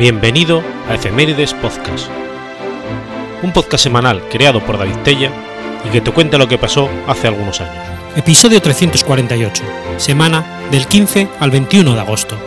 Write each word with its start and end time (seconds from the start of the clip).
Bienvenido 0.00 0.62
a 0.88 0.94
Efemérides 0.94 1.52
Podcast, 1.52 2.08
un 3.42 3.52
podcast 3.52 3.84
semanal 3.84 4.26
creado 4.30 4.64
por 4.64 4.78
David 4.78 4.96
Tella 5.04 5.30
y 5.86 5.90
que 5.90 6.00
te 6.00 6.10
cuenta 6.10 6.38
lo 6.38 6.48
que 6.48 6.56
pasó 6.56 6.88
hace 7.06 7.28
algunos 7.28 7.60
años. 7.60 7.84
Episodio 8.16 8.62
348, 8.62 9.62
semana 9.98 10.62
del 10.70 10.86
15 10.86 11.28
al 11.38 11.50
21 11.50 11.92
de 11.92 12.00
agosto. 12.00 12.38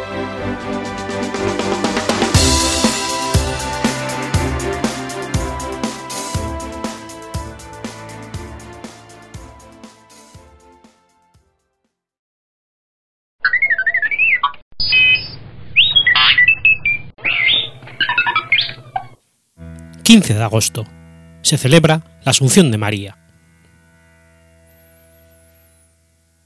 15 20.13 20.35
de 20.35 20.43
agosto. 20.43 20.85
Se 21.41 21.57
celebra 21.57 22.03
la 22.23 22.29
Asunción 22.29 22.69
de 22.69 22.77
María. 22.77 23.17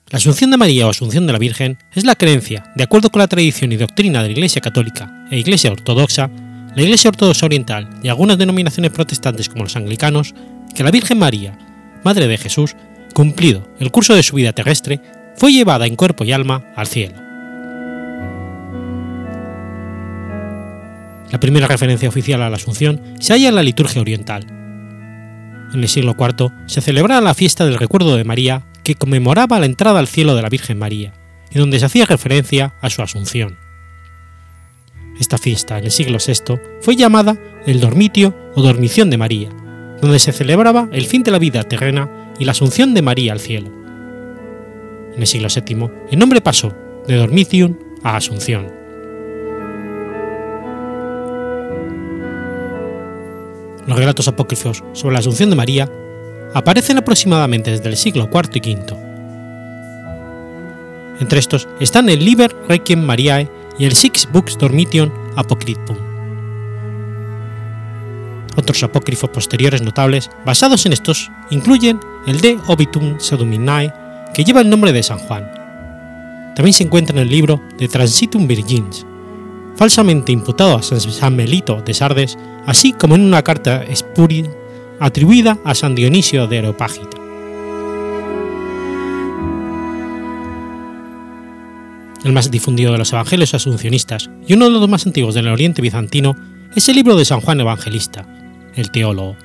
La 0.10 0.20
Asunción 0.20 0.52
de 0.52 0.56
María 0.56 0.88
o 0.88 0.90
Asunción 0.90 1.28
de 1.28 1.34
la 1.34 1.38
Virgen 1.38 1.78
es 1.94 2.06
la 2.06 2.16
creencia, 2.16 2.72
de 2.78 2.86
acuerdo 2.86 3.10
con 3.10 3.20
la 3.20 3.28
tradición 3.28 3.74
y 3.74 3.76
doctrina 3.76 4.22
de 4.22 4.30
la 4.30 4.32
Iglesia 4.32 4.62
Católica 4.62 5.28
e 5.30 5.38
Iglesia 5.38 5.74
Ortodoxa, 5.74 6.30
la 6.78 6.82
Iglesia 6.82 7.10
Ortodoxa 7.10 7.46
Oriental 7.46 7.90
y 8.02 8.08
algunas 8.08 8.38
denominaciones 8.38 8.92
protestantes 8.92 9.50
como 9.50 9.66
los 9.66 9.76
anglicanos, 9.76 10.34
que 10.74 10.86
la 10.86 10.92
Virgen 10.92 11.20
María, 11.20 11.60
Madre 12.06 12.30
de 12.30 12.38
Jesús, 12.38 12.74
cumplido 13.14 13.68
el 13.82 13.92
curso 13.92 14.16
de 14.16 14.24
su 14.24 14.38
vida 14.38 14.54
terrestre, 14.54 15.02
fue 15.36 15.52
llevada 15.52 15.88
en 15.88 15.98
cuerpo 15.98 16.24
y 16.24 16.32
alma 16.32 16.72
al 16.78 16.88
cielo. 16.88 17.27
La 21.32 21.40
primera 21.40 21.68
referencia 21.68 22.08
oficial 22.08 22.42
a 22.42 22.50
la 22.50 22.56
Asunción 22.56 23.02
se 23.20 23.34
halla 23.34 23.50
en 23.50 23.56
la 23.56 23.64
liturgia 23.64 24.02
oriental. 24.02 24.46
En 25.74 25.82
el 25.82 25.90
siglo 25.90 26.16
IV 26.18 26.52
se 26.68 26.82
celebraba 26.82 27.22
la 27.22 27.34
fiesta 27.34 27.66
del 27.66 27.78
recuerdo 27.78 28.16
de 28.16 28.24
María 28.24 28.66
que 28.84 28.96
conmemoraba 28.96 29.60
la 29.60 29.66
entrada 29.66 30.00
al 30.00 30.08
cielo 30.08 30.36
de 30.36 30.42
la 30.42 30.50
Virgen 30.50 30.80
María 30.80 31.14
y 31.52 31.60
donde 31.60 31.80
se 31.80 31.86
hacía 31.86 32.06
referencia 32.06 32.76
a 32.82 32.90
su 32.90 33.02
Asunción. 33.02 33.58
Esta 35.20 35.38
fiesta 35.38 35.78
en 35.78 35.86
el 35.86 35.92
siglo 35.92 36.20
VI 36.26 36.60
fue 36.82 36.96
llamada 36.96 37.38
el 37.66 37.82
Dormitio 37.82 38.34
o 38.56 38.62
Dormición 38.62 39.10
de 39.10 39.18
María, 39.18 39.50
donde 40.02 40.20
se 40.20 40.32
celebraba 40.32 40.88
el 40.94 41.06
fin 41.06 41.24
de 41.24 41.32
la 41.32 41.40
vida 41.40 41.64
terrena 41.64 42.10
y 42.40 42.46
la 42.46 42.52
Asunción 42.52 42.94
de 42.94 43.02
María 43.02 43.34
al 43.34 43.40
cielo. 43.40 43.72
En 45.14 45.22
el 45.22 45.28
siglo 45.28 45.50
VII 45.54 45.90
el 46.12 46.20
nombre 46.20 46.40
pasó 46.40 46.74
de 47.08 47.16
Dormitium 47.16 47.78
a 48.04 48.16
Asunción. 48.16 48.72
Los 53.88 53.98
relatos 53.98 54.28
apócrifos 54.28 54.84
sobre 54.94 55.14
la 55.14 55.20
Asunción 55.20 55.50
de 55.50 55.56
María 55.56 55.90
aparecen 56.54 56.98
aproximadamente 56.98 57.72
desde 57.72 57.90
el 57.90 57.98
siglo 57.98 58.30
IV 58.32 58.50
y 58.54 58.76
V. 58.76 59.08
Entre 61.20 61.40
estos 61.40 61.68
están 61.80 62.10
el 62.10 62.24
Liber 62.24 62.56
Requiem 62.68 63.02
Mariae 63.02 63.50
y 63.80 63.86
el 63.86 63.96
Six 63.96 64.30
Books 64.32 64.58
Dormition 64.58 65.12
Apocryphum. 65.36 65.98
Otros 68.56 68.84
apócrifos 68.84 69.30
posteriores 69.30 69.82
notables 69.82 70.30
basados 70.46 70.86
en 70.86 70.94
estos 70.94 71.32
incluyen 71.50 72.00
el 72.26 72.42
De 72.42 72.58
Obitum 72.68 73.20
Seduminae, 73.20 73.94
que 74.34 74.44
lleva 74.44 74.62
el 74.62 74.70
nombre 74.70 74.92
de 74.92 75.04
San 75.04 75.20
Juan. 75.20 75.50
También 76.56 76.74
se 76.74 76.84
encuentra 76.84 77.16
en 77.16 77.22
el 77.22 77.30
libro 77.30 77.62
de 77.78 77.88
Transitum 77.88 78.48
Virgins, 78.48 79.06
falsamente 79.78 80.32
imputado 80.32 80.76
a 80.76 80.82
San 80.82 81.36
Melito 81.36 81.82
de 81.82 81.94
Sardes, 81.94 82.38
así 82.66 82.94
como 82.94 83.16
en 83.16 83.22
una 83.22 83.44
carta 83.44 83.84
espuria 83.84 84.50
atribuida 85.00 85.60
a 85.64 85.76
San 85.76 85.96
Dionisio 85.96 86.48
de 86.48 86.58
Areopágita. 86.58 87.18
El 92.24 92.34
más 92.34 92.50
difundido 92.50 92.92
de 92.92 92.98
los 92.98 93.14
evangelios 93.14 93.54
asuncionistas 93.54 94.30
y 94.48 94.54
uno 94.54 94.66
de 94.66 94.72
los 94.72 94.90
más 94.90 95.06
antiguos 95.06 95.36
del 95.36 95.48
Oriente 95.48 95.82
bizantino 95.82 96.36
es 96.76 96.90
el 96.90 96.96
libro 96.96 97.16
de 97.16 97.24
San 97.24 97.40
Juan 97.40 97.62
Evangelista, 97.62 98.28
el 98.76 98.92
teólogo. 98.92 99.38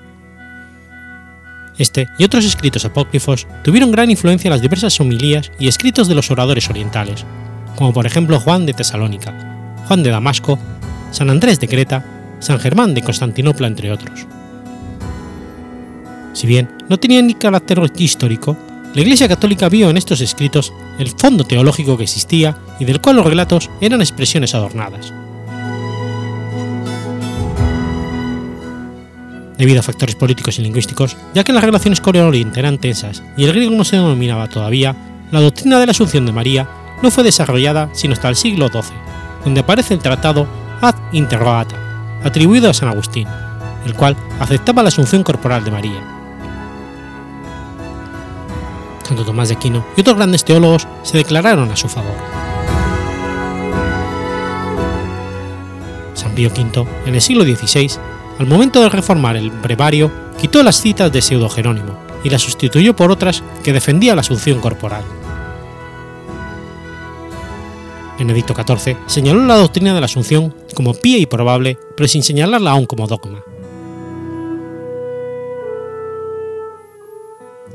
Este 1.79 2.09
y 2.19 2.25
otros 2.25 2.45
escritos 2.45 2.85
apócrifos 2.85 3.47
tuvieron 3.63 3.93
gran 3.93 4.11
influencia 4.11 4.49
en 4.49 4.53
las 4.53 4.63
diversas 4.63 4.99
homilías 5.01 5.53
y 5.59 5.69
escritos 5.69 6.09
de 6.09 6.15
los 6.15 6.31
oradores 6.31 6.69
orientales, 6.71 7.25
como 7.77 7.93
por 7.93 8.07
ejemplo 8.07 8.41
Juan 8.41 8.67
de 8.67 8.73
Tesalónica, 8.73 9.53
Juan 9.87 10.03
de 10.03 10.11
Damasco, 10.11 10.59
San 11.11 11.31
Andrés 11.31 11.61
de 11.61 11.69
Creta, 11.69 12.05
San 12.41 12.59
Germán 12.59 12.95
de 12.95 13.03
Constantinopla, 13.03 13.67
entre 13.67 13.93
otros. 13.93 14.27
Si 16.33 16.47
bien 16.47 16.71
no 16.89 16.99
tenían 16.99 17.27
ni 17.27 17.35
carácter 17.35 17.81
histórico, 17.97 18.57
la 18.95 19.01
Iglesia 19.01 19.29
Católica 19.29 19.69
vio 19.69 19.89
en 19.89 19.97
estos 19.97 20.21
escritos 20.21 20.73
el 20.99 21.09
fondo 21.09 21.45
teológico 21.45 21.97
que 21.97 22.03
existía 22.03 22.57
y 22.79 22.85
del 22.85 23.01
cual 23.01 23.17
los 23.17 23.27
relatos 23.27 23.71
eran 23.81 24.01
expresiones 24.01 24.55
adornadas. 24.55 25.13
Debido 29.57 29.81
a 29.81 29.83
factores 29.83 30.17
políticos 30.17 30.59
y 30.59 30.63
lingüísticos, 30.63 31.17
ya 31.35 31.45
que 31.45 31.53
las 31.53 31.65
relaciones 31.65 32.01
con 32.01 32.17
Oriente 32.17 32.61
eran 32.61 32.79
tensas 32.79 33.23
y 33.37 33.45
el 33.45 33.53
griego 33.53 33.75
no 33.75 33.85
se 33.85 33.97
denominaba 33.97 34.49
todavía, 34.49 34.97
la 35.31 35.41
doctrina 35.41 35.79
de 35.79 35.87
la 35.87 35.93
Asunción 35.93 36.27
de 36.27 36.33
María 36.33 36.69
no 37.03 37.11
fue 37.11 37.25
desarrollada 37.25 37.89
sino 37.93 38.13
hasta 38.13 38.29
el 38.29 38.37
siglo 38.37 38.69
XII, 38.69 39.12
donde 39.45 39.61
aparece 39.61 39.95
el 39.95 40.01
tratado 40.01 40.47
Ad 40.81 40.95
Interrogata, 41.13 41.77
atribuido 42.25 42.71
a 42.71 42.75
San 42.75 42.89
Agustín, 42.89 43.29
el 43.87 43.95
cual 43.95 44.17
aceptaba 44.41 44.83
la 44.83 44.89
asunción 44.89 45.23
corporal 45.23 45.65
de 45.65 45.71
María. 45.71 46.01
Santo 49.03 49.25
Tomás 49.25 49.49
de 49.49 49.57
Aquino 49.57 49.85
y 49.97 50.01
otros 50.01 50.17
grandes 50.17 50.45
teólogos 50.45 50.87
se 51.03 51.19
declararon 51.19 51.71
a 51.71 51.77
su 51.77 51.89
favor. 51.89 52.15
San 56.15 56.33
Pío 56.35 56.51
V, 56.51 56.87
en 57.07 57.15
el 57.15 57.21
siglo 57.21 57.45
XVI, 57.45 57.91
al 58.39 58.47
momento 58.47 58.81
de 58.81 58.89
reformar 58.89 59.37
el 59.37 59.51
brevario, 59.51 60.11
quitó 60.41 60.63
las 60.63 60.81
citas 60.81 61.13
de 61.13 61.23
Pseudo 61.23 61.49
Jerónimo 61.49 61.99
y 62.25 62.31
las 62.31 62.43
sustituyó 62.43 62.95
por 62.95 63.11
otras 63.11 63.43
que 63.63 63.73
defendían 63.73 64.17
la 64.17 64.21
asunción 64.21 64.61
corporal. 64.61 65.03
Benedicto 68.19 68.55
XIV 68.55 68.97
señaló 69.07 69.45
la 69.45 69.57
doctrina 69.57 69.95
de 69.95 70.01
la 70.01 70.07
Asunción 70.07 70.55
como 70.75 70.95
pía 70.95 71.19
y 71.19 71.27
probable, 71.27 71.79
pero 71.97 72.09
sin 72.09 72.23
señalarla 72.23 72.71
aún 72.73 72.87
como 72.87 73.07
dogma. 73.07 73.43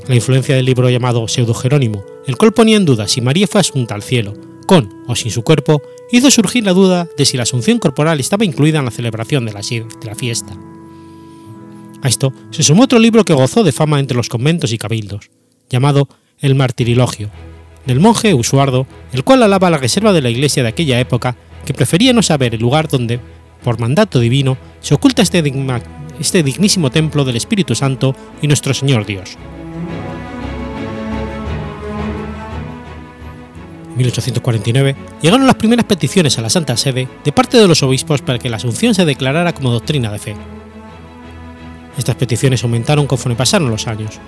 La 0.07 0.15
influencia 0.15 0.55
del 0.55 0.65
libro 0.65 0.89
llamado 0.89 1.27
Pseudo 1.27 1.53
Jerónimo, 1.53 2.05
el 2.25 2.37
cual 2.37 2.53
ponía 2.53 2.77
en 2.77 2.85
duda 2.85 3.07
si 3.07 3.19
María 3.19 3.47
fue 3.47 3.59
asunta 3.59 3.93
al 3.93 4.03
cielo, 4.03 4.33
con 4.65 5.03
o 5.07 5.15
sin 5.15 5.31
su 5.31 5.43
cuerpo, 5.43 5.81
hizo 6.11 6.31
surgir 6.31 6.63
la 6.63 6.73
duda 6.73 7.09
de 7.17 7.25
si 7.25 7.35
la 7.35 7.43
asunción 7.43 7.79
corporal 7.79 8.19
estaba 8.19 8.45
incluida 8.45 8.79
en 8.79 8.85
la 8.85 8.91
celebración 8.91 9.45
de 9.45 9.53
la 9.53 10.15
fiesta. 10.15 10.53
A 12.01 12.07
esto 12.07 12.31
se 12.51 12.63
sumó 12.63 12.83
otro 12.83 12.99
libro 12.99 13.25
que 13.25 13.33
gozó 13.33 13.63
de 13.63 13.71
fama 13.71 13.99
entre 13.99 14.15
los 14.15 14.29
conventos 14.29 14.71
y 14.71 14.77
cabildos, 14.77 15.29
llamado 15.69 16.07
El 16.39 16.55
Martirilogio, 16.55 17.29
del 17.87 18.01
monje 18.01 18.33
Usuardo, 18.33 18.85
el 19.13 19.23
cual 19.23 19.41
alaba 19.41 19.69
la 19.69 19.77
reserva 19.77 20.13
de 20.13 20.21
la 20.21 20.29
iglesia 20.29 20.61
de 20.61 20.69
aquella 20.69 20.99
época, 20.99 21.37
que 21.65 21.73
prefería 21.73 22.13
no 22.13 22.21
saber 22.21 22.53
el 22.53 22.61
lugar 22.61 22.87
donde, 22.87 23.19
por 23.63 23.79
mandato 23.79 24.19
divino, 24.19 24.57
se 24.81 24.93
oculta 24.93 25.21
este, 25.21 25.41
este 26.19 26.43
dignísimo 26.43 26.91
templo 26.91 27.25
del 27.25 27.37
Espíritu 27.37 27.73
Santo 27.73 28.15
y 28.41 28.47
nuestro 28.47 28.73
Señor 28.73 29.05
Dios. 29.05 29.37
En 33.89 33.97
1849 33.97 34.95
llegaron 35.21 35.47
las 35.47 35.55
primeras 35.55 35.85
peticiones 35.85 36.37
a 36.37 36.41
la 36.41 36.49
Santa 36.49 36.77
Sede 36.77 37.07
de 37.23 37.31
parte 37.31 37.57
de 37.57 37.67
los 37.67 37.81
obispos 37.81 38.21
para 38.21 38.37
que 38.37 38.49
la 38.49 38.57
Asunción 38.57 38.93
se 38.93 39.05
declarara 39.05 39.53
como 39.53 39.71
doctrina 39.71 40.11
de 40.11 40.19
fe. 40.19 40.35
Estas 41.97 42.15
peticiones 42.15 42.63
aumentaron 42.63 43.07
conforme 43.07 43.35
pasaron 43.35 43.71
los 43.71 43.87
años, 43.87 44.19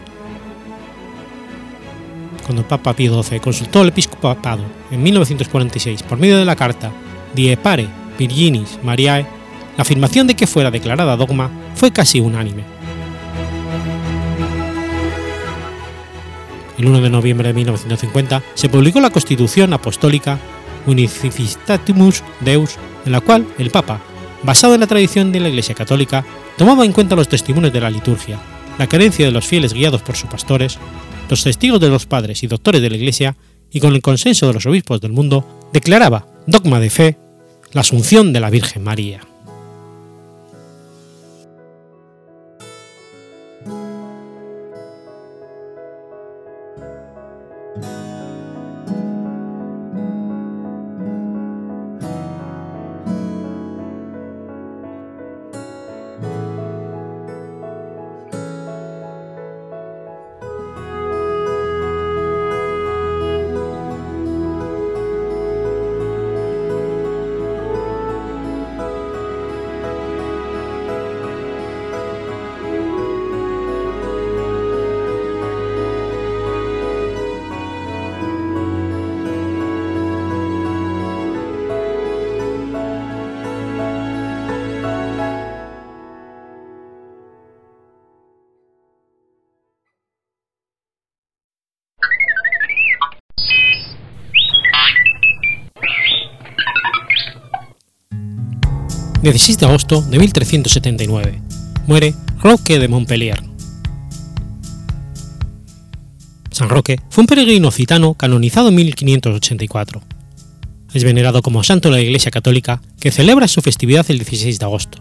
cuando 2.50 2.64
el 2.64 2.68
Papa 2.68 2.96
Pío 2.96 3.22
XII 3.22 3.40
consultó 3.40 3.82
al 3.82 3.90
episcopado 3.90 4.64
en 4.90 5.04
1946 5.04 6.02
por 6.02 6.18
medio 6.18 6.36
de 6.36 6.46
la 6.46 6.56
carta 6.56 6.92
Die 7.36 7.56
Pare 7.56 7.88
Virginis 8.18 8.80
Mariae, 8.82 9.22
la 9.78 9.84
afirmación 9.84 10.26
de 10.26 10.36
que 10.36 10.48
fuera 10.48 10.72
declarada 10.72 11.16
dogma 11.16 11.52
fue 11.76 11.92
casi 11.92 12.20
unánime. 12.20 12.64
El 16.80 16.88
1 16.88 17.02
de 17.02 17.10
noviembre 17.12 17.50
de 17.50 17.54
1950 17.54 18.42
se 18.56 18.68
publicó 18.68 19.00
la 19.00 19.12
Constitución 19.12 19.72
Apostólica 19.74 20.40
Unificitatis 20.88 22.24
Deus, 22.40 22.78
en 23.06 23.12
la 23.12 23.22
cual 23.22 23.46
el 23.60 23.70
Papa, 23.70 24.00
basado 24.42 24.74
en 24.74 24.80
la 24.80 24.88
tradición 24.88 25.32
de 25.32 25.40
la 25.40 25.50
Iglesia 25.50 25.76
Católica, 25.76 26.26
tomaba 26.58 26.84
en 26.84 26.94
cuenta 26.94 27.16
los 27.16 27.30
testimonios 27.30 27.74
de 27.74 27.82
la 27.82 27.92
liturgia, 27.92 28.40
la 28.80 28.88
creencia 28.88 29.28
de 29.28 29.32
los 29.32 29.46
fieles 29.46 29.72
guiados 29.72 30.02
por 30.02 30.16
sus 30.16 30.32
pastores, 30.32 30.80
los 31.30 31.44
testigos 31.44 31.80
de 31.80 31.90
los 31.90 32.06
padres 32.06 32.44
y 32.44 32.48
doctores 32.48 32.82
de 32.82 32.90
la 32.90 32.98
Iglesia 32.98 33.38
y 33.72 33.80
con 33.80 33.94
el 33.94 34.02
consenso 34.02 34.48
de 34.48 34.54
los 34.54 34.66
obispos 34.66 35.00
del 35.00 35.12
mundo, 35.12 35.46
declaraba 35.72 36.28
dogma 36.48 36.80
de 36.80 36.90
fe 36.90 37.18
la 37.72 37.82
Asunción 37.82 38.34
de 38.34 38.40
la 38.40 38.50
Virgen 38.50 38.84
María. 38.84 39.22
16 99.32 99.60
de 99.60 99.66
agosto 99.68 100.02
de 100.02 100.18
1379. 100.18 101.42
Muere 101.86 102.16
Roque 102.42 102.80
de 102.80 102.88
Montpellier. 102.88 103.44
San 106.50 106.68
Roque 106.68 107.00
fue 107.12 107.22
un 107.22 107.28
peregrino 107.28 107.70
citano 107.70 108.16
canonizado 108.16 108.70
en 108.70 108.76
1584. 108.76 110.02
Es 110.96 111.04
venerado 111.04 111.44
como 111.44 111.64
santo 111.64 111.90
en 111.90 111.94
la 111.94 112.02
Iglesia 112.02 112.32
Católica, 112.32 112.82
que 113.00 113.12
celebra 113.12 113.48
su 113.48 113.62
festividad 113.62 114.10
el 114.10 114.18
16 114.18 114.58
de 114.58 114.66
agosto. 114.66 114.98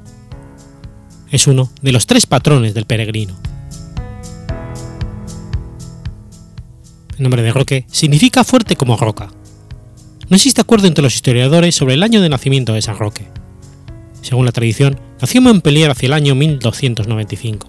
Es 1.30 1.46
uno 1.46 1.70
de 1.80 1.92
los 1.92 2.06
tres 2.06 2.26
patrones 2.26 2.75
del 2.75 2.84
peregrino. 2.84 3.34
El 7.16 7.22
nombre 7.22 7.40
de 7.40 7.52
Roque 7.52 7.86
significa 7.90 8.44
fuerte 8.44 8.76
como 8.76 8.98
roca. 8.98 9.30
No 10.28 10.36
existe 10.36 10.60
acuerdo 10.60 10.86
entre 10.86 11.02
los 11.02 11.14
historiadores 11.14 11.75
sobre 11.75 11.94
el 11.94 12.02
año 12.02 12.20
de 12.20 12.28
nacimiento 12.28 12.75
de 12.75 12.82
San 12.82 12.98
Roque. 12.98 13.26
Según 14.28 14.44
la 14.44 14.52
tradición, 14.52 15.00
nació 15.22 15.38
en 15.38 15.44
Montpellier 15.44 15.90
hacia 15.90 16.08
el 16.08 16.12
año 16.12 16.34
1295. 16.34 17.66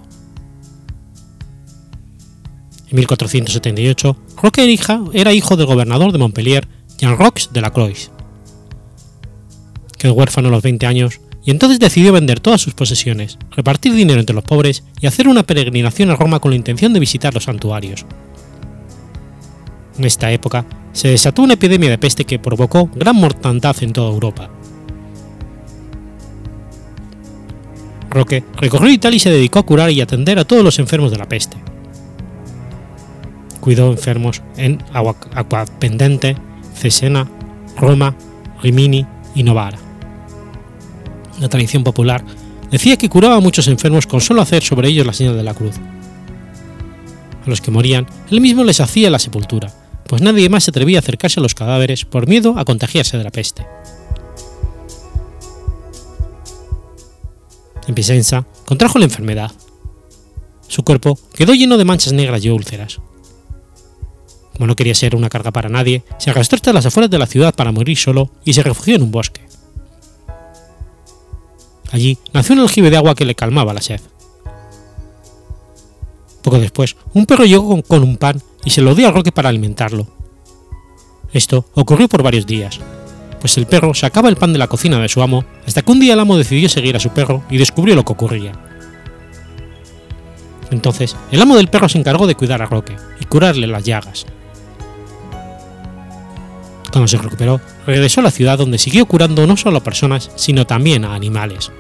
En 2.89 2.97
1478, 2.97 4.17
Roque 4.43 4.77
era 5.13 5.31
hijo 5.31 5.55
del 5.55 5.67
gobernador 5.67 6.11
de 6.11 6.17
Montpellier, 6.17 6.67
Jean 6.97 7.17
Rox 7.17 7.53
de 7.53 7.61
la 7.61 7.69
Croix. 7.69 8.11
Quedó 9.97 10.11
huérfano 10.15 10.49
a 10.49 10.51
los 10.51 10.61
20 10.61 10.85
años 10.85 11.21
y 11.45 11.51
entonces 11.51 11.79
decidió 11.79 12.11
vender 12.11 12.41
todas 12.41 12.59
sus 12.59 12.73
posesiones, 12.73 13.37
repartir 13.51 13.93
dinero 13.93 14.19
entre 14.19 14.35
los 14.35 14.43
pobres 14.43 14.83
y 14.99 15.07
hacer 15.07 15.29
una 15.29 15.43
peregrinación 15.43 16.09
a 16.09 16.17
Roma 16.17 16.41
con 16.41 16.51
la 16.51 16.57
intención 16.57 16.91
de 16.91 16.99
visitar 16.99 17.33
los 17.33 17.45
santuarios. 17.45 18.05
En 19.97 20.03
esta 20.03 20.29
época 20.33 20.65
se 20.91 21.07
desató 21.07 21.41
una 21.41 21.53
epidemia 21.53 21.89
de 21.89 21.97
peste 21.97 22.25
que 22.25 22.37
provocó 22.37 22.89
gran 22.95 23.15
mortandad 23.15 23.77
en 23.81 23.93
toda 23.93 24.11
Europa. 24.11 24.58
Roque 28.09 28.43
recorrió 28.57 28.89
Italia 28.91 29.17
y 29.17 29.19
se 29.19 29.31
dedicó 29.31 29.59
a 29.59 29.65
curar 29.65 29.91
y 29.91 30.01
atender 30.01 30.39
a 30.39 30.45
todos 30.45 30.63
los 30.63 30.79
enfermos 30.79 31.11
de 31.11 31.17
la 31.17 31.29
peste. 31.29 31.57
Cuidó 33.59 33.91
enfermos 33.91 34.41
en 34.57 34.83
Aguapendente, 34.93 36.37
Cesena, 36.73 37.29
Roma, 37.77 38.15
Rimini 38.63 39.05
y 39.35 39.43
Novara. 39.43 39.77
La 41.39 41.49
tradición 41.49 41.83
popular 41.83 42.23
decía 42.71 42.97
que 42.97 43.09
curaba 43.09 43.35
a 43.35 43.41
muchos 43.41 43.67
enfermos 43.67 44.07
con 44.07 44.21
solo 44.21 44.41
hacer 44.41 44.63
sobre 44.63 44.89
ellos 44.89 45.05
la 45.05 45.13
señal 45.13 45.37
de 45.37 45.43
la 45.43 45.53
cruz. 45.53 45.75
A 47.45 47.49
los 47.49 47.61
que 47.61 47.71
morían, 47.71 48.07
él 48.31 48.41
mismo 48.41 48.63
les 48.63 48.81
hacía 48.81 49.09
la 49.09 49.19
sepultura, 49.19 49.71
pues 50.07 50.21
nadie 50.21 50.49
más 50.49 50.63
se 50.63 50.71
atrevía 50.71 50.97
a 50.97 51.01
acercarse 51.01 51.39
a 51.39 51.43
los 51.43 51.55
cadáveres 51.55 52.05
por 52.05 52.27
miedo 52.27 52.57
a 52.57 52.65
contagiarse 52.65 53.17
de 53.17 53.23
la 53.23 53.29
peste. 53.29 53.65
En 57.89 57.95
Pisenza 57.95 58.45
contrajo 58.65 58.99
la 58.99 59.05
enfermedad. 59.05 59.51
Su 60.67 60.83
cuerpo 60.83 61.17
quedó 61.33 61.55
lleno 61.55 61.75
de 61.75 61.85
manchas 61.85 62.13
negras 62.13 62.45
y 62.45 62.51
úlceras. 62.51 62.99
Como 64.53 64.67
no 64.67 64.75
quería 64.75 64.93
ser 64.93 65.15
una 65.15 65.27
carga 65.27 65.49
para 65.49 65.69
nadie, 65.69 66.03
se 66.19 66.29
arrastró 66.29 66.57
hasta 66.57 66.71
las 66.71 66.85
afueras 66.85 67.09
de 67.09 67.17
la 67.17 67.25
ciudad 67.25 67.55
para 67.55 67.71
morir 67.71 67.97
solo 67.97 68.29
y 68.45 68.53
se 68.53 68.61
refugió 68.61 68.95
en 68.95 69.01
un 69.01 69.09
bosque. 69.09 69.41
Allí 71.91 72.19
nació 72.31 72.53
un 72.53 72.61
aljibe 72.61 72.91
de 72.91 72.97
agua 72.97 73.15
que 73.15 73.25
le 73.25 73.33
calmaba 73.33 73.73
la 73.73 73.81
sed. 73.81 74.01
Poco 76.43 76.59
después, 76.59 76.95
un 77.15 77.25
perro 77.25 77.45
llegó 77.45 77.81
con, 77.81 78.03
un 78.03 78.17
pan 78.17 78.39
y 78.63 78.69
se 78.69 78.83
lo 78.83 78.93
dio 78.93 79.07
a 79.07 79.11
Roque 79.11 79.31
para 79.31 79.49
alimentarlo. 79.49 80.05
Esto 81.33 81.65
ocurrió 81.73 82.07
por 82.07 82.21
varios 82.21 82.45
días, 82.45 82.79
pues 83.39 83.57
el 83.57 83.65
perro 83.65 83.93
sacaba 83.93 84.29
el 84.29 84.35
pan 84.35 84.53
de 84.53 84.59
la 84.59 84.67
cocina 84.67 84.99
de 84.99 85.09
su 85.09 85.21
amo 85.21 85.45
hasta 85.65 85.81
que 85.81 85.91
un 85.91 85.99
día 85.99 86.13
el 86.13 86.19
amo 86.19 86.37
decidió 86.37 86.69
seguir 86.69 86.95
a 86.95 86.99
su 86.99 87.09
perro 87.09 87.43
y 87.49 87.57
descubrió 87.57 87.95
lo 87.95 88.03
que 88.03 88.13
ocurría. 88.13 88.51
Entonces, 90.71 91.15
el 91.31 91.41
amo 91.41 91.55
del 91.55 91.69
perro 91.69 91.89
se 91.89 91.97
encargó 91.97 92.27
de 92.27 92.35
cuidar 92.35 92.61
a 92.61 92.67
Roque 92.67 92.95
y 93.19 93.25
curarle 93.25 93.67
las 93.67 93.83
llagas. 93.83 94.25
Cuando 96.91 97.07
se 97.07 97.17
recuperó, 97.17 97.61
regresó 97.85 98.21
a 98.21 98.23
la 98.23 98.31
ciudad 98.31 98.57
donde 98.57 98.77
siguió 98.77 99.05
curando 99.05 99.45
no 99.47 99.57
solo 99.57 99.77
a 99.77 99.83
personas, 99.83 100.31
sino 100.35 100.65
también 100.65 101.05
a 101.05 101.13
animales. 101.13 101.71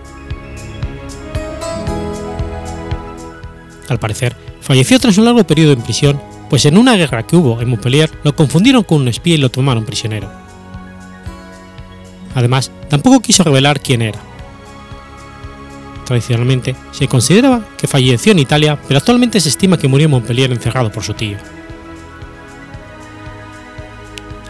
Al 3.89 3.99
parecer, 3.99 4.35
falleció 4.61 4.99
tras 4.99 5.17
un 5.17 5.25
largo 5.25 5.43
periodo 5.45 5.73
en 5.73 5.81
prisión, 5.81 6.21
pues 6.49 6.65
en 6.65 6.77
una 6.77 6.95
guerra 6.95 7.25
que 7.25 7.35
hubo 7.35 7.59
en 7.59 7.69
Montpellier 7.69 8.11
lo 8.23 8.35
confundieron 8.35 8.83
con 8.83 9.01
un 9.01 9.07
espía 9.07 9.35
y 9.35 9.39
lo 9.39 9.49
tomaron 9.49 9.85
prisionero. 9.85 10.48
Además, 12.39 12.71
tampoco 12.87 13.19
quiso 13.19 13.43
revelar 13.43 13.81
quién 13.81 14.01
era. 14.01 14.17
Tradicionalmente, 16.05 16.73
se 16.91 17.05
consideraba 17.09 17.65
que 17.77 17.85
falleció 17.85 18.31
en 18.31 18.39
Italia, 18.39 18.79
pero 18.87 18.97
actualmente 18.97 19.41
se 19.41 19.49
estima 19.49 19.77
que 19.77 19.89
murió 19.89 20.05
en 20.05 20.11
Montpellier 20.11 20.49
encerrado 20.49 20.89
por 20.89 21.03
su 21.03 21.13
tío. 21.13 21.37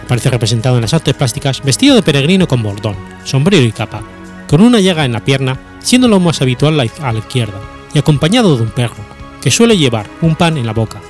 Aparece 0.03 0.29
representado 0.29 0.75
en 0.75 0.83
las 0.83 0.93
artes 0.93 1.15
plásticas 1.15 1.63
vestido 1.63 1.95
de 1.95 2.03
peregrino 2.03 2.47
con 2.47 2.61
bordón, 2.61 2.95
sombrero 3.23 3.65
y 3.65 3.71
capa, 3.71 4.03
con 4.47 4.61
una 4.61 4.79
llaga 4.79 5.03
en 5.03 5.13
la 5.13 5.25
pierna, 5.25 5.59
siendo 5.79 6.07
lo 6.07 6.19
más 6.19 6.43
habitual 6.43 6.79
a 6.79 7.11
la 7.11 7.17
izquierda, 7.17 7.59
y 7.95 7.97
acompañado 7.97 8.55
de 8.55 8.61
un 8.61 8.69
perro, 8.69 9.03
que 9.41 9.49
suele 9.49 9.75
llevar 9.75 10.05
un 10.21 10.35
pan 10.35 10.59
en 10.59 10.67
la 10.67 10.73
boca. 10.73 11.01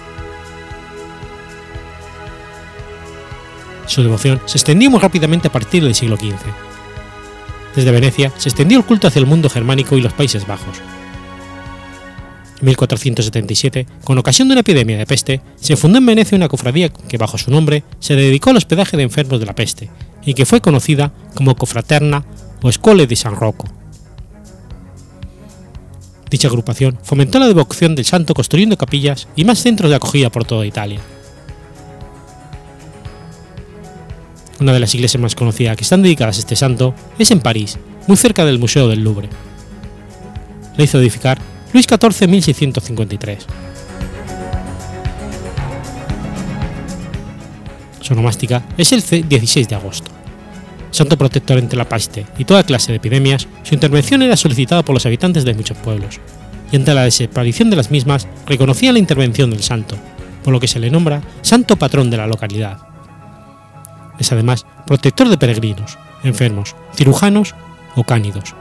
Su 3.85 4.01
devoción 4.01 4.39
se 4.45 4.59
extendió 4.59 4.89
muy 4.89 5.01
rápidamente 5.01 5.49
a 5.49 5.51
partir 5.51 5.83
del 5.83 5.93
siglo 5.93 6.15
XV. 6.15 6.68
Desde 7.79 7.91
Venecia 7.91 8.33
se 8.35 8.49
extendió 8.49 8.77
el 8.77 8.83
culto 8.83 9.07
hacia 9.07 9.21
el 9.21 9.25
mundo 9.25 9.49
germánico 9.49 9.95
y 9.95 10.01
los 10.01 10.11
Países 10.11 10.45
Bajos. 10.45 10.79
En 12.59 12.65
1477, 12.65 13.87
con 14.03 14.17
ocasión 14.17 14.49
de 14.49 14.51
una 14.51 14.59
epidemia 14.59 14.97
de 14.97 15.05
peste, 15.05 15.39
se 15.55 15.77
fundó 15.77 15.99
en 15.99 16.05
Venecia 16.05 16.35
una 16.35 16.49
cofradía 16.49 16.89
que 16.89 17.17
bajo 17.17 17.37
su 17.37 17.51
nombre 17.51 17.85
se 17.99 18.17
dedicó 18.17 18.49
al 18.49 18.57
hospedaje 18.57 18.97
de 18.97 19.03
enfermos 19.03 19.39
de 19.39 19.45
la 19.45 19.55
peste 19.55 19.89
y 20.25 20.33
que 20.33 20.45
fue 20.45 20.59
conocida 20.59 21.13
como 21.35 21.55
Cofraterna 21.55 22.25
o 22.61 22.67
Escole 22.67 23.07
di 23.07 23.15
San 23.15 23.37
Rocco. 23.37 23.65
Dicha 26.29 26.49
agrupación 26.49 26.99
fomentó 27.01 27.39
la 27.39 27.47
devoción 27.47 27.95
del 27.95 28.03
santo 28.03 28.33
construyendo 28.33 28.75
capillas 28.75 29.29
y 29.37 29.45
más 29.45 29.59
centros 29.59 29.89
de 29.89 29.95
acogida 29.95 30.29
por 30.29 30.43
toda 30.43 30.65
Italia. 30.65 30.99
Una 34.59 34.73
de 34.73 34.79
las 34.79 34.93
iglesias 34.93 35.21
más 35.21 35.35
conocidas 35.35 35.77
que 35.77 35.83
están 35.83 36.01
dedicadas 36.01 36.37
a 36.37 36.39
este 36.39 36.55
santo 36.55 36.93
es 37.17 37.31
en 37.31 37.39
París, 37.39 37.77
muy 38.07 38.17
cerca 38.17 38.45
del 38.45 38.59
Museo 38.59 38.87
del 38.87 39.03
Louvre. 39.03 39.29
La 40.77 40.83
hizo 40.83 40.99
edificar 40.99 41.39
Luis 41.73 41.85
XIV 41.85 42.23
en 42.23 42.31
1653. 42.31 43.45
Su 48.01 48.15
nomástica 48.15 48.63
es 48.77 48.91
el 48.91 49.01
16 49.27 49.67
de 49.67 49.75
agosto 49.75 50.19
santo 50.91 51.17
protector 51.17 51.57
entre 51.57 51.77
la 51.77 51.87
peste 51.87 52.25
y 52.37 52.45
toda 52.45 52.63
clase 52.63 52.91
de 52.91 52.97
epidemias, 52.97 53.47
su 53.63 53.73
intervención 53.73 54.21
era 54.21 54.35
solicitada 54.35 54.83
por 54.83 54.93
los 54.93 55.05
habitantes 55.05 55.45
de 55.45 55.53
muchos 55.53 55.77
pueblos, 55.77 56.19
y 56.71 56.75
ante 56.75 56.93
la 56.93 57.03
desaparición 57.03 57.69
de 57.69 57.75
las 57.75 57.91
mismas 57.91 58.27
reconocía 58.45 58.91
la 58.91 58.99
intervención 58.99 59.49
del 59.49 59.63
santo, 59.63 59.95
por 60.43 60.53
lo 60.53 60.59
que 60.59 60.67
se 60.67 60.79
le 60.79 60.89
nombra 60.89 61.21
santo 61.41 61.75
patrón 61.77 62.09
de 62.09 62.17
la 62.17 62.27
localidad. 62.27 62.88
Es 64.19 64.31
además 64.31 64.65
protector 64.85 65.29
de 65.29 65.37
peregrinos, 65.37 65.97
enfermos, 66.23 66.75
cirujanos 66.93 67.55
o 67.95 68.03
cánidos. 68.03 68.55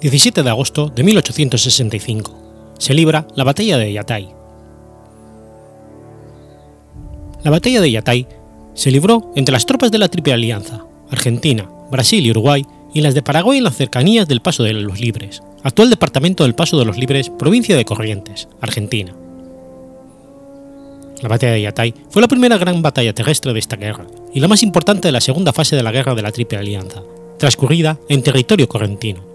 17 0.00 0.44
de 0.44 0.50
agosto 0.50 0.92
de 0.94 1.02
1865. 1.02 2.76
Se 2.78 2.94
libra 2.94 3.26
la 3.34 3.42
batalla 3.42 3.78
de 3.78 3.92
Yatay. 3.92 4.28
La 7.42 7.50
batalla 7.50 7.80
de 7.80 7.90
Yatay 7.90 8.28
se 8.74 8.92
libró 8.92 9.32
entre 9.34 9.52
las 9.52 9.66
tropas 9.66 9.90
de 9.90 9.98
la 9.98 10.06
Triple 10.06 10.34
Alianza, 10.34 10.84
Argentina, 11.10 11.68
Brasil 11.90 12.24
y 12.24 12.30
Uruguay, 12.30 12.64
y 12.94 13.00
las 13.00 13.14
de 13.14 13.22
Paraguay 13.22 13.58
en 13.58 13.64
las 13.64 13.76
cercanías 13.76 14.28
del 14.28 14.40
Paso 14.40 14.62
de 14.62 14.72
los 14.72 15.00
Libres, 15.00 15.42
actual 15.64 15.90
departamento 15.90 16.44
del 16.44 16.54
Paso 16.54 16.78
de 16.78 16.84
los 16.84 16.96
Libres, 16.96 17.30
provincia 17.30 17.76
de 17.76 17.84
Corrientes, 17.84 18.48
Argentina. 18.60 19.12
La 21.20 21.28
batalla 21.28 21.54
de 21.54 21.62
Yatay 21.62 21.94
fue 22.08 22.22
la 22.22 22.28
primera 22.28 22.56
gran 22.56 22.80
batalla 22.82 23.12
terrestre 23.12 23.52
de 23.52 23.58
esta 23.58 23.74
guerra 23.74 24.06
y 24.32 24.38
la 24.38 24.46
más 24.46 24.62
importante 24.62 25.08
de 25.08 25.12
la 25.12 25.20
segunda 25.20 25.52
fase 25.52 25.74
de 25.74 25.82
la 25.82 25.90
guerra 25.90 26.14
de 26.14 26.22
la 26.22 26.30
Triple 26.30 26.58
Alianza, 26.58 27.02
transcurrida 27.36 27.98
en 28.08 28.22
territorio 28.22 28.68
correntino. 28.68 29.27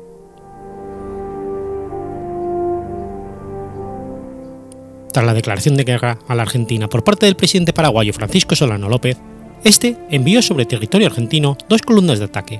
Tras 5.14 5.26
la 5.26 5.34
declaración 5.34 5.78
de 5.78 5.86
guerra 5.86 6.20
a 6.28 6.36
la 6.36 6.42
Argentina 6.42 6.90
por 6.90 7.06
parte 7.06 7.26
del 7.26 7.38
presidente 7.38 7.72
paraguayo 7.72 8.12
Francisco 8.12 8.56
Solano 8.56 8.90
López, 8.90 9.18
este 9.64 9.96
envió 10.10 10.42
sobre 10.42 10.66
territorio 10.66 11.08
argentino 11.08 11.58
dos 11.70 11.82
columnas 11.82 12.20
de 12.20 12.26
ataque. 12.26 12.60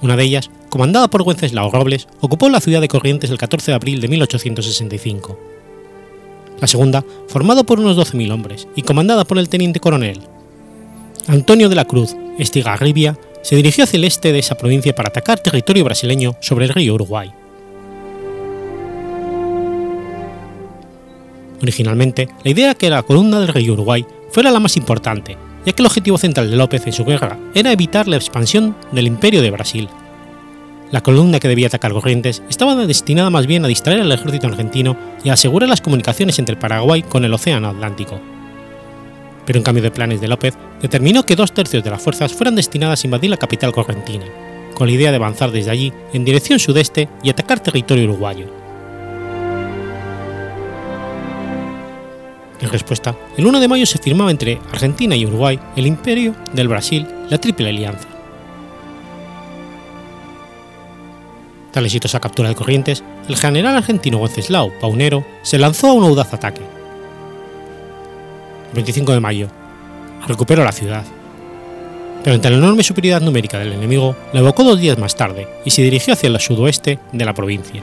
Una 0.00 0.16
de 0.16 0.22
ellas, 0.22 0.50
comandada 0.68 1.08
por 1.08 1.22
Wenceslao 1.22 1.72
Robles, 1.72 2.06
ocupó 2.20 2.48
la 2.48 2.60
ciudad 2.60 2.80
de 2.80 2.86
Corrientes 2.86 3.30
el 3.30 3.38
14 3.38 3.72
de 3.72 3.74
abril 3.74 4.00
de 4.00 4.06
1865 4.06 5.36
la 6.60 6.66
segunda, 6.66 7.04
formada 7.28 7.62
por 7.62 7.78
unos 7.78 7.96
12.000 7.96 8.32
hombres 8.32 8.68
y 8.74 8.82
comandada 8.82 9.24
por 9.24 9.38
el 9.38 9.48
teniente 9.48 9.80
coronel 9.80 10.20
Antonio 11.26 11.68
de 11.68 11.76
la 11.76 11.84
Cruz 11.84 12.16
Estigarribia, 12.38 13.18
se 13.42 13.54
dirigió 13.54 13.84
hacia 13.84 13.98
el 13.98 14.04
este 14.04 14.32
de 14.32 14.38
esa 14.38 14.56
provincia 14.56 14.94
para 14.94 15.10
atacar 15.10 15.40
territorio 15.40 15.84
brasileño 15.84 16.36
sobre 16.40 16.64
el 16.64 16.72
río 16.72 16.94
Uruguay. 16.94 17.30
Originalmente, 21.62 22.28
la 22.44 22.50
idea 22.50 22.74
que 22.74 22.90
la 22.90 23.02
columna 23.02 23.40
del 23.40 23.48
río 23.48 23.72
Uruguay 23.72 24.06
fuera 24.30 24.50
la 24.50 24.60
más 24.60 24.76
importante, 24.76 25.36
ya 25.64 25.72
que 25.72 25.82
el 25.82 25.86
objetivo 25.86 26.18
central 26.18 26.50
de 26.50 26.56
López 26.56 26.86
en 26.86 26.92
su 26.92 27.04
guerra 27.04 27.38
era 27.54 27.72
evitar 27.72 28.06
la 28.08 28.16
expansión 28.16 28.76
del 28.92 29.06
imperio 29.06 29.42
de 29.42 29.50
Brasil 29.50 29.88
la 30.90 31.02
columna 31.02 31.38
que 31.38 31.48
debía 31.48 31.66
atacar 31.66 31.92
Corrientes 31.92 32.42
estaba 32.48 32.74
destinada 32.86 33.30
más 33.30 33.46
bien 33.46 33.64
a 33.64 33.68
distraer 33.68 34.00
al 34.00 34.12
ejército 34.12 34.46
argentino 34.46 34.96
y 35.22 35.28
a 35.28 35.34
asegurar 35.34 35.68
las 35.68 35.80
comunicaciones 35.80 36.38
entre 36.38 36.54
el 36.54 36.58
Paraguay 36.58 37.02
con 37.02 37.24
el 37.24 37.34
Océano 37.34 37.68
Atlántico. 37.68 38.18
Pero 39.44 39.58
un 39.58 39.64
cambio 39.64 39.82
de 39.82 39.90
planes 39.90 40.20
de 40.20 40.28
López 40.28 40.54
determinó 40.80 41.24
que 41.24 41.36
dos 41.36 41.52
tercios 41.52 41.84
de 41.84 41.90
las 41.90 42.02
fuerzas 42.02 42.32
fueran 42.32 42.54
destinadas 42.54 43.02
a 43.02 43.06
invadir 43.06 43.30
la 43.30 43.36
capital 43.36 43.72
correntina, 43.72 44.24
con 44.74 44.86
la 44.86 44.94
idea 44.94 45.10
de 45.10 45.16
avanzar 45.16 45.50
desde 45.50 45.70
allí 45.70 45.92
en 46.12 46.24
dirección 46.24 46.58
sudeste 46.58 47.08
y 47.22 47.30
atacar 47.30 47.60
territorio 47.60 48.04
uruguayo. 48.04 48.57
En 52.60 52.70
respuesta, 52.70 53.14
el 53.36 53.46
1 53.46 53.60
de 53.60 53.68
mayo 53.68 53.86
se 53.86 53.98
firmaba 53.98 54.30
entre 54.30 54.60
Argentina 54.72 55.14
y 55.14 55.24
Uruguay 55.24 55.58
el 55.76 55.86
Imperio 55.86 56.34
del 56.52 56.68
Brasil, 56.68 57.06
la 57.30 57.38
Triple 57.38 57.68
Alianza 57.68 58.08
Tras 61.70 61.82
la 61.82 61.86
exitosa 61.86 62.18
captura 62.18 62.48
de 62.48 62.54
Corrientes, 62.54 63.04
el 63.28 63.36
general 63.36 63.76
argentino 63.76 64.18
Wenceslao 64.18 64.72
Paunero 64.80 65.24
se 65.42 65.58
lanzó 65.58 65.88
a 65.88 65.92
un 65.92 66.04
audaz 66.04 66.32
ataque. 66.32 66.62
El 68.70 68.74
25 68.74 69.12
de 69.12 69.20
mayo, 69.20 69.48
recuperó 70.26 70.64
la 70.64 70.72
ciudad. 70.72 71.04
Pero 72.24 72.34
ante 72.34 72.50
la 72.50 72.56
enorme 72.56 72.82
superioridad 72.82 73.20
numérica 73.20 73.58
del 73.58 73.72
enemigo, 73.72 74.16
la 74.32 74.40
evocó 74.40 74.64
dos 74.64 74.80
días 74.80 74.98
más 74.98 75.14
tarde 75.14 75.46
y 75.64 75.70
se 75.70 75.82
dirigió 75.82 76.14
hacia 76.14 76.28
el 76.28 76.40
sudoeste 76.40 76.98
de 77.12 77.24
la 77.24 77.34
provincia. 77.34 77.82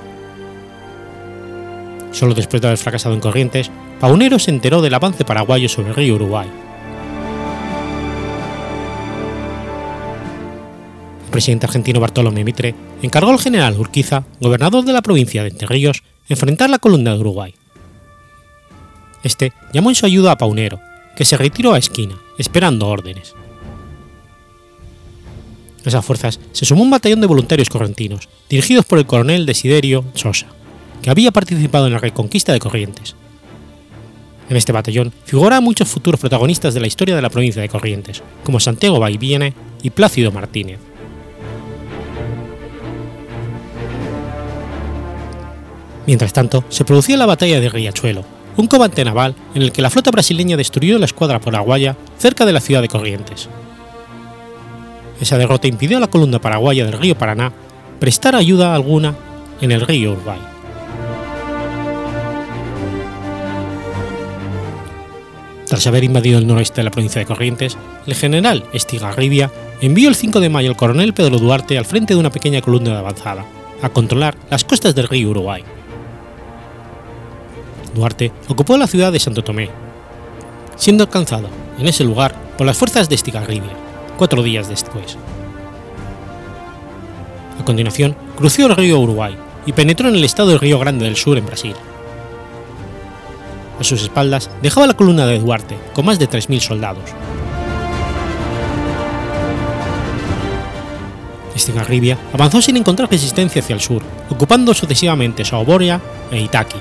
Solo 2.12 2.34
después 2.34 2.62
de 2.62 2.70
haber 2.70 2.78
fracasado 2.78 3.14
en 3.14 3.22
Corrientes, 3.22 3.70
Paunero 4.00 4.40
se 4.40 4.52
enteró 4.52 4.82
del 4.82 4.94
avance 4.94 5.26
paraguayo 5.26 5.70
sobre 5.70 5.90
el 5.90 5.96
río 5.96 6.16
Uruguay 6.16 6.48
presidente 11.36 11.66
argentino 11.66 12.00
Bartolomé 12.00 12.46
Mitre 12.46 12.74
encargó 13.02 13.30
al 13.30 13.40
general 13.40 13.78
Urquiza, 13.78 14.24
gobernador 14.40 14.86
de 14.86 14.94
la 14.94 15.02
provincia 15.02 15.44
de 15.44 15.50
Entre 15.50 15.68
Ríos, 15.68 16.02
enfrentar 16.30 16.70
la 16.70 16.80
columna 16.80 17.12
de 17.12 17.20
Uruguay. 17.20 17.54
Este 19.22 19.52
llamó 19.74 19.90
en 19.90 19.96
su 19.96 20.06
ayuda 20.06 20.32
a 20.32 20.38
Paunero, 20.38 20.80
que 21.18 21.26
se 21.26 21.36
retiró 21.36 21.74
a 21.74 21.78
esquina, 21.78 22.16
esperando 22.38 22.88
órdenes. 22.88 23.34
A 25.86 25.90
esas 25.90 26.06
fuerzas 26.06 26.40
se 26.54 26.64
sumó 26.64 26.84
un 26.84 26.90
batallón 26.90 27.20
de 27.20 27.28
voluntarios 27.28 27.70
correntinos, 27.70 28.30
dirigidos 28.50 28.86
por 28.86 28.98
el 28.98 29.06
coronel 29.06 29.46
Desiderio 29.46 30.06
Sosa, 30.14 30.48
que 31.02 31.10
había 31.10 31.32
participado 31.32 31.88
en 31.88 31.94
la 31.94 32.00
reconquista 32.00 32.54
de 32.54 32.60
Corrientes. 32.60 33.18
En 34.50 34.58
este 34.58 34.72
batallón 34.72 35.12
figuran 35.26 35.64
muchos 35.64 35.88
futuros 35.88 36.20
protagonistas 36.20 36.74
de 36.74 36.80
la 36.80 36.88
historia 36.88 37.16
de 37.16 37.22
la 37.22 37.30
provincia 37.30 37.62
de 37.62 37.70
Corrientes, 37.70 38.22
como 38.44 38.60
Santiago 38.60 39.00
Baiviene 39.00 39.54
y 39.82 39.90
Plácido 39.90 40.32
Martínez. 40.32 40.80
Mientras 46.06 46.34
tanto, 46.34 46.64
se 46.70 46.86
producía 46.86 47.18
la 47.18 47.26
batalla 47.26 47.60
de 47.60 47.70
Riachuelo, 47.70 48.24
un 48.58 48.68
combate 48.68 49.04
naval 49.04 49.36
en 49.56 49.64
el 49.64 49.72
que 49.72 49.82
la 49.82 49.90
flota 49.90 50.12
brasileña 50.12 50.56
destruyó 50.56 51.00
la 51.00 51.06
escuadra 51.06 51.40
paraguaya 51.40 51.98
cerca 52.20 52.46
de 52.46 52.54
la 52.54 52.62
ciudad 52.62 52.82
de 52.82 52.88
Corrientes. 52.88 53.50
Esa 55.20 55.38
derrota 55.38 55.68
impidió 55.68 55.98
a 55.98 56.02
la 56.02 56.08
columna 56.08 56.40
paraguaya 56.40 56.86
del 56.86 57.00
río 57.00 57.18
Paraná 57.18 57.52
prestar 58.00 58.36
ayuda 58.36 58.76
alguna 58.76 59.16
en 59.62 59.72
el 59.72 59.82
río 59.82 60.12
Uruguay. 60.12 60.55
Tras 65.68 65.88
haber 65.88 66.04
invadido 66.04 66.38
el 66.38 66.46
noroeste 66.46 66.82
de 66.82 66.86
la 66.86 66.92
provincia 66.92 67.20
de 67.20 67.26
Corrientes, 67.26 67.78
el 68.06 68.14
general 68.16 68.64
Estigarribia 68.72 69.52
envió 69.82 70.10
el 70.10 70.16
5 70.16 70.40
de 70.40 70.50
mayo 70.50 70.70
al 70.70 70.78
coronel 70.78 71.14
Pedro 71.14 71.40
Duarte 71.40 71.78
al 71.78 71.86
frente 71.86 72.14
de 72.14 72.20
una 72.20 72.30
pequeña 72.30 72.62
columna 72.62 72.92
de 72.92 72.98
avanzada, 72.98 73.46
a 73.82 73.90
controlar 73.90 74.36
las 74.50 74.64
costas 74.64 74.94
del 74.94 75.08
río 75.08 75.30
Uruguay. 75.30 75.64
Duarte 77.96 78.32
ocupó 78.48 78.78
la 78.78 78.88
ciudad 78.88 79.12
de 79.12 79.20
Santo 79.20 79.44
Tomé, 79.44 79.70
siendo 80.76 81.04
alcanzado 81.04 81.50
en 81.80 81.88
ese 81.88 82.04
lugar 82.04 82.36
por 82.58 82.68
las 82.68 82.78
fuerzas 82.78 83.10
de 83.10 83.16
Estigarribia, 83.16 83.72
cuatro 84.18 84.44
días 84.44 84.70
después. 84.70 85.18
A 87.60 87.66
continuación, 87.66 88.16
cruzó 88.38 88.68
el 88.68 88.76
río 88.76 89.00
Uruguay 89.00 89.36
y 89.66 89.74
penetró 89.74 90.10
en 90.10 90.16
el 90.16 90.24
estado 90.24 90.50
del 90.50 90.60
Río 90.60 90.78
Grande 90.78 91.06
del 91.06 91.16
Sur 91.16 91.38
en 91.38 91.46
Brasil. 91.46 91.76
A 93.80 93.84
sus 93.84 94.02
espaldas 94.02 94.50
dejaba 94.62 94.88
la 94.88 94.96
columna 94.96 95.26
de 95.26 95.40
Duarte, 95.40 95.78
con 95.94 96.06
más 96.06 96.20
de 96.20 96.30
3.000 96.30 96.60
soldados. 96.60 97.10
Estigarribia 101.56 102.18
avanzó 102.34 102.62
sin 102.62 102.78
encontrar 102.78 103.10
resistencia 103.10 103.62
hacia 103.62 103.76
el 103.76 103.82
sur, 103.82 104.02
ocupando 104.30 104.74
sucesivamente 104.74 105.46
Saoboria 105.46 106.02
e 106.32 106.42
Itaqui, 106.42 106.78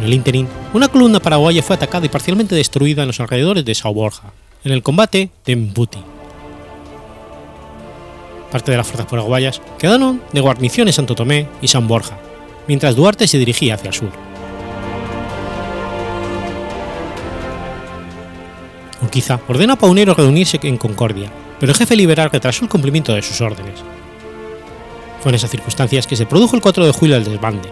en 0.00 0.06
el 0.06 0.14
ínterin, 0.14 0.48
una 0.72 0.88
columna 0.88 1.20
paraguaya 1.20 1.62
fue 1.62 1.76
atacada 1.76 2.06
y 2.06 2.08
parcialmente 2.08 2.54
destruida 2.54 3.02
en 3.02 3.08
los 3.08 3.20
alrededores 3.20 3.66
de 3.66 3.74
Sao 3.74 3.92
Borja, 3.92 4.32
en 4.64 4.72
el 4.72 4.82
combate 4.82 5.28
de 5.44 5.56
Mbuti. 5.56 5.98
Parte 8.50 8.70
de 8.70 8.78
las 8.78 8.86
fuerzas 8.86 9.06
paraguayas 9.06 9.60
quedaron 9.78 10.22
de 10.32 10.40
guarnición 10.40 10.88
en 10.88 10.94
Santo 10.94 11.14
Tomé 11.14 11.48
y 11.60 11.68
San 11.68 11.86
Borja, 11.86 12.16
mientras 12.66 12.96
Duarte 12.96 13.28
se 13.28 13.36
dirigía 13.36 13.74
hacia 13.74 13.88
el 13.88 13.94
sur. 13.94 14.29
Urquiza 19.02 19.40
ordenó 19.48 19.74
a 19.74 19.76
Paunero 19.76 20.14
reunirse 20.14 20.58
en 20.62 20.76
Concordia, 20.76 21.30
pero 21.58 21.72
el 21.72 21.78
jefe 21.78 21.96
liberal 21.96 22.30
retrasó 22.30 22.64
el 22.64 22.70
cumplimiento 22.70 23.14
de 23.14 23.22
sus 23.22 23.40
órdenes. 23.40 23.80
Fue 25.22 25.30
en 25.30 25.36
esas 25.36 25.50
circunstancias 25.50 26.06
que 26.06 26.16
se 26.16 26.26
produjo 26.26 26.56
el 26.56 26.62
4 26.62 26.86
de 26.86 26.92
julio 26.92 27.16
el 27.16 27.24
desbande, 27.24 27.70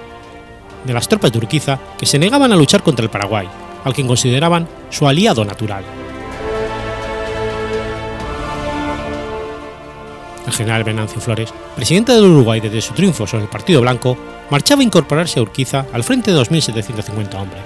de 0.84 0.92
las 0.92 1.08
tropas 1.08 1.32
de 1.32 1.38
Urquiza 1.38 1.78
que 1.98 2.06
se 2.06 2.18
negaban 2.18 2.52
a 2.52 2.56
luchar 2.56 2.82
contra 2.82 3.04
el 3.04 3.10
Paraguay, 3.10 3.48
al 3.84 3.94
que 3.94 4.06
consideraban 4.06 4.68
su 4.90 5.06
aliado 5.06 5.44
natural. 5.44 5.84
El 10.46 10.52
general 10.54 10.82
Venancio 10.82 11.20
Flores, 11.20 11.52
presidente 11.76 12.12
del 12.12 12.24
Uruguay 12.24 12.60
desde 12.60 12.80
su 12.80 12.94
triunfo 12.94 13.26
sobre 13.26 13.44
el 13.44 13.50
Partido 13.50 13.82
Blanco, 13.82 14.16
marchaba 14.50 14.80
a 14.80 14.84
incorporarse 14.84 15.38
a 15.38 15.42
Urquiza 15.42 15.86
al 15.92 16.04
frente 16.04 16.32
de 16.32 16.40
2.750 16.40 17.34
hombres. 17.34 17.62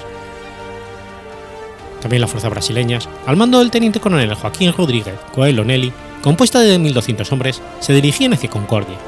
También 2.02 2.21
las 2.21 2.30
fuerzas 2.30 2.50
brasileñas, 2.50 3.09
al 3.26 3.37
mando 3.37 3.61
del 3.61 3.71
teniente 3.71 4.00
coronel 4.00 4.35
Joaquín 4.35 4.75
Rodríguez 4.76 5.14
Coelho 5.32 5.64
Nelly, 5.64 5.92
compuesta 6.21 6.61
de 6.61 6.78
1.200 6.78 7.32
hombres, 7.32 7.62
se 7.80 7.94
dirigían 7.94 8.35
hacia 8.35 8.50
Concordia, 8.50 8.99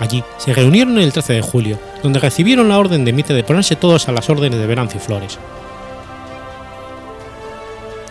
Allí 0.00 0.22
se 0.36 0.52
reunieron 0.52 0.98
el 0.98 1.12
13 1.12 1.34
de 1.34 1.40
julio, 1.40 1.78
donde 2.02 2.18
recibieron 2.18 2.68
la 2.68 2.78
orden 2.78 3.04
de 3.04 3.12
Mitre 3.12 3.34
de 3.34 3.44
ponerse 3.44 3.76
todos 3.76 4.08
a 4.08 4.12
las 4.12 4.28
órdenes 4.28 4.58
de 4.58 4.66
Venancio 4.66 5.00
Flores. 5.00 5.38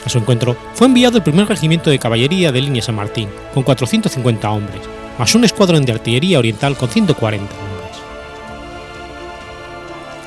A 0.03 0.09
su 0.09 0.17
encuentro 0.17 0.55
fue 0.73 0.87
enviado 0.87 1.17
el 1.17 1.23
primer 1.23 1.47
regimiento 1.47 1.89
de 1.89 1.99
caballería 1.99 2.51
de 2.51 2.61
línea 2.61 2.81
San 2.81 2.95
Martín, 2.95 3.29
con 3.53 3.63
450 3.63 4.49
hombres, 4.49 4.81
más 5.17 5.33
un 5.35 5.45
escuadrón 5.45 5.85
de 5.85 5.93
artillería 5.93 6.39
oriental 6.39 6.75
con 6.75 6.89
140 6.89 7.53
hombres. 7.53 7.74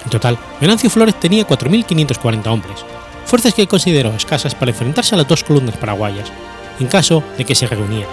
En 0.09 0.13
total, 0.13 0.39
Venancio 0.59 0.89
Flores 0.89 1.21
tenía 1.21 1.47
4.540 1.47 2.47
hombres, 2.47 2.83
fuerzas 3.27 3.53
que 3.53 3.67
consideró 3.67 4.09
escasas 4.15 4.55
para 4.55 4.71
enfrentarse 4.71 5.15
a 5.15 5.19
las 5.19 5.29
dos 5.29 5.45
columnas 5.45 5.77
paraguayas, 5.77 6.33
en 6.81 6.87
caso 6.87 7.23
de 7.37 7.45
que 7.45 7.55
se 7.55 7.67
reunieran. 7.67 8.09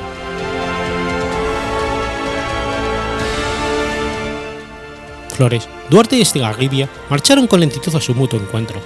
Flores, 5.29 5.69
Duarte 5.89 6.17
y 6.17 6.21
Estigarribia 6.21 6.89
marcharon 7.09 7.47
con 7.47 7.61
lentitud 7.61 7.95
a 7.95 8.01
su 8.01 8.13
mutuo 8.13 8.41
encuentro, 8.41 8.81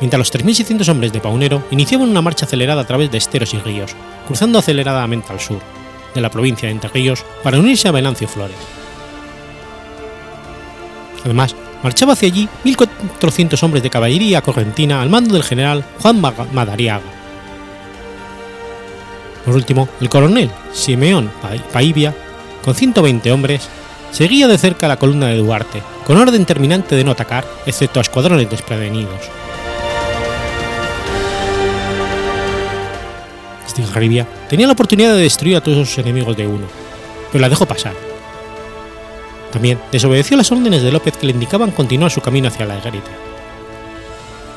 mientras 0.00 0.18
los 0.18 0.32
3.600 0.32 0.88
hombres 0.88 1.12
de 1.12 1.20
Paunero 1.20 1.62
iniciaban 1.70 2.08
una 2.08 2.22
marcha 2.22 2.46
acelerada 2.46 2.80
a 2.80 2.86
través 2.86 3.10
de 3.10 3.18
esteros 3.18 3.52
y 3.52 3.58
ríos, 3.58 3.94
cruzando 4.26 4.58
aceleradamente 4.58 5.30
al 5.30 5.40
sur, 5.40 5.60
de 6.14 6.20
la 6.22 6.30
provincia 6.30 6.66
de 6.66 6.72
Entre 6.72 6.88
Ríos, 6.88 7.26
para 7.42 7.58
unirse 7.58 7.88
a 7.88 7.92
Venancio 7.92 8.26
Flores. 8.26 8.56
Además, 11.24 11.54
marchaba 11.82 12.12
hacia 12.12 12.28
allí 12.28 12.48
1.400 12.64 13.62
hombres 13.62 13.82
de 13.82 13.90
caballería 13.90 14.42
correntina 14.42 15.02
al 15.02 15.10
mando 15.10 15.34
del 15.34 15.42
general 15.42 15.84
Juan 16.00 16.20
Madariaga. 16.20 17.02
Por 19.44 19.56
último, 19.56 19.88
el 20.00 20.08
coronel 20.08 20.50
Simeón 20.72 21.30
Paivia, 21.72 22.14
con 22.64 22.74
120 22.74 23.32
hombres, 23.32 23.68
seguía 24.12 24.46
de 24.46 24.58
cerca 24.58 24.86
la 24.86 24.98
columna 24.98 25.26
de 25.28 25.38
Duarte, 25.38 25.82
con 26.06 26.16
orden 26.16 26.44
terminante 26.44 26.94
de 26.94 27.02
no 27.02 27.10
atacar, 27.10 27.44
excepto 27.66 27.98
a 27.98 28.02
escuadrones 28.02 28.48
desprevenidos. 28.48 29.20
Estigarribia 33.66 34.26
tenía 34.48 34.66
la 34.66 34.74
oportunidad 34.74 35.14
de 35.14 35.22
destruir 35.22 35.56
a 35.56 35.60
todos 35.62 35.88
sus 35.88 35.98
enemigos 35.98 36.36
de 36.36 36.46
uno, 36.46 36.66
pero 37.32 37.40
la 37.40 37.48
dejó 37.48 37.66
pasar. 37.66 38.11
También 39.52 39.78
desobedeció 39.92 40.36
las 40.36 40.50
órdenes 40.50 40.82
de 40.82 40.90
López 40.90 41.16
que 41.16 41.26
le 41.26 41.32
indicaban 41.32 41.70
continuar 41.70 42.10
su 42.10 42.20
camino 42.20 42.48
hacia 42.48 42.66
la 42.66 42.80
garita. 42.80 43.10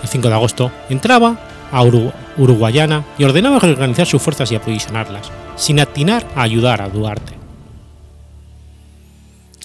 El 0.01 0.07
5 0.09 0.27
de 0.27 0.33
agosto 0.33 0.71
entraba 0.89 1.37
a 1.71 1.83
Uruguayana 1.83 3.03
y 3.17 3.25
ordenaba 3.25 3.59
reorganizar 3.59 4.07
sus 4.07 4.21
fuerzas 4.21 4.51
y 4.51 4.55
aprovisionarlas, 4.55 5.31
sin 5.57 5.79
atinar 5.79 6.25
a 6.35 6.43
ayudar 6.43 6.81
a 6.81 6.89
Duarte. 6.89 7.33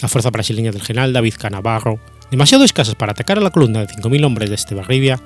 La 0.01 0.09
fuerza 0.09 0.31
brasileña 0.31 0.71
del 0.71 0.81
general 0.81 1.13
David 1.13 1.35
Canavarro, 1.37 1.99
demasiado 2.31 2.63
escasas 2.63 2.95
para 2.95 3.11
atacar 3.13 3.37
a 3.37 3.41
la 3.41 3.51
columna 3.51 3.81
de 3.81 3.87
5.000 3.87 4.25
hombres 4.25 4.49
de 4.49 4.55
Estebarribia, 4.55 5.19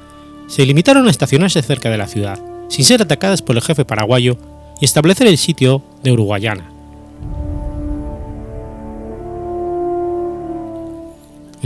se 0.48 0.65
limitaron 0.65 1.08
a 1.08 1.12
estacionarse 1.12 1.62
cerca 1.62 1.89
de 1.89 1.98
la 1.98 2.08
ciudad, 2.08 2.39
sin 2.70 2.86
ser 2.86 3.02
atacadas 3.02 3.41
por 3.41 3.56
el 3.56 3.63
jefe 3.63 3.86
paraguayo 3.86 4.38
y 4.80 4.86
establecer 4.86 5.28
el 5.28 5.38
sitio 5.38 5.82
de 6.04 6.12
Uruguayana. 6.12 6.70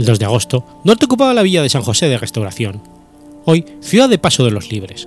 El 0.00 0.06
2 0.06 0.18
de 0.18 0.24
agosto, 0.24 0.64
Norte 0.82 1.04
ocupaba 1.04 1.34
la 1.34 1.42
villa 1.42 1.60
de 1.60 1.68
San 1.68 1.82
José 1.82 2.08
de 2.08 2.16
Restauración, 2.16 2.80
hoy 3.44 3.66
ciudad 3.82 4.08
de 4.08 4.16
Paso 4.16 4.46
de 4.46 4.50
los 4.50 4.72
Libres. 4.72 5.06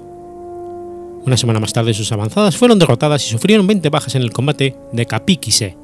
Una 1.25 1.35
semana 1.35 1.59
más 1.59 1.73
tarde 1.73 1.95
sus 1.95 2.11
avanzadas 2.11 2.55
fueron 2.57 2.77
derrotadas 2.77 3.25
y 3.25 3.31
sufrieron 3.31 3.65
20 3.65 3.89
bajas 3.89 4.13
en 4.13 4.21
el 4.21 4.31
combate 4.31 4.75
de 4.91 5.05
Capiquise. 5.07 5.75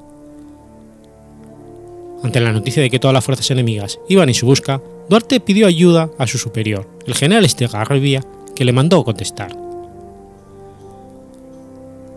Ante 2.21 2.39
la 2.39 2.51
noticia 2.51 2.83
de 2.83 2.91
que 2.91 2.99
todas 2.99 3.15
las 3.15 3.25
fuerzas 3.25 3.49
enemigas 3.49 3.99
iban 4.09 4.29
en 4.29 4.35
su 4.35 4.45
busca, 4.45 4.79
Duarte 5.09 5.39
pidió 5.39 5.65
ayuda 5.65 6.11
a 6.19 6.27
su 6.27 6.37
superior, 6.37 6.87
el 7.07 7.15
general 7.15 7.45
Estegarribia, 7.45 8.23
que 8.55 8.63
le 8.63 8.73
mandó 8.73 9.03
contestar. 9.03 9.57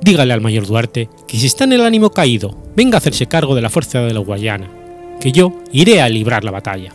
Dígale 0.03 0.35
al 0.35 0.43
mayor 0.43 0.67
Duarte 0.67 1.09
que 1.27 1.39
si 1.39 1.47
está 1.47 1.65
en 1.65 1.73
el 1.73 1.87
ánimo 1.87 2.11
caído, 2.11 2.55
venga 2.77 2.97
a 2.97 2.99
hacerse 2.99 3.29
cargo 3.29 3.55
de 3.55 3.63
la 3.63 3.71
fuerza 3.71 4.03
de 4.03 4.13
la 4.13 4.21
Guayana, 4.21 4.82
que 5.23 5.31
yo 5.31 5.53
iré 5.71 6.03
a 6.03 6.09
librar 6.09 6.43
la 6.43 6.51
batalla. 6.51 6.93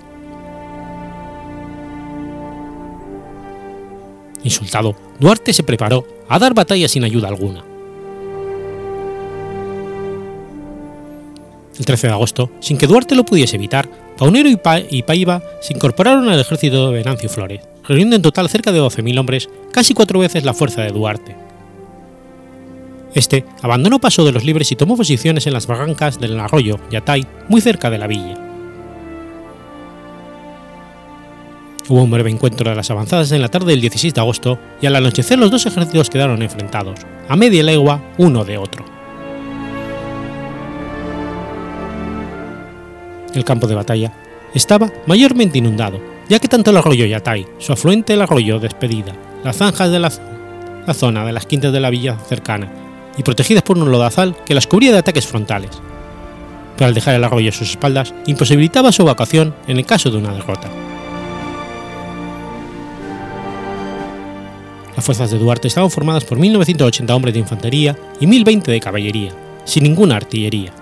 Insultado, 4.43 4.95
Duarte 5.17 5.53
se 5.53 5.63
preparó 5.63 6.05
a 6.27 6.37
dar 6.37 6.53
batalla 6.53 6.89
sin 6.89 7.05
ayuda 7.05 7.29
alguna. 7.29 7.63
El 11.79 11.85
13 11.85 12.07
de 12.07 12.13
agosto, 12.13 12.51
sin 12.59 12.77
que 12.77 12.87
Duarte 12.87 13.15
lo 13.15 13.23
pudiese 13.23 13.55
evitar, 13.55 13.87
Paunero 14.17 14.49
y, 14.49 15.03
Paiva 15.03 15.41
se 15.61 15.73
incorporaron 15.73 16.27
al 16.27 16.39
ejército 16.41 16.89
de 16.89 16.97
Venancio 16.97 17.29
Flores, 17.29 17.61
reuniendo 17.87 18.17
en 18.17 18.23
total 18.23 18.49
cerca 18.49 18.73
de 18.73 18.81
12.000 18.81 19.19
hombres, 19.19 19.49
casi 19.71 19.93
cuatro 19.93 20.19
veces 20.19 20.43
la 20.43 20.53
fuerza 20.53 20.81
de 20.81 20.89
Duarte. 20.89 21.46
Este 23.17 23.45
abandonó 23.63 23.97
Paso 23.97 24.23
de 24.23 24.31
los 24.31 24.43
Libres 24.43 24.71
y 24.71 24.75
tomó 24.75 24.95
posiciones 24.95 25.47
en 25.47 25.53
las 25.53 25.65
barrancas 25.65 26.19
del 26.19 26.39
arroyo 26.39 26.79
Yatay, 26.91 27.25
muy 27.49 27.61
cerca 27.61 27.89
de 27.89 27.97
la 27.97 28.05
villa. 28.05 28.37
Hubo 31.89 32.03
un 32.03 32.11
breve 32.11 32.29
encuentro 32.29 32.69
de 32.69 32.75
las 32.75 32.91
avanzadas 32.91 33.31
en 33.31 33.41
la 33.41 33.47
tarde 33.47 33.71
del 33.71 33.81
16 33.81 34.13
de 34.13 34.21
agosto 34.21 34.59
y 34.83 34.85
al 34.85 34.95
anochecer 34.95 35.39
los 35.39 35.49
dos 35.49 35.65
ejércitos 35.65 36.11
quedaron 36.11 36.43
enfrentados, 36.43 36.99
a 37.27 37.35
media 37.35 37.63
legua 37.63 38.03
uno 38.19 38.45
de 38.45 38.59
otro. 38.59 38.85
El 43.33 43.43
campo 43.43 43.65
de 43.65 43.73
batalla 43.73 44.13
estaba 44.53 44.91
mayormente 45.07 45.57
inundado, 45.57 45.99
ya 46.29 46.37
que 46.37 46.47
tanto 46.47 46.69
el 46.69 46.77
arroyo 46.77 47.07
Yatay, 47.07 47.47
su 47.57 47.73
afluente 47.73 48.13
el 48.13 48.21
arroyo 48.21 48.59
Despedida, 48.59 49.15
las 49.43 49.57
zanjas 49.57 49.89
de 49.89 49.97
la, 49.97 50.11
la 50.85 50.93
zona 50.93 51.25
de 51.25 51.31
las 51.31 51.47
quintas 51.47 51.73
de 51.73 51.79
la 51.79 51.89
villa 51.89 52.19
cercana 52.19 52.85
y 53.17 53.23
protegidas 53.23 53.63
por 53.63 53.77
un 53.77 53.91
lodazal 53.91 54.35
que 54.45 54.53
las 54.53 54.67
cubría 54.67 54.91
de 54.91 54.99
ataques 54.99 55.27
frontales, 55.27 55.71
pero 56.77 56.87
al 56.87 56.93
dejar 56.93 57.15
el 57.15 57.23
arroyo 57.23 57.49
a 57.49 57.53
sus 57.53 57.71
espaldas 57.71 58.13
imposibilitaba 58.27 58.91
su 58.91 59.01
evacuación 59.01 59.55
en 59.67 59.77
el 59.77 59.85
caso 59.85 60.11
de 60.11 60.17
una 60.17 60.33
derrota. 60.33 60.69
Las 64.95 65.05
fuerzas 65.05 65.29
de 65.29 65.37
Duarte 65.37 65.67
estaban 65.67 65.91
formadas 65.91 66.25
por 66.25 66.39
1.980 66.39 67.09
hombres 67.11 67.33
de 67.33 67.39
infantería 67.39 67.95
y 68.19 68.25
1.020 68.25 68.63
de 68.63 68.79
caballería, 68.79 69.31
sin 69.63 69.83
ninguna 69.83 70.15
artillería. 70.15 70.73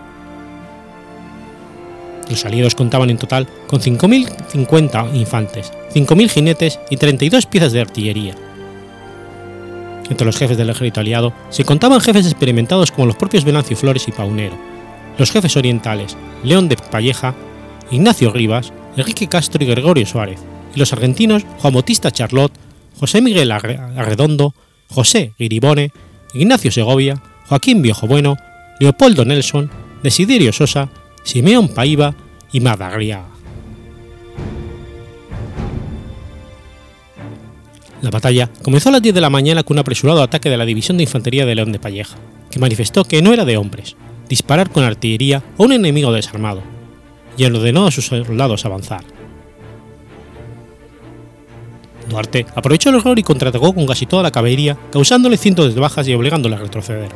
Los 2.29 2.45
aliados 2.45 2.75
contaban 2.75 3.09
en 3.09 3.17
total 3.17 3.47
con 3.67 3.81
5.050 3.81 5.15
infantes, 5.15 5.71
5.000 5.93 6.29
jinetes 6.29 6.79
y 6.89 6.97
32 6.97 7.45
piezas 7.45 7.73
de 7.73 7.81
artillería. 7.81 8.35
Entre 10.09 10.25
los 10.25 10.37
jefes 10.37 10.57
del 10.57 10.69
ejército 10.69 10.99
aliado 10.99 11.33
se 11.49 11.65
contaban 11.65 12.01
jefes 12.01 12.25
experimentados 12.25 12.91
como 12.91 13.07
los 13.07 13.15
propios 13.15 13.43
Venancio 13.43 13.75
Flores 13.75 14.07
y 14.07 14.11
Paunero, 14.11 14.55
los 15.17 15.31
jefes 15.31 15.57
orientales 15.57 16.15
León 16.43 16.69
de 16.69 16.77
Palleja, 16.77 17.33
Ignacio 17.91 18.31
Rivas, 18.31 18.71
Enrique 18.95 19.27
Castro 19.27 19.63
y 19.63 19.67
Gregorio 19.67 20.05
Suárez, 20.05 20.39
y 20.75 20.79
los 20.79 20.93
argentinos 20.93 21.43
Juan 21.59 21.73
Bautista 21.73 22.11
Charlot, 22.11 22.51
José 22.99 23.21
Miguel 23.21 23.51
Arredondo, 23.51 24.53
José 24.89 25.33
Iribone, 25.37 25.91
Ignacio 26.33 26.71
Segovia, 26.71 27.21
Joaquín 27.47 27.81
Viejo 27.81 28.07
Bueno, 28.07 28.37
Leopoldo 28.79 29.25
Nelson, 29.25 29.69
Desiderio 30.03 30.53
Sosa, 30.53 30.89
Simeón 31.23 31.69
Paiva 31.69 32.15
y 32.51 32.59
Madagriaga. 32.59 33.34
La 38.05 38.11
batalla 38.11 38.51
comenzó 38.61 38.89
a 38.89 38.91
las 38.91 39.01
10 39.01 39.15
de 39.15 39.21
la 39.21 39.31
mañana 39.31 39.63
con 39.63 39.73
un 39.73 39.79
apresurado 39.79 40.21
ataque 40.21 40.47
de 40.47 40.57
la 40.57 40.65
División 40.67 40.95
de 40.95 41.01
Infantería 41.01 41.43
de 41.43 41.55
León 41.55 41.71
de 41.71 41.79
Palleja, 41.79 42.15
que 42.51 42.59
manifestó 42.59 43.03
que 43.03 43.23
no 43.23 43.33
era 43.33 43.45
de 43.45 43.57
hombres 43.57 43.95
disparar 44.29 44.69
con 44.69 44.83
artillería 44.83 45.37
a 45.37 45.63
un 45.63 45.71
enemigo 45.71 46.11
desarmado, 46.11 46.61
y 47.35 47.45
ordenó 47.45 47.87
a 47.87 47.91
sus 47.91 48.05
soldados 48.05 48.63
avanzar. 48.63 49.03
Duarte 52.07 52.45
aprovechó 52.53 52.89
el 52.89 52.97
error 52.97 53.17
y 53.17 53.23
contraatacó 53.23 53.73
con 53.73 53.87
casi 53.87 54.05
toda 54.05 54.21
la 54.21 54.29
caballería, 54.29 54.77
causándole 54.91 55.37
cientos 55.37 55.73
de 55.73 55.81
bajas 55.81 56.07
y 56.07 56.13
obligándole 56.13 56.57
a 56.57 56.59
retroceder. 56.59 57.09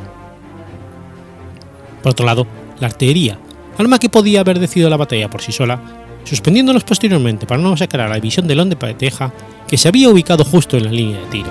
Por 2.02 2.10
otro 2.10 2.26
lado, 2.26 2.48
la 2.80 2.88
artillería, 2.88 3.38
arma 3.78 4.00
que 4.00 4.08
podía 4.08 4.40
haber 4.40 4.58
decidido 4.58 4.90
la 4.90 4.96
batalla 4.96 5.30
por 5.30 5.40
sí 5.40 5.52
sola, 5.52 5.80
suspendiéndolos 6.24 6.82
posteriormente 6.82 7.46
para 7.46 7.62
no 7.62 7.76
sacar 7.76 8.00
a 8.00 8.08
la 8.08 8.16
división 8.16 8.48
de 8.48 8.56
Lón 8.56 8.70
de 8.70 8.76
Pateja, 8.76 9.32
que 9.70 9.78
se 9.78 9.86
había 9.86 10.08
ubicado 10.08 10.44
justo 10.44 10.76
en 10.76 10.84
la 10.84 10.90
línea 10.90 11.20
de 11.20 11.26
tiro. 11.26 11.50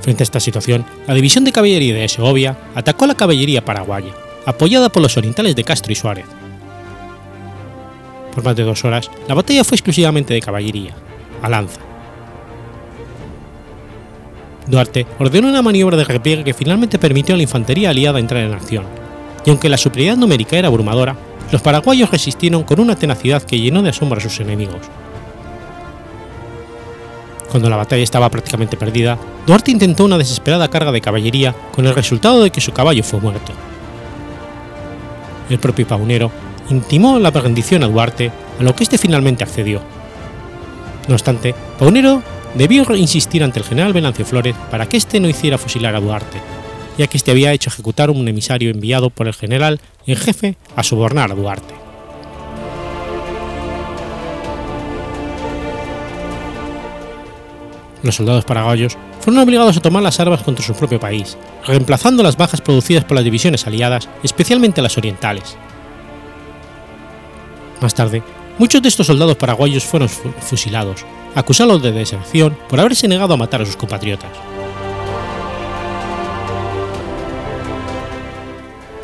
Frente 0.00 0.22
a 0.22 0.24
esta 0.24 0.40
situación, 0.40 0.86
la 1.06 1.12
división 1.12 1.44
de 1.44 1.52
caballería 1.52 1.94
de 1.94 2.08
Segovia 2.08 2.56
atacó 2.74 3.04
a 3.04 3.08
la 3.08 3.14
caballería 3.14 3.62
paraguaya, 3.62 4.14
apoyada 4.46 4.88
por 4.88 5.02
los 5.02 5.18
orientales 5.18 5.54
de 5.54 5.62
Castro 5.62 5.92
y 5.92 5.94
Suárez, 5.94 6.24
por 8.34 8.44
más 8.44 8.56
de 8.56 8.62
dos 8.62 8.84
horas, 8.84 9.10
la 9.26 9.34
batalla 9.34 9.64
fue 9.64 9.74
exclusivamente 9.74 10.32
de 10.32 10.40
caballería, 10.40 10.94
a 11.42 11.48
lanza. 11.50 11.80
Duarte 14.68 15.06
ordenó 15.18 15.48
una 15.48 15.60
maniobra 15.60 15.96
de 15.96 16.04
repliegue 16.04 16.44
que 16.44 16.54
finalmente 16.54 16.98
permitió 16.98 17.34
a 17.34 17.36
la 17.36 17.42
infantería 17.42 17.90
aliada 17.90 18.20
entrar 18.20 18.44
en 18.44 18.54
acción, 18.54 18.84
y 19.44 19.50
aunque 19.50 19.68
la 19.68 19.76
superioridad 19.76 20.16
numérica 20.16 20.56
era 20.56 20.68
abrumadora, 20.68 21.16
los 21.50 21.62
paraguayos 21.62 22.10
resistieron 22.10 22.62
con 22.62 22.80
una 22.80 22.96
tenacidad 22.96 23.42
que 23.42 23.58
llenó 23.58 23.82
de 23.82 23.90
asombro 23.90 24.18
a 24.18 24.22
sus 24.22 24.40
enemigos. 24.40 24.80
Cuando 27.50 27.70
la 27.70 27.76
batalla 27.76 28.02
estaba 28.02 28.28
prácticamente 28.28 28.76
perdida, 28.76 29.18
Duarte 29.46 29.70
intentó 29.70 30.04
una 30.04 30.18
desesperada 30.18 30.68
carga 30.68 30.92
de 30.92 31.00
caballería 31.00 31.54
con 31.74 31.86
el 31.86 31.94
resultado 31.94 32.42
de 32.42 32.50
que 32.50 32.60
su 32.60 32.72
caballo 32.72 33.02
fue 33.02 33.20
muerto. 33.20 33.52
El 35.48 35.58
propio 35.58 35.86
Paunero 35.86 36.30
intimó 36.68 37.18
la 37.18 37.30
rendición 37.30 37.82
a 37.82 37.88
Duarte, 37.88 38.30
a 38.60 38.62
lo 38.62 38.74
que 38.74 38.84
éste 38.84 38.98
finalmente 38.98 39.44
accedió. 39.44 39.80
No 41.08 41.14
obstante, 41.14 41.54
Paunero 41.78 42.22
debió 42.54 42.84
insistir 42.94 43.42
ante 43.42 43.60
el 43.60 43.64
general 43.64 43.94
Venancio 43.94 44.26
Flores 44.26 44.54
para 44.70 44.86
que 44.86 44.98
éste 44.98 45.18
no 45.18 45.28
hiciera 45.28 45.56
fusilar 45.56 45.94
a 45.94 46.00
Duarte, 46.00 46.38
ya 46.98 47.06
que 47.06 47.16
éste 47.16 47.30
había 47.30 47.52
hecho 47.52 47.70
ejecutar 47.70 48.10
un 48.10 48.28
emisario 48.28 48.70
enviado 48.70 49.08
por 49.08 49.28
el 49.28 49.34
general 49.34 49.80
en 50.06 50.16
jefe 50.16 50.56
a 50.76 50.82
sobornar 50.82 51.32
a 51.32 51.34
Duarte. 51.34 51.74
Los 58.02 58.16
soldados 58.16 58.44
paraguayos 58.44 58.96
fueron 59.20 59.42
obligados 59.42 59.76
a 59.76 59.80
tomar 59.80 60.02
las 60.02 60.20
armas 60.20 60.42
contra 60.42 60.64
su 60.64 60.74
propio 60.74 61.00
país, 61.00 61.36
reemplazando 61.66 62.22
las 62.22 62.36
bajas 62.36 62.60
producidas 62.60 63.04
por 63.04 63.16
las 63.16 63.24
divisiones 63.24 63.66
aliadas, 63.66 64.08
especialmente 64.22 64.82
las 64.82 64.96
orientales. 64.96 65.56
Más 67.80 67.94
tarde, 67.94 68.22
muchos 68.58 68.82
de 68.82 68.88
estos 68.88 69.06
soldados 69.06 69.36
paraguayos 69.36 69.84
fueron 69.84 70.08
fusilados, 70.08 71.04
acusados 71.34 71.82
de 71.82 71.92
deserción 71.92 72.56
por 72.68 72.80
haberse 72.80 73.08
negado 73.08 73.34
a 73.34 73.36
matar 73.36 73.62
a 73.62 73.66
sus 73.66 73.76
compatriotas. 73.76 74.57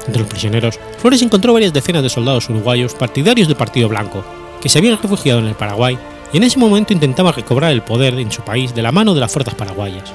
Entre 0.06 0.20
los 0.20 0.28
prisioneros, 0.28 0.78
Flores 0.98 1.22
encontró 1.22 1.52
varias 1.52 1.72
decenas 1.72 2.02
de 2.02 2.10
soldados 2.10 2.48
uruguayos 2.50 2.94
partidarios 2.94 3.48
del 3.48 3.56
Partido 3.56 3.88
Blanco, 3.88 4.24
que 4.60 4.68
se 4.68 4.78
habían 4.78 5.00
refugiado 5.00 5.40
en 5.40 5.46
el 5.46 5.54
Paraguay 5.54 5.98
y 6.32 6.36
en 6.36 6.42
ese 6.42 6.58
momento 6.58 6.92
intentaba 6.92 7.32
recobrar 7.32 7.72
el 7.72 7.82
poder 7.82 8.18
en 8.18 8.30
su 8.30 8.42
país 8.42 8.74
de 8.74 8.82
la 8.82 8.92
mano 8.92 9.14
de 9.14 9.20
las 9.20 9.32
fuerzas 9.32 9.54
paraguayas. 9.54 10.12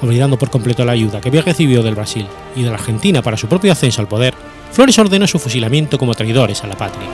Olvidando 0.00 0.38
por 0.38 0.50
completo 0.50 0.84
la 0.84 0.92
ayuda 0.92 1.20
que 1.20 1.28
había 1.28 1.42
recibido 1.42 1.82
del 1.82 1.94
Brasil 1.94 2.26
y 2.54 2.62
de 2.62 2.68
la 2.68 2.76
Argentina 2.76 3.22
para 3.22 3.36
su 3.36 3.48
propio 3.48 3.72
ascenso 3.72 4.00
al 4.00 4.08
poder, 4.08 4.34
Flores 4.72 4.98
ordenó 4.98 5.26
su 5.26 5.38
fusilamiento 5.38 5.98
como 5.98 6.14
traidores 6.14 6.62
a 6.62 6.68
la 6.68 6.76
patria. 6.76 7.08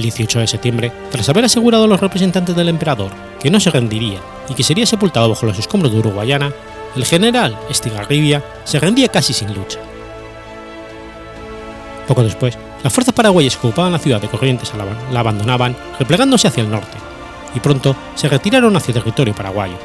El 0.00 0.04
18 0.04 0.38
de 0.38 0.46
septiembre, 0.46 0.92
tras 1.10 1.28
haber 1.28 1.44
asegurado 1.44 1.84
a 1.84 1.86
los 1.86 2.00
representantes 2.00 2.56
del 2.56 2.70
emperador 2.70 3.12
que 3.38 3.50
no 3.50 3.60
se 3.60 3.70
rendiría 3.70 4.18
y 4.48 4.54
que 4.54 4.62
sería 4.62 4.86
sepultado 4.86 5.28
bajo 5.28 5.44
los 5.44 5.58
escombros 5.58 5.92
de 5.92 5.98
Uruguayana, 5.98 6.54
el 6.96 7.04
general 7.04 7.54
Estigarribia 7.68 8.42
se 8.64 8.80
rendía 8.80 9.08
casi 9.08 9.34
sin 9.34 9.52
lucha. 9.52 9.78
Poco 12.08 12.22
después, 12.22 12.56
las 12.82 12.90
fuerzas 12.90 13.14
paraguayas 13.14 13.58
que 13.58 13.66
ocupaban 13.66 13.92
la 13.92 13.98
ciudad 13.98 14.22
de 14.22 14.28
Corrientes 14.28 14.72
la 15.12 15.20
abandonaban, 15.20 15.76
replegándose 15.98 16.48
hacia 16.48 16.62
el 16.62 16.70
norte, 16.70 16.96
y 17.54 17.60
pronto 17.60 17.94
se 18.14 18.30
retiraron 18.30 18.74
hacia 18.76 18.94
territorio 18.94 19.34
paraguayo. 19.34 19.76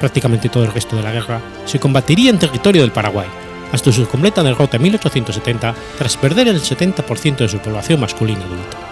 Prácticamente 0.00 0.48
todo 0.48 0.64
el 0.64 0.72
resto 0.72 0.96
de 0.96 1.02
la 1.02 1.12
guerra 1.12 1.42
se 1.66 1.78
combatiría 1.78 2.30
en 2.30 2.38
territorio 2.38 2.80
del 2.80 2.92
Paraguay, 2.92 3.28
hasta 3.72 3.92
su 3.92 4.06
completa 4.06 4.42
derrota 4.42 4.76
en 4.76 4.84
1870 4.84 5.74
tras 5.98 6.16
perder 6.16 6.48
el 6.48 6.60
70% 6.60 7.36
de 7.36 7.48
su 7.48 7.58
población 7.58 8.00
masculina 8.00 8.44
adulta. 8.44 8.91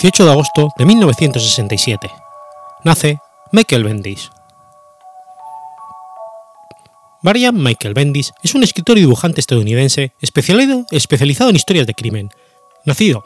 18 0.00 0.26
de 0.26 0.30
agosto 0.30 0.68
de 0.78 0.86
1967. 0.86 2.08
Nace 2.84 3.18
Michael 3.50 3.82
Bendis. 3.82 4.30
Brian 7.20 7.60
Michael 7.60 7.94
Bendis 7.94 8.32
es 8.44 8.54
un 8.54 8.62
escritor 8.62 8.96
y 8.96 9.00
dibujante 9.00 9.40
estadounidense 9.40 10.12
especializado 10.20 11.50
en 11.50 11.56
historias 11.56 11.88
de 11.88 11.94
crimen, 11.94 12.30
nacido 12.84 13.24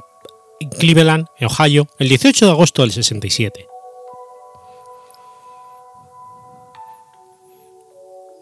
en 0.61 0.71
Cleveland, 0.71 1.27
en 1.39 1.49
Ohio, 1.49 1.89
el 1.99 2.09
18 2.09 2.47
de 2.47 2.53
agosto 2.53 2.81
del 2.81 2.93
67. 2.93 3.67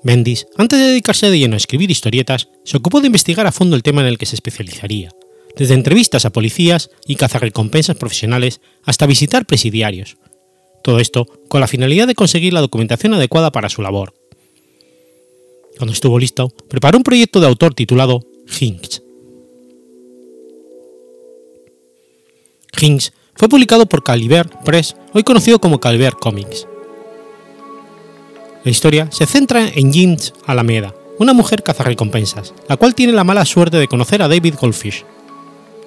Bendis, 0.04 0.46
antes 0.56 0.78
de 0.78 0.84
dedicarse 0.84 1.28
de 1.28 1.36
lleno 1.36 1.54
a 1.54 1.56
escribir 1.56 1.90
historietas, 1.90 2.48
se 2.64 2.76
ocupó 2.76 3.00
de 3.00 3.08
investigar 3.08 3.48
a 3.48 3.52
fondo 3.52 3.74
el 3.74 3.82
tema 3.82 4.02
en 4.02 4.06
el 4.06 4.18
que 4.18 4.26
se 4.26 4.36
especializaría, 4.36 5.10
desde 5.60 5.74
entrevistas 5.74 6.24
a 6.24 6.30
policías 6.30 6.88
y 7.06 7.16
cazarrecompensas 7.16 7.94
profesionales 7.94 8.62
hasta 8.82 9.04
visitar 9.04 9.44
presidiarios. 9.44 10.16
Todo 10.82 11.00
esto 11.00 11.26
con 11.48 11.60
la 11.60 11.66
finalidad 11.66 12.06
de 12.06 12.14
conseguir 12.14 12.54
la 12.54 12.62
documentación 12.62 13.12
adecuada 13.12 13.52
para 13.52 13.68
su 13.68 13.82
labor. 13.82 14.14
Cuando 15.76 15.92
estuvo 15.92 16.18
listo, 16.18 16.48
preparó 16.48 16.96
un 16.96 17.04
proyecto 17.04 17.40
de 17.40 17.46
autor 17.46 17.74
titulado 17.74 18.22
Hinks. 18.58 19.02
Hinks 22.80 23.12
fue 23.34 23.50
publicado 23.50 23.84
por 23.84 24.02
Caliber 24.02 24.48
Press, 24.64 24.96
hoy 25.12 25.24
conocido 25.24 25.58
como 25.58 25.78
Caliber 25.78 26.14
Comics. 26.14 26.66
La 28.64 28.70
historia 28.70 29.10
se 29.12 29.26
centra 29.26 29.68
en 29.68 29.92
Jinx 29.92 30.32
Alameda, 30.46 30.94
una 31.18 31.34
mujer 31.34 31.62
cazarrecompensas, 31.62 32.54
la 32.66 32.78
cual 32.78 32.94
tiene 32.94 33.12
la 33.12 33.24
mala 33.24 33.44
suerte 33.44 33.76
de 33.76 33.88
conocer 33.88 34.22
a 34.22 34.28
David 34.28 34.54
Goldfish, 34.58 35.04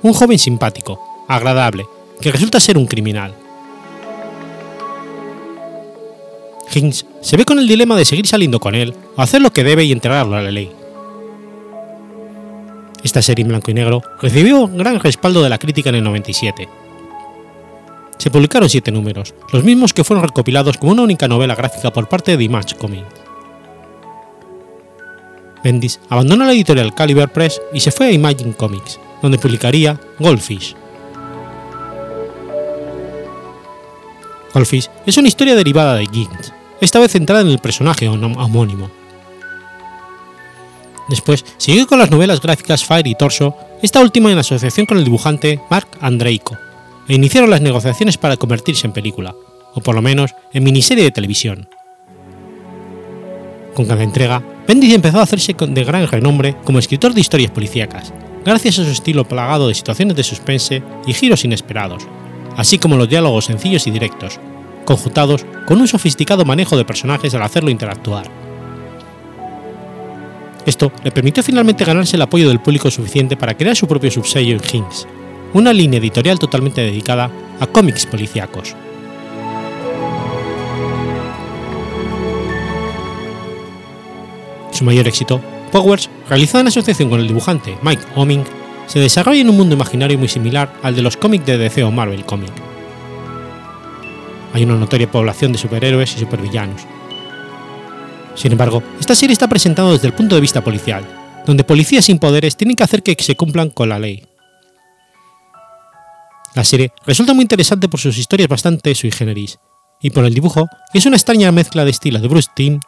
un 0.03 0.13
joven 0.13 0.37
simpático, 0.37 0.99
agradable, 1.27 1.85
que 2.21 2.31
resulta 2.31 2.59
ser 2.59 2.77
un 2.77 2.85
criminal. 2.85 3.33
Hinks 6.73 7.05
se 7.21 7.37
ve 7.37 7.45
con 7.45 7.59
el 7.59 7.67
dilema 7.67 7.95
de 7.95 8.05
seguir 8.05 8.27
saliendo 8.27 8.59
con 8.59 8.75
él 8.75 8.93
o 9.15 9.21
hacer 9.21 9.41
lo 9.41 9.51
que 9.51 9.63
debe 9.63 9.85
y 9.85 9.91
entregarlo 9.91 10.35
a 10.35 10.41
la 10.41 10.51
ley. 10.51 10.71
Esta 13.03 13.21
serie 13.21 13.43
en 13.43 13.49
blanco 13.49 13.71
y 13.71 13.73
negro 13.73 14.01
recibió 14.21 14.67
gran 14.67 14.99
respaldo 14.99 15.41
de 15.41 15.49
la 15.49 15.57
crítica 15.57 15.89
en 15.89 15.95
el 15.95 16.03
97. 16.03 16.69
Se 18.17 18.31
publicaron 18.31 18.69
siete 18.69 18.91
números, 18.91 19.33
los 19.51 19.63
mismos 19.63 19.93
que 19.93 20.03
fueron 20.03 20.25
recopilados 20.25 20.77
como 20.77 20.93
una 20.93 21.01
única 21.01 21.27
novela 21.27 21.55
gráfica 21.55 21.91
por 21.91 22.07
parte 22.07 22.37
de 22.37 22.43
Image 22.43 22.75
Comics. 22.75 23.03
Bendis 25.63 25.99
abandonó 26.09 26.45
la 26.45 26.53
editorial 26.53 26.93
Caliber 26.93 27.31
Press 27.31 27.61
y 27.73 27.79
se 27.79 27.91
fue 27.91 28.07
a 28.07 28.11
Imagine 28.11 28.53
Comics, 28.53 28.99
donde 29.23 29.39
publicaría 29.39 29.99
Goldfish. 30.19 30.75
Goldfish 34.53 34.89
es 35.07 35.17
una 35.17 35.29
historia 35.29 35.55
derivada 35.55 35.95
de 35.95 36.05
Giggs, 36.05 36.53
esta 36.81 36.99
vez 36.99 37.13
centrada 37.13 37.41
en 37.41 37.47
el 37.47 37.57
personaje 37.57 38.07
homónimo. 38.07 38.91
Después 41.09 41.43
siguió 41.57 41.87
con 41.87 41.99
las 41.99 42.11
novelas 42.11 42.41
gráficas 42.41 42.83
Fire 42.83 43.07
y 43.07 43.15
Torso, 43.15 43.55
esta 43.81 44.01
última 44.01 44.31
en 44.31 44.37
asociación 44.37 44.85
con 44.85 44.97
el 44.97 45.05
dibujante 45.05 45.59
Mark 45.69 45.87
Andreiko, 46.01 46.57
e 47.07 47.15
iniciaron 47.15 47.49
las 47.49 47.61
negociaciones 47.61 48.17
para 48.17 48.37
convertirse 48.37 48.87
en 48.87 48.93
película, 48.93 49.33
o 49.73 49.81
por 49.81 49.95
lo 49.95 50.01
menos 50.01 50.35
en 50.51 50.63
miniserie 50.63 51.05
de 51.05 51.11
televisión. 51.11 51.69
Con 53.73 53.85
cada 53.85 54.03
entrega, 54.03 54.43
Bendis 54.67 54.93
empezó 54.93 55.19
a 55.19 55.23
hacerse 55.23 55.55
de 55.57 55.83
gran 55.83 56.07
renombre 56.07 56.55
como 56.63 56.79
escritor 56.79 57.13
de 57.13 57.21
historias 57.21 57.51
policíacas, 57.51 58.13
gracias 58.45 58.79
a 58.79 58.85
su 58.85 58.91
estilo 58.91 59.25
plagado 59.25 59.67
de 59.67 59.73
situaciones 59.73 60.15
de 60.15 60.23
suspense 60.23 60.83
y 61.05 61.13
giros 61.13 61.45
inesperados, 61.45 62.07
así 62.57 62.77
como 62.77 62.97
los 62.97 63.09
diálogos 63.09 63.45
sencillos 63.45 63.87
y 63.87 63.91
directos, 63.91 64.39
conjuntados 64.85 65.45
con 65.65 65.79
un 65.79 65.87
sofisticado 65.87 66.45
manejo 66.45 66.77
de 66.77 66.85
personajes 66.85 67.33
al 67.33 67.43
hacerlo 67.43 67.69
interactuar. 67.69 68.29
Esto 70.65 70.91
le 71.03 71.11
permitió 71.11 71.43
finalmente 71.43 71.83
ganarse 71.83 72.15
el 72.15 72.21
apoyo 72.21 72.47
del 72.47 72.61
público 72.61 72.89
suficiente 72.89 73.35
para 73.35 73.55
crear 73.55 73.75
su 73.75 73.87
propio 73.87 74.09
subsello 74.09 74.55
en 74.55 74.61
Hinks, 74.61 75.07
una 75.53 75.73
línea 75.73 75.99
editorial 75.99 76.39
totalmente 76.39 76.81
dedicada 76.81 77.29
a 77.59 77.67
cómics 77.67 78.05
policíacos. 78.05 78.75
Su 84.71 84.85
mayor 84.85 85.07
éxito, 85.07 85.39
Powers, 85.73 86.07
realizado 86.29 86.61
en 86.61 86.67
asociación 86.67 87.09
con 87.09 87.19
el 87.19 87.27
dibujante 87.27 87.75
Mike 87.81 88.03
Oming, 88.15 88.43
se 88.85 88.99
desarrolla 88.99 89.41
en 89.41 89.49
un 89.49 89.57
mundo 89.57 89.73
imaginario 89.73 90.19
muy 90.19 90.27
similar 90.27 90.71
al 90.83 90.95
de 90.95 91.01
los 91.01 91.17
cómics 91.17 91.47
de 91.47 91.57
DC 91.57 91.83
o 91.83 91.89
Marvel 91.89 92.25
Comic. 92.25 92.51
Hay 94.53 94.65
una 94.65 94.75
notoria 94.75 95.09
población 95.09 95.51
de 95.51 95.57
superhéroes 95.57 96.15
y 96.15 96.19
supervillanos. 96.19 96.83
Sin 98.35 98.51
embargo, 98.51 98.83
esta 98.99 99.15
serie 99.15 99.33
está 99.33 99.47
presentada 99.47 99.91
desde 99.91 100.05
el 100.05 100.13
punto 100.13 100.35
de 100.35 100.41
vista 100.41 100.63
policial, 100.63 101.03
donde 101.47 101.63
policías 101.63 102.05
sin 102.05 102.19
poderes 102.19 102.55
tienen 102.55 102.75
que 102.75 102.83
hacer 102.83 103.01
que 103.01 103.15
se 103.19 103.35
cumplan 103.35 103.71
con 103.71 103.89
la 103.89 103.97
ley. 103.97 104.27
La 106.53 106.63
serie 106.63 106.91
resulta 107.07 107.33
muy 107.33 107.41
interesante 107.41 107.89
por 107.89 107.99
sus 107.99 108.19
historias 108.19 108.47
bastante 108.47 108.93
sui 108.93 109.09
generis, 109.09 109.57
y 109.99 110.11
por 110.11 110.23
el 110.23 110.35
dibujo, 110.35 110.67
que 110.91 110.99
es 110.99 111.05
una 111.07 111.15
extraña 111.15 111.51
mezcla 111.51 111.83
de 111.83 111.89
estilos 111.89 112.21
de 112.21 112.27
Bruce 112.27 112.51
Timm 112.55 112.79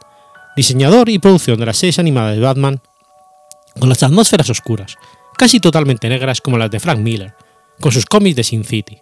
diseñador 0.56 1.10
y 1.10 1.20
producción 1.20 1.60
de 1.60 1.66
las 1.66 1.78
series 1.78 2.00
animadas 2.00 2.36
de 2.36 2.42
Batman, 2.42 2.82
con 3.80 3.90
las 3.90 4.04
atmósferas 4.04 4.50
oscuras, 4.50 4.98
casi 5.38 5.60
totalmente 5.60 6.10
negras 6.10 6.42
como 6.42 6.58
las 6.58 6.72
de 6.72 6.80
Frank 6.80 7.00
Miller, 7.00 7.34
con 7.80 7.92
sus 7.92 8.06
cómics 8.06 8.36
de 8.36 8.44
Sin 8.44 8.64
City. 8.64 9.00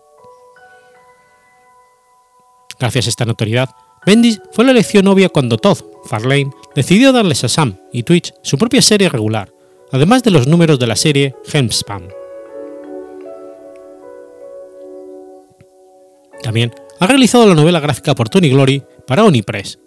Gracias 2.80 3.06
a 3.06 3.10
esta 3.10 3.26
notoriedad, 3.26 3.70
Bendis 4.06 4.42
fue 4.52 4.66
la 4.66 4.72
elección 4.72 5.08
obvia 5.08 5.30
cuando 5.30 5.58
Todd 5.58 5.80
Farlane 6.06 6.52
decidió 6.76 7.13
darles 7.13 7.44
a 7.44 7.50
Sam 7.50 7.78
y 7.94 8.04
Twitch 8.04 8.34
su 8.42 8.58
propia 8.58 8.82
serie 8.82 9.10
regular, 9.10 9.54
además 9.92 10.24
de 10.24 10.32
los 10.32 10.48
números 10.48 10.80
de 10.80 10.88
la 10.88 10.96
serie 10.96 11.36
Helmspam. 11.52 12.08
También 16.42 16.74
ha 17.00 17.08
realizado 17.08 17.48
la 17.48 17.56
novela 17.56 17.80
gráfica 17.80 18.16
por 18.16 18.28
Tony 18.28 18.50
Glory 18.50 18.84
para 19.08 19.24
Onipress, 19.24 19.80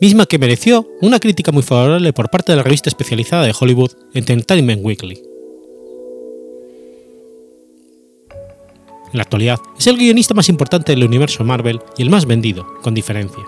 misma 0.00 0.24
que 0.24 0.38
mereció 0.38 0.88
una 1.02 1.20
crítica 1.20 1.52
muy 1.52 1.62
favorable 1.62 2.12
por 2.14 2.30
parte 2.30 2.52
de 2.52 2.56
la 2.56 2.62
revista 2.62 2.88
especializada 2.88 3.44
de 3.44 3.54
Hollywood 3.58 3.92
Entertainment 4.14 4.82
Weekly. 4.82 5.22
En 9.12 9.16
la 9.16 9.22
actualidad 9.22 9.58
es 9.76 9.86
el 9.88 9.98
guionista 9.98 10.34
más 10.34 10.48
importante 10.48 10.92
del 10.92 11.04
universo 11.04 11.44
Marvel 11.44 11.80
y 11.98 12.02
el 12.02 12.10
más 12.10 12.26
vendido, 12.26 12.66
con 12.80 12.94
diferencia. 12.94 13.44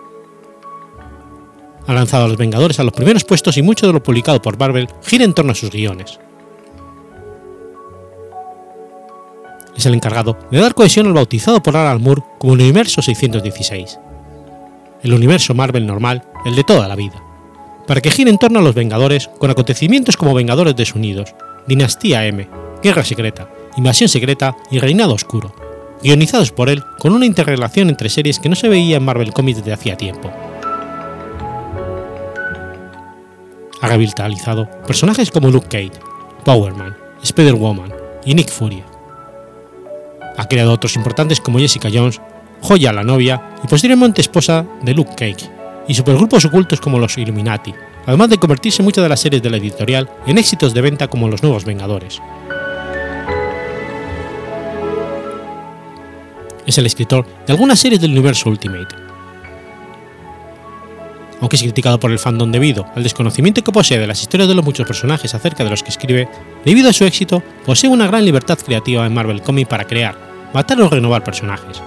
Ha 1.87 1.95
lanzado 1.95 2.27
a 2.27 2.29
los 2.29 2.37
Vengadores 2.37 2.79
a 2.79 2.85
los 2.85 2.93
primeros 2.93 3.25
puestos 3.25 3.57
y 3.57 3.63
mucho 3.63 3.87
de 3.87 3.93
lo 3.93 4.03
publicado 4.03 4.43
por 4.43 4.59
Marvel 4.59 4.89
gira 5.03 5.25
en 5.25 5.33
torno 5.33 5.53
a 5.53 5.55
sus 5.55 5.71
guiones. 5.71 6.19
Es 9.75 9.87
el 9.87 9.95
encargado 9.95 10.37
de 10.51 10.61
dar 10.61 10.75
cohesión 10.75 11.07
al 11.07 11.15
bautizado 11.15 11.63
por 11.63 11.77
Alan 11.77 12.03
Moore 12.03 12.23
como 12.39 12.55
el 12.55 12.61
Universo 12.61 13.01
616 13.01 13.99
el 15.03 15.15
universo 15.15 15.55
Marvel 15.55 15.87
normal, 15.87 16.25
el 16.45 16.55
de 16.55 16.65
toda 16.65 16.89
la 16.89 16.97
vida, 16.97 17.23
para 17.87 18.01
que 18.01 18.11
gire 18.11 18.31
en 18.31 18.39
torno 18.39 18.59
a 18.59 18.63
los 18.63 18.75
Vengadores 18.75 19.29
con 19.39 19.51
acontecimientos 19.51 20.17
como 20.17 20.35
Vengadores 20.35 20.77
desunidos, 20.77 21.35
Dinastía 21.67 22.27
M, 22.27 22.49
Guerra 22.83 23.05
Secreta, 23.05 23.49
Invasión 23.77 24.09
Secreta 24.09 24.57
y 24.71 24.79
Reinado 24.79 25.15
Oscuro, 25.15 25.55
guionizados 26.03 26.53
por 26.53 26.69
él 26.69 26.83
con 26.99 27.13
una 27.13 27.27
interrelación 27.27 27.89
entre 27.89 28.09
series 28.09 28.39
que 28.39 28.49
no 28.49 28.55
se 28.55 28.69
veía 28.69 28.97
en 28.97 29.05
Marvel 29.05 29.33
Comics 29.33 29.59
desde 29.59 29.73
hacía 29.73 29.97
tiempo. 29.97 30.31
Ha 33.81 33.89
revitalizado 33.89 34.69
personajes 34.87 35.31
como 35.31 35.51
Luke 35.51 35.69
Cage, 35.69 36.01
Power 36.45 36.75
Man, 36.75 36.97
Spider-Woman 37.23 37.93
y 38.25 38.35
Nick 38.35 38.51
Fury. 38.51 38.85
Ha 40.37 40.47
creado 40.47 40.73
otros 40.73 40.95
importantes 40.97 41.41
como 41.41 41.59
Jessica 41.59 41.89
Jones 41.93 42.21
Joya 42.63 42.93
la 42.93 43.03
novia 43.03 43.43
y 43.63 43.67
posteriormente 43.67 44.21
esposa 44.21 44.65
de 44.83 44.95
Luke 44.95 45.15
Cage, 45.17 45.51
y 45.89 45.95
supergrupos 45.95 46.45
ocultos 46.45 46.81
como 46.81 47.01
los 47.01 47.19
Illuminati, 47.19 47.75
además 48.07 48.31
de 48.31 48.39
convertirse 48.39 48.83
en 48.83 48.85
muchas 48.85 49.03
de 49.03 49.09
las 49.09 49.21
series 49.21 49.43
de 49.43 49.51
la 49.51 49.57
editorial 49.57 50.09
en 50.27 50.39
éxitos 50.39 50.73
de 50.73 50.81
venta 50.81 51.09
como 51.09 51.29
Los 51.29 51.43
Nuevos 51.43 51.65
Vengadores. 51.65 52.21
Es 56.65 56.79
el 56.79 56.87
escritor 56.87 57.27
de 57.47 57.53
algunas 57.53 57.81
series 57.81 58.01
del 58.01 58.13
universo 58.13 58.49
Ultimate. 58.49 58.95
Aunque 61.41 61.57
es 61.57 61.63
criticado 61.63 61.99
por 61.99 62.13
el 62.13 62.21
fandom 62.21 62.53
debido 62.53 62.87
al 62.95 63.03
desconocimiento 63.03 63.65
que 63.65 63.73
posee 63.73 63.99
de 63.99 64.07
las 64.07 64.23
historias 64.23 64.49
de 64.49 64.55
los 64.55 64.65
muchos 64.65 64.87
personajes 64.87 65.35
acerca 65.35 65.65
de 65.65 65.71
los 65.71 65.83
que 65.83 65.91
escribe, 65.91 66.29
debido 66.65 66.89
a 66.89 66.93
su 66.93 67.05
éxito, 67.05 67.43
posee 67.67 67.91
una 67.91 68.07
gran 68.07 68.25
libertad 68.25 68.59
creativa 68.65 69.05
en 69.05 69.13
Marvel 69.13 69.43
Comics 69.43 69.69
para 69.69 69.85
crear, 69.85 70.17
matar 70.55 70.81
o 70.81 70.89
renovar 70.89 71.25
personajes 71.25 71.83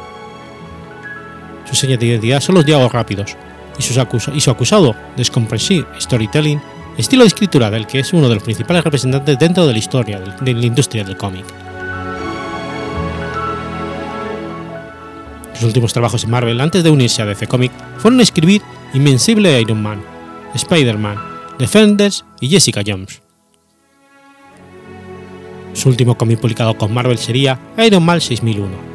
su 1.66 1.76
seña 1.76 1.98
de 1.98 2.06
identidad 2.06 2.40
son 2.40 2.56
los 2.56 2.66
diálogos 2.66 2.94
rápidos, 2.94 3.36
y, 3.78 4.42
su 4.42 4.52
acusado 4.52 4.96
descompressive 5.18 5.86
storytelling, 6.00 6.62
estilo 6.98 7.24
de 7.24 7.28
escritura 7.28 7.70
del 7.70 7.88
que 7.88 8.00
es 8.00 8.14
uno 8.14 8.30
de 8.30 8.36
los 8.36 8.44
principales 8.44 8.84
representantes 8.84 9.38
dentro 9.38 9.68
de 9.68 9.74
la 9.74 9.80
historia 9.80 10.20
de 10.20 10.54
la 10.54 10.66
industria 10.66 11.04
del 11.04 11.18
cómic. 11.18 11.46
Sus 15.54 15.64
últimos 15.64 15.94
trabajos 15.94 16.24
en 16.24 16.32
Marvel 16.32 16.60
antes 16.60 16.84
de 16.84 16.90
unirse 16.90 17.22
a 17.22 17.26
DC 17.26 17.48
Comics 17.48 17.76
fueron 17.98 18.20
escribir 18.20 18.62
Invencible 18.94 19.60
Iron 19.62 19.82
Man, 19.82 20.04
Spider-Man, 20.54 21.18
Defenders 21.58 22.26
y 22.42 22.50
Jessica 22.50 22.82
Jones. 22.86 23.22
Su 25.74 25.90
último 25.90 26.18
cómic 26.18 26.40
publicado 26.40 26.78
con 26.78 26.94
Marvel 26.94 27.18
sería 27.18 27.60
Iron 27.78 28.04
Man 28.04 28.22
6001 28.22 28.95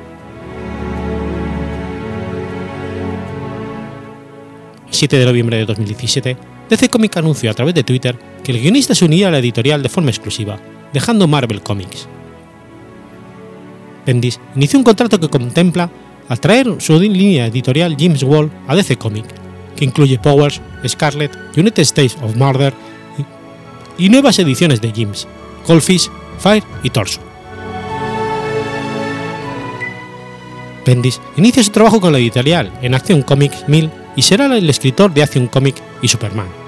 7 5.01 5.17
de 5.17 5.25
noviembre 5.25 5.57
de 5.57 5.65
2017, 5.65 6.37
DC 6.69 6.91
Comics 6.91 7.17
anunció 7.17 7.51
a 7.51 7.55
través 7.55 7.75
de 7.75 7.83
Twitter 7.83 8.19
que 8.45 8.53
el 8.53 8.61
guionista 8.61 8.95
se 8.95 9.07
unía 9.07 9.29
a 9.29 9.31
la 9.31 9.39
editorial 9.39 9.83
de 9.83 9.89
forma 9.89 10.11
exclusiva, 10.11 10.59
dejando 10.93 11.27
Marvel 11.27 11.63
Comics. 11.63 12.07
Bendis 14.05 14.39
inició 14.55 14.79
un 14.79 14.85
contrato 14.85 15.19
que 15.19 15.31
contempla 15.31 15.91
atraer 16.29 16.75
su 16.81 17.01
línea 17.01 17.47
editorial 17.47 17.97
James 17.99 18.23
Wall 18.23 18.51
a 18.69 18.77
DC 18.77 18.99
Comics, 18.99 19.33
que 19.75 19.87
incluye 19.87 20.19
Powers, 20.19 20.61
Scarlet, 20.87 21.35
United 21.57 21.83
States 21.83 22.19
of 22.21 22.37
Murder 22.37 22.75
y, 23.97 24.11
nuevas 24.11 24.39
ediciones 24.39 24.83
de 24.83 24.93
James, 24.95 25.27
Goldfish, 25.67 26.11
Fire 26.39 26.63
y 26.83 26.91
Torso. 26.91 27.23
Bendis 30.85 31.23
inicia 31.39 31.65
su 31.65 31.71
trabajo 31.71 32.03
con 32.03 32.13
la 32.13 32.19
editorial 32.19 32.71
en 32.83 32.95
Action 32.95 33.23
Comics 33.23 33.67
1000 33.67 34.00
y 34.17 34.23
será 34.23 34.47
el 34.47 34.69
escritor 34.69 35.13
de 35.13 35.23
Action 35.23 35.47
Comic 35.47 35.77
y 36.03 36.09
Superman. 36.09 36.60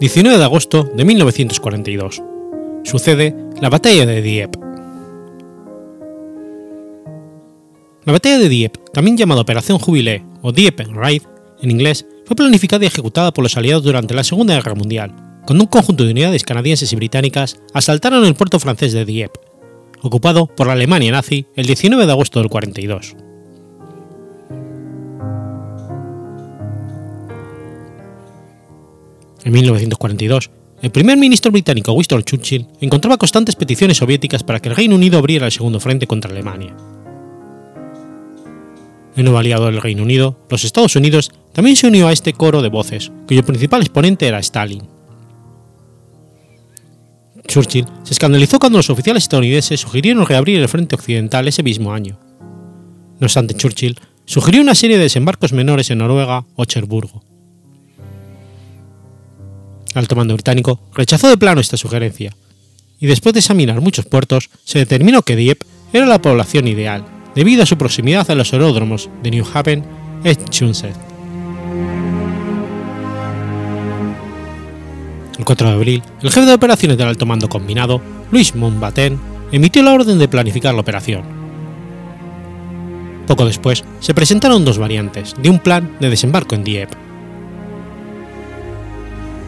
19 0.00 0.38
de 0.38 0.44
agosto 0.44 0.84
de 0.84 1.04
1942. 1.04 2.22
Sucede 2.84 3.36
la 3.60 3.68
Batalla 3.68 4.06
de 4.06 4.22
Dieppe. 4.22 4.58
La 8.06 8.14
Batalla 8.14 8.38
de 8.38 8.48
Dieppe, 8.48 8.80
también 8.94 9.18
llamada 9.18 9.42
Operación 9.42 9.78
Jubilé 9.78 10.24
o 10.40 10.52
Dieppe 10.52 10.84
Raid 10.84 11.24
en 11.60 11.70
inglés, 11.70 12.06
fue 12.24 12.34
planificada 12.34 12.82
y 12.84 12.86
ejecutada 12.86 13.30
por 13.30 13.42
los 13.42 13.58
aliados 13.58 13.84
durante 13.84 14.14
la 14.14 14.24
Segunda 14.24 14.54
Guerra 14.54 14.74
Mundial, 14.74 15.14
cuando 15.46 15.64
un 15.64 15.70
conjunto 15.70 16.04
de 16.04 16.12
unidades 16.12 16.44
canadienses 16.44 16.90
y 16.94 16.96
británicas 16.96 17.60
asaltaron 17.74 18.24
el 18.24 18.34
puerto 18.34 18.58
francés 18.58 18.94
de 18.94 19.04
Dieppe, 19.04 19.38
ocupado 20.00 20.46
por 20.46 20.66
la 20.66 20.72
Alemania 20.72 21.12
nazi 21.12 21.44
el 21.56 21.66
19 21.66 22.06
de 22.06 22.12
agosto 22.12 22.40
del 22.40 22.48
42. 22.48 23.16
En 29.44 29.52
1942, 29.52 30.50
el 30.82 30.90
primer 30.90 31.16
ministro 31.18 31.52
británico 31.52 31.92
Winston 31.92 32.22
Churchill 32.22 32.66
encontraba 32.80 33.18
constantes 33.18 33.56
peticiones 33.56 33.98
soviéticas 33.98 34.42
para 34.42 34.60
que 34.60 34.68
el 34.68 34.76
Reino 34.76 34.94
Unido 34.94 35.18
abriera 35.18 35.46
el 35.46 35.52
segundo 35.52 35.80
frente 35.80 36.06
contra 36.06 36.30
Alemania. 36.30 36.74
El 39.16 39.24
nuevo 39.24 39.38
aliado 39.38 39.66
del 39.66 39.80
Reino 39.80 40.02
Unido, 40.02 40.38
los 40.48 40.64
Estados 40.64 40.96
Unidos, 40.96 41.32
también 41.52 41.76
se 41.76 41.86
unió 41.86 42.08
a 42.08 42.12
este 42.12 42.32
coro 42.32 42.62
de 42.62 42.68
voces, 42.68 43.10
cuyo 43.26 43.44
principal 43.44 43.82
exponente 43.82 44.26
era 44.26 44.38
Stalin. 44.38 44.82
Churchill 47.46 47.86
se 48.04 48.12
escandalizó 48.12 48.58
cuando 48.58 48.78
los 48.78 48.90
oficiales 48.90 49.24
estadounidenses 49.24 49.80
sugirieron 49.80 50.24
reabrir 50.24 50.60
el 50.60 50.68
frente 50.68 50.94
occidental 50.94 51.48
ese 51.48 51.62
mismo 51.62 51.92
año. 51.92 52.18
No 53.18 53.26
obstante, 53.26 53.54
Churchill 53.54 53.98
sugirió 54.24 54.62
una 54.62 54.74
serie 54.74 54.96
de 54.96 55.02
desembarcos 55.02 55.52
menores 55.52 55.90
en 55.90 55.98
Noruega 55.98 56.46
o 56.54 56.64
Cherburgo. 56.64 57.22
Alto 59.94 60.14
mando 60.14 60.34
británico 60.34 60.80
rechazó 60.94 61.28
de 61.28 61.36
plano 61.36 61.60
esta 61.60 61.76
sugerencia, 61.76 62.36
y 63.00 63.06
después 63.06 63.32
de 63.32 63.40
examinar 63.40 63.80
muchos 63.80 64.06
puertos, 64.06 64.50
se 64.64 64.78
determinó 64.78 65.22
que 65.22 65.36
Dieppe 65.36 65.66
era 65.92 66.06
la 66.06 66.22
población 66.22 66.68
ideal, 66.68 67.04
debido 67.34 67.62
a 67.62 67.66
su 67.66 67.76
proximidad 67.76 68.30
a 68.30 68.34
los 68.34 68.52
aeródromos 68.52 69.08
de 69.22 69.30
New 69.30 69.44
Haven 69.52 69.84
y 70.24 70.34
Chunset. 70.50 70.94
El 75.38 75.44
4 75.44 75.68
de 75.68 75.74
abril, 75.74 76.02
el 76.22 76.30
jefe 76.30 76.46
de 76.46 76.54
operaciones 76.54 76.98
del 76.98 77.08
alto 77.08 77.24
mando 77.24 77.48
combinado, 77.48 78.02
Luis 78.30 78.54
Mountbatten, 78.54 79.18
emitió 79.50 79.82
la 79.82 79.92
orden 79.92 80.18
de 80.18 80.28
planificar 80.28 80.74
la 80.74 80.82
operación. 80.82 81.22
Poco 83.26 83.46
después, 83.46 83.82
se 84.00 84.12
presentaron 84.12 84.64
dos 84.64 84.78
variantes 84.78 85.34
de 85.40 85.48
un 85.48 85.58
plan 85.58 85.96
de 85.98 86.10
desembarco 86.10 86.54
en 86.54 86.64
Dieppe. 86.64 87.09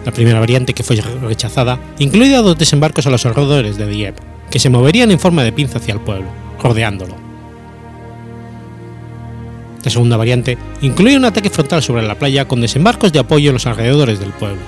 La 0.04 0.12
primera 0.12 0.40
variante, 0.40 0.74
que 0.74 0.82
fue 0.82 0.96
rechazada, 0.96 1.78
incluía 1.98 2.42
dos 2.42 2.58
desembarcos 2.58 3.06
a 3.06 3.10
los 3.10 3.24
alrededores 3.24 3.76
de 3.76 3.86
Dieppe, 3.86 4.22
que 4.50 4.58
se 4.58 4.70
moverían 4.70 5.10
en 5.10 5.20
forma 5.20 5.44
de 5.44 5.52
pinza 5.52 5.78
hacia 5.78 5.94
el 5.94 6.00
pueblo, 6.00 6.26
rodeándolo. 6.60 7.14
La 9.84 9.90
segunda 9.90 10.16
variante 10.16 10.58
incluía 10.80 11.18
un 11.18 11.24
ataque 11.24 11.50
frontal 11.50 11.82
sobre 11.82 12.02
la 12.02 12.16
playa 12.16 12.46
con 12.46 12.60
desembarcos 12.60 13.12
de 13.12 13.18
apoyo 13.18 13.50
en 13.50 13.54
los 13.54 13.66
alrededores 13.66 14.20
del 14.20 14.30
pueblo. 14.30 14.60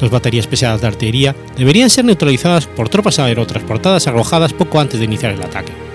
Dos 0.00 0.10
baterías 0.10 0.46
pesadas 0.46 0.80
de 0.80 0.86
artillería 0.86 1.34
deberían 1.56 1.90
ser 1.90 2.04
neutralizadas 2.04 2.66
por 2.66 2.88
tropas 2.88 3.18
aerotransportadas 3.18 4.06
arrojadas 4.06 4.52
poco 4.52 4.80
antes 4.80 5.00
de 5.00 5.06
iniciar 5.06 5.32
el 5.32 5.42
ataque. 5.42 5.87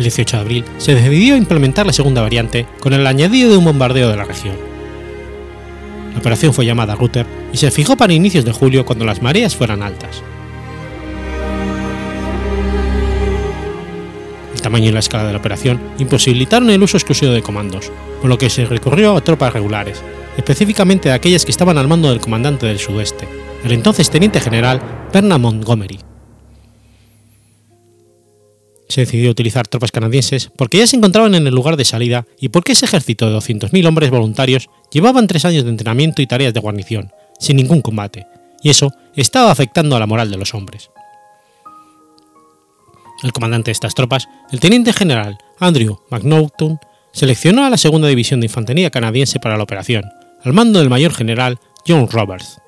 El 0.00 0.04
18 0.04 0.38
de 0.38 0.40
abril 0.40 0.64
se 0.78 0.94
decidió 0.94 1.36
implementar 1.36 1.84
la 1.84 1.92
segunda 1.92 2.22
variante 2.22 2.64
con 2.80 2.94
el 2.94 3.06
añadido 3.06 3.50
de 3.50 3.58
un 3.58 3.66
bombardeo 3.66 4.08
de 4.08 4.16
la 4.16 4.24
región. 4.24 4.56
La 6.14 6.20
operación 6.20 6.54
fue 6.54 6.64
llamada 6.64 6.94
Router 6.94 7.26
y 7.52 7.58
se 7.58 7.70
fijó 7.70 7.98
para 7.98 8.14
inicios 8.14 8.46
de 8.46 8.52
julio 8.52 8.86
cuando 8.86 9.04
las 9.04 9.20
mareas 9.20 9.54
fueran 9.54 9.82
altas. 9.82 10.22
El 14.54 14.62
tamaño 14.62 14.88
y 14.88 14.92
la 14.92 15.00
escala 15.00 15.24
de 15.26 15.32
la 15.32 15.38
operación 15.38 15.78
imposibilitaron 15.98 16.70
el 16.70 16.82
uso 16.82 16.96
exclusivo 16.96 17.32
de 17.32 17.42
comandos, 17.42 17.92
por 18.22 18.30
lo 18.30 18.38
que 18.38 18.48
se 18.48 18.64
recurrió 18.64 19.18
a 19.18 19.20
tropas 19.20 19.52
regulares, 19.52 20.00
específicamente 20.38 21.10
a 21.10 21.14
aquellas 21.14 21.44
que 21.44 21.50
estaban 21.50 21.76
al 21.76 21.88
mando 21.88 22.08
del 22.08 22.22
comandante 22.22 22.64
del 22.64 22.78
sudeste, 22.78 23.28
el 23.66 23.72
entonces 23.72 24.08
teniente 24.08 24.40
general 24.40 24.80
Bernard 25.12 25.40
Montgomery. 25.40 26.09
Se 28.90 29.02
decidió 29.02 29.30
utilizar 29.30 29.68
tropas 29.68 29.92
canadienses 29.92 30.50
porque 30.56 30.78
ya 30.78 30.86
se 30.88 30.96
encontraban 30.96 31.36
en 31.36 31.46
el 31.46 31.54
lugar 31.54 31.76
de 31.76 31.84
salida 31.84 32.26
y 32.40 32.48
porque 32.48 32.72
ese 32.72 32.86
ejército 32.86 33.30
de 33.30 33.36
200.000 33.36 33.86
hombres 33.86 34.10
voluntarios 34.10 34.68
llevaban 34.90 35.28
tres 35.28 35.44
años 35.44 35.62
de 35.62 35.70
entrenamiento 35.70 36.22
y 36.22 36.26
tareas 36.26 36.52
de 36.52 36.58
guarnición, 36.58 37.12
sin 37.38 37.56
ningún 37.56 37.82
combate, 37.82 38.26
y 38.64 38.70
eso 38.70 38.92
estaba 39.14 39.52
afectando 39.52 39.94
a 39.94 40.00
la 40.00 40.08
moral 40.08 40.28
de 40.28 40.38
los 40.38 40.54
hombres. 40.54 40.90
El 43.22 43.32
comandante 43.32 43.68
de 43.68 43.74
estas 43.74 43.94
tropas, 43.94 44.26
el 44.50 44.58
teniente 44.58 44.92
general 44.92 45.38
Andrew 45.60 46.00
McNaughton, 46.10 46.80
seleccionó 47.12 47.64
a 47.64 47.70
la 47.70 47.76
segunda 47.76 48.08
división 48.08 48.40
de 48.40 48.46
infantería 48.46 48.90
canadiense 48.90 49.38
para 49.38 49.56
la 49.56 49.62
operación, 49.62 50.04
al 50.42 50.52
mando 50.52 50.80
del 50.80 50.90
mayor 50.90 51.14
general 51.14 51.60
John 51.86 52.08
Roberts. 52.10 52.60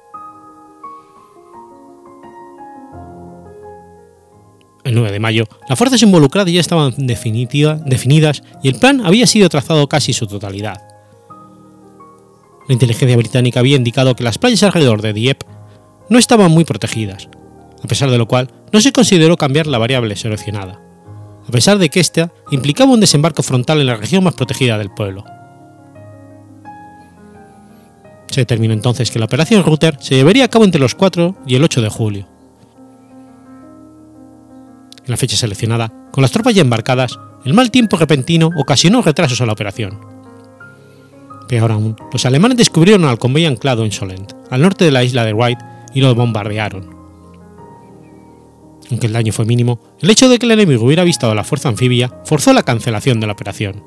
El 4.85 4.95
9 4.95 5.13
de 5.13 5.21
mayo, 5.21 5.45
las 5.69 5.79
fuerzas 5.79 6.03
involucradas 6.03 6.53
ya 6.53 6.61
estaban 6.61 6.93
definidas 6.97 8.43
y 8.63 8.69
el 8.69 8.75
plan 8.75 9.05
había 9.05 9.27
sido 9.27 9.49
trazado 9.49 9.89
casi 9.89 10.13
su 10.13 10.27
totalidad. 10.27 10.83
La 12.69 12.73
inteligencia 12.73 13.17
británica 13.17 13.61
había 13.61 13.77
indicado 13.77 14.17
que 14.17 14.25
las 14.25 14.39
playas 14.39 14.63
alrededor 14.63 15.03
de 15.03 15.13
Dieppe 15.13 15.47
no 16.09 16.19
estaban 16.19 16.51
muy 16.51 16.65
protegidas, 16.65 17.29
a 17.83 17.87
pesar 17.87 18.11
de 18.11 18.19
lo 18.19 18.27
cual 18.27 18.51
no 18.73 18.81
se 18.81 18.93
consideró 18.93 19.37
cambiar 19.37 19.67
la 19.67 19.79
variable 19.79 20.17
seleccionada, 20.17 20.81
a 21.47 21.51
pesar 21.53 21.79
de 21.79 21.89
que 21.89 22.01
ésta 22.01 22.33
implicaba 22.51 22.93
un 22.93 23.01
desembarco 23.01 23.43
frontal 23.43 23.81
en 23.81 23.87
la 23.87 23.97
región 23.97 24.25
más 24.25 24.35
protegida 24.35 24.79
del 24.79 24.91
pueblo. 24.91 25.25
Se 28.31 28.41
determinó 28.41 28.73
entonces 28.73 29.11
que 29.11 29.19
la 29.19 29.27
operación 29.27 29.63
Router 29.63 29.99
se 30.01 30.15
llevaría 30.15 30.45
a 30.45 30.49
cabo 30.49 30.65
entre 30.65 30.81
los 30.81 30.95
4 30.95 31.37
y 31.47 31.55
el 31.55 31.65
8 31.65 31.83
de 31.83 31.89
julio. 31.89 32.32
En 35.05 35.11
la 35.11 35.17
fecha 35.17 35.37
seleccionada, 35.37 35.93
con 36.13 36.23
las 36.23 36.31
tropas 36.31 36.55
ya 36.55 36.63
embarcadas, 36.63 37.19
el 37.45 37.55
mal 37.55 37.71
tiempo 37.71 37.97
repentino 37.97 38.51
ocasionó 38.57 39.03
retrasos 39.03 39.41
a 39.41 39.47
la 39.47 39.53
operación. 39.53 39.99
Peor 41.49 41.73
aún, 41.73 41.97
los 42.13 42.25
alemanes 42.25 42.57
descubrieron 42.57 43.05
al 43.05 43.19
convoy 43.19 43.47
anclado 43.47 43.85
en 43.85 43.93
Solent, 43.93 44.33
al 44.51 44.63
norte 44.63 44.85
de 44.85 44.91
la 44.91 45.05
isla 45.05 45.25
de 45.25 45.33
White, 45.33 45.65
y 45.95 46.01
lo 46.01 46.15
bombardearon 46.15 47.03
aunque 48.93 49.07
el 49.07 49.13
daño 49.15 49.33
fue 49.33 49.47
mínimo, 49.47 49.81
el 50.01 50.11
hecho 50.11 50.29
de 50.29 50.39
que 50.39 50.47
el 50.47 50.53
enemigo 50.53 50.85
hubiera 50.85 51.03
visto 51.03 51.31
a 51.31 51.35
la 51.35 51.45
fuerza 51.45 51.71
anfibia 51.71 52.13
forzó 52.25 52.53
la 52.53 52.63
cancelación 52.63 53.21
de 53.21 53.27
la 53.27 53.33
operación. 53.33 53.83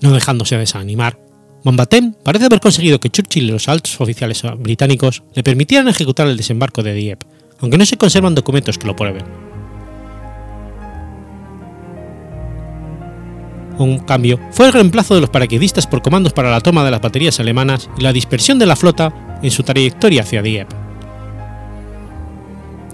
No 0.00 0.12
dejándose 0.12 0.56
desanimar, 0.56 1.18
Mountbatten 1.64 2.16
parece 2.24 2.46
haber 2.46 2.60
conseguido 2.60 2.98
que 2.98 3.08
Churchill 3.08 3.44
y 3.44 3.52
los 3.52 3.68
altos 3.68 4.00
oficiales 4.00 4.42
británicos 4.58 5.22
le 5.34 5.44
permitieran 5.44 5.88
ejecutar 5.88 6.26
el 6.26 6.36
desembarco 6.36 6.82
de 6.82 6.94
Dieppe, 6.94 7.26
aunque 7.60 7.78
no 7.78 7.86
se 7.86 7.96
conservan 7.96 8.34
documentos 8.34 8.78
que 8.78 8.86
lo 8.86 8.96
prueben. 8.96 9.24
Un 13.78 14.00
cambio 14.00 14.38
fue 14.50 14.66
el 14.66 14.72
reemplazo 14.72 15.14
de 15.14 15.20
los 15.20 15.30
paraquedistas 15.30 15.86
por 15.86 16.02
comandos 16.02 16.32
para 16.32 16.50
la 16.50 16.60
toma 16.60 16.84
de 16.84 16.90
las 16.90 17.00
baterías 17.00 17.40
alemanas 17.40 17.88
y 17.96 18.02
la 18.02 18.12
dispersión 18.12 18.58
de 18.58 18.66
la 18.66 18.76
flota 18.76 19.38
en 19.42 19.50
su 19.50 19.62
trayectoria 19.62 20.22
hacia 20.22 20.42
Dieppe. 20.42 20.76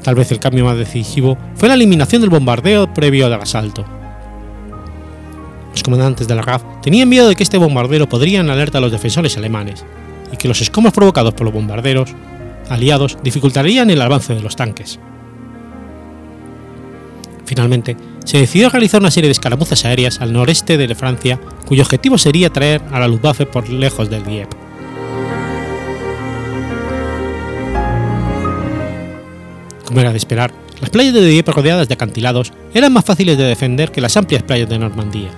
Tal 0.02 0.14
vez 0.14 0.30
el 0.30 0.38
cambio 0.38 0.64
más 0.64 0.78
decisivo 0.78 1.36
fue 1.56 1.68
la 1.68 1.74
eliminación 1.74 2.20
del 2.20 2.30
bombardeo 2.30 2.92
previo 2.94 3.26
al 3.26 3.34
asalto. 3.34 3.97
Los 5.78 5.84
comandantes 5.84 6.26
de 6.26 6.34
la 6.34 6.42
RAF 6.42 6.64
tenían 6.82 7.08
miedo 7.08 7.28
de 7.28 7.36
que 7.36 7.44
este 7.44 7.56
bombardero 7.56 8.08
podría 8.08 8.40
alertar 8.40 8.78
a 8.78 8.80
los 8.80 8.90
defensores 8.90 9.36
alemanes 9.36 9.84
y 10.32 10.36
que 10.36 10.48
los 10.48 10.60
escombros 10.60 10.92
provocados 10.92 11.34
por 11.34 11.44
los 11.44 11.54
bombarderos 11.54 12.10
aliados 12.68 13.16
dificultarían 13.22 13.88
el 13.88 14.02
avance 14.02 14.34
de 14.34 14.40
los 14.40 14.56
tanques. 14.56 14.98
Finalmente, 17.44 17.96
se 18.24 18.38
decidió 18.38 18.70
realizar 18.70 19.00
una 19.00 19.12
serie 19.12 19.28
de 19.28 19.32
escaramuzas 19.32 19.84
aéreas 19.84 20.20
al 20.20 20.32
noreste 20.32 20.78
de 20.78 20.92
Francia, 20.96 21.38
cuyo 21.64 21.84
objetivo 21.84 22.18
sería 22.18 22.50
traer 22.50 22.82
a 22.90 22.98
la 22.98 23.06
Luftwaffe 23.06 23.46
por 23.46 23.68
lejos 23.68 24.10
del 24.10 24.24
Dieppe. 24.24 24.56
Como 29.84 30.00
era 30.00 30.10
de 30.10 30.18
esperar, 30.18 30.52
las 30.80 30.90
playas 30.90 31.14
de 31.14 31.24
Dieppe 31.24 31.52
rodeadas 31.52 31.86
de 31.86 31.94
acantilados 31.94 32.52
eran 32.74 32.92
más 32.92 33.04
fáciles 33.04 33.38
de 33.38 33.44
defender 33.44 33.92
que 33.92 34.00
las 34.00 34.16
amplias 34.16 34.42
playas 34.42 34.68
de 34.68 34.80
Normandía. 34.80 35.30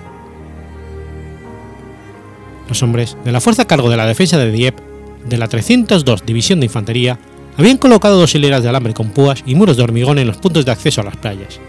Los 2.71 2.83
hombres 2.83 3.17
de 3.25 3.33
la 3.33 3.41
fuerza 3.41 3.65
cargo 3.65 3.89
de 3.89 3.97
la 3.97 4.05
defensa 4.05 4.37
de 4.37 4.49
Dieppe, 4.49 4.81
de 5.25 5.37
la 5.37 5.49
302 5.49 6.25
División 6.25 6.61
de 6.61 6.67
Infantería, 6.67 7.19
habían 7.57 7.77
colocado 7.77 8.17
dos 8.17 8.33
hileras 8.33 8.63
de 8.63 8.69
alambre 8.69 8.93
con 8.93 9.09
púas 9.09 9.43
y 9.45 9.55
muros 9.55 9.75
de 9.75 9.83
hormigón 9.83 10.19
en 10.19 10.27
los 10.27 10.37
puntos 10.37 10.63
de 10.63 10.71
acceso 10.71 11.01
a 11.01 11.03
las 11.03 11.17
playas. 11.17 11.59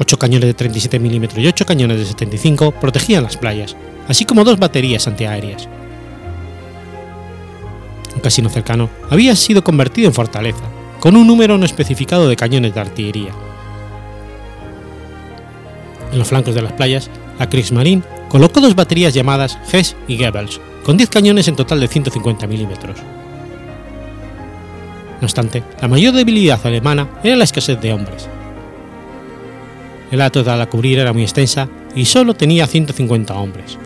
Ocho 0.00 0.18
cañones 0.18 0.46
de 0.46 0.54
37 0.54 0.98
mm 0.98 1.38
y 1.38 1.46
ocho 1.48 1.66
cañones 1.66 1.98
de 1.98 2.06
75 2.06 2.70
protegían 2.80 3.24
las 3.24 3.36
playas, 3.36 3.76
así 4.08 4.24
como 4.24 4.42
dos 4.42 4.58
baterías 4.58 5.06
antiaéreas. 5.06 5.68
Un 8.14 8.22
casino 8.22 8.48
cercano 8.48 8.88
había 9.10 9.36
sido 9.36 9.62
convertido 9.62 10.08
en 10.08 10.14
fortaleza, 10.14 10.64
con 10.98 11.14
un 11.14 11.26
número 11.26 11.58
no 11.58 11.66
especificado 11.66 12.26
de 12.26 12.36
cañones 12.36 12.72
de 12.72 12.80
artillería. 12.80 13.32
En 16.10 16.18
los 16.18 16.28
flancos 16.28 16.54
de 16.54 16.62
las 16.62 16.72
playas, 16.72 17.10
la 17.38 17.50
Kriegsmarine 17.50 18.15
colocó 18.36 18.60
dos 18.60 18.74
baterías 18.74 19.14
llamadas 19.14 19.56
Hess 19.72 19.96
y 20.06 20.18
Goebbels, 20.18 20.60
con 20.84 20.98
10 20.98 21.08
cañones 21.08 21.48
en 21.48 21.56
total 21.56 21.80
de 21.80 21.88
150 21.88 22.46
milímetros. 22.46 22.98
No 25.22 25.24
obstante, 25.24 25.62
la 25.80 25.88
mayor 25.88 26.12
debilidad 26.12 26.60
alemana 26.66 27.08
era 27.24 27.34
la 27.36 27.44
escasez 27.44 27.80
de 27.80 27.94
hombres. 27.94 28.28
El 30.10 30.20
área 30.20 30.30
total 30.30 30.60
a 30.60 30.68
cubrir 30.68 30.98
era 30.98 31.14
muy 31.14 31.22
extensa 31.22 31.66
y 31.94 32.04
solo 32.04 32.34
tenía 32.34 32.66
150 32.66 33.32
hombres. 33.32 33.78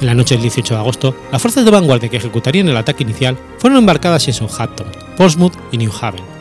En 0.00 0.06
la 0.08 0.14
noche 0.14 0.34
del 0.34 0.42
18 0.42 0.74
de 0.74 0.80
agosto, 0.80 1.16
las 1.30 1.40
fuerzas 1.40 1.64
de 1.64 1.70
vanguardia 1.70 2.08
que 2.08 2.16
ejecutarían 2.16 2.68
el 2.68 2.76
ataque 2.76 3.04
inicial 3.04 3.38
fueron 3.58 3.78
embarcadas 3.78 4.26
en 4.26 4.34
Southampton, 4.34 4.88
Portsmouth 5.16 5.54
y 5.70 5.78
New 5.78 5.92
Haven. 6.00 6.37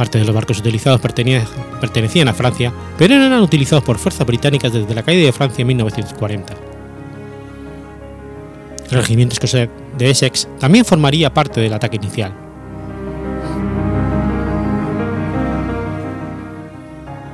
Parte 0.00 0.18
de 0.18 0.24
los 0.24 0.34
barcos 0.34 0.58
utilizados 0.58 0.98
pertenecían 0.98 2.26
a 2.26 2.32
Francia, 2.32 2.72
pero 2.96 3.14
eran 3.14 3.42
utilizados 3.42 3.84
por 3.84 3.98
fuerzas 3.98 4.26
británicas 4.26 4.72
desde 4.72 4.94
la 4.94 5.02
caída 5.02 5.26
de 5.26 5.32
Francia 5.32 5.60
en 5.60 5.68
1940. 5.68 6.54
El 8.90 8.96
regimiento 8.96 9.34
escocés 9.34 9.68
de 9.98 10.10
Essex 10.10 10.48
también 10.58 10.86
formaría 10.86 11.34
parte 11.34 11.60
del 11.60 11.74
ataque 11.74 11.96
inicial. 11.96 12.32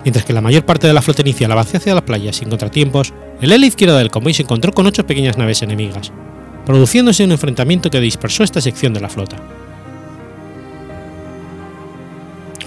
Mientras 0.03 0.25
que 0.25 0.33
la 0.33 0.41
mayor 0.41 0.65
parte 0.65 0.89
de 0.89 0.93
la 0.93 1.03
flota 1.03 1.23
inicial 1.23 1.53
avanzó 1.53 1.77
hacia 1.77 1.95
las 1.95 2.03
playas 2.03 2.35
sin 2.35 2.49
contratiempos, 2.49 3.15
el 3.41 3.53
ala 3.53 3.65
izquierda 3.65 3.97
del 3.97 4.11
convoy 4.11 4.35
se 4.35 4.43
encontró 4.43 4.73
con 4.73 4.87
ocho 4.87 5.07
pequeñas 5.07 5.39
naves 5.39 5.63
enemigas, 5.63 6.11
produciéndose 6.65 7.23
un 7.23 7.31
enfrentamiento 7.31 7.91
que 7.91 8.01
dispersó 8.01 8.43
esta 8.43 8.61
sección 8.61 8.93
de 8.93 9.03
la 9.03 9.09
flota. 9.09 9.37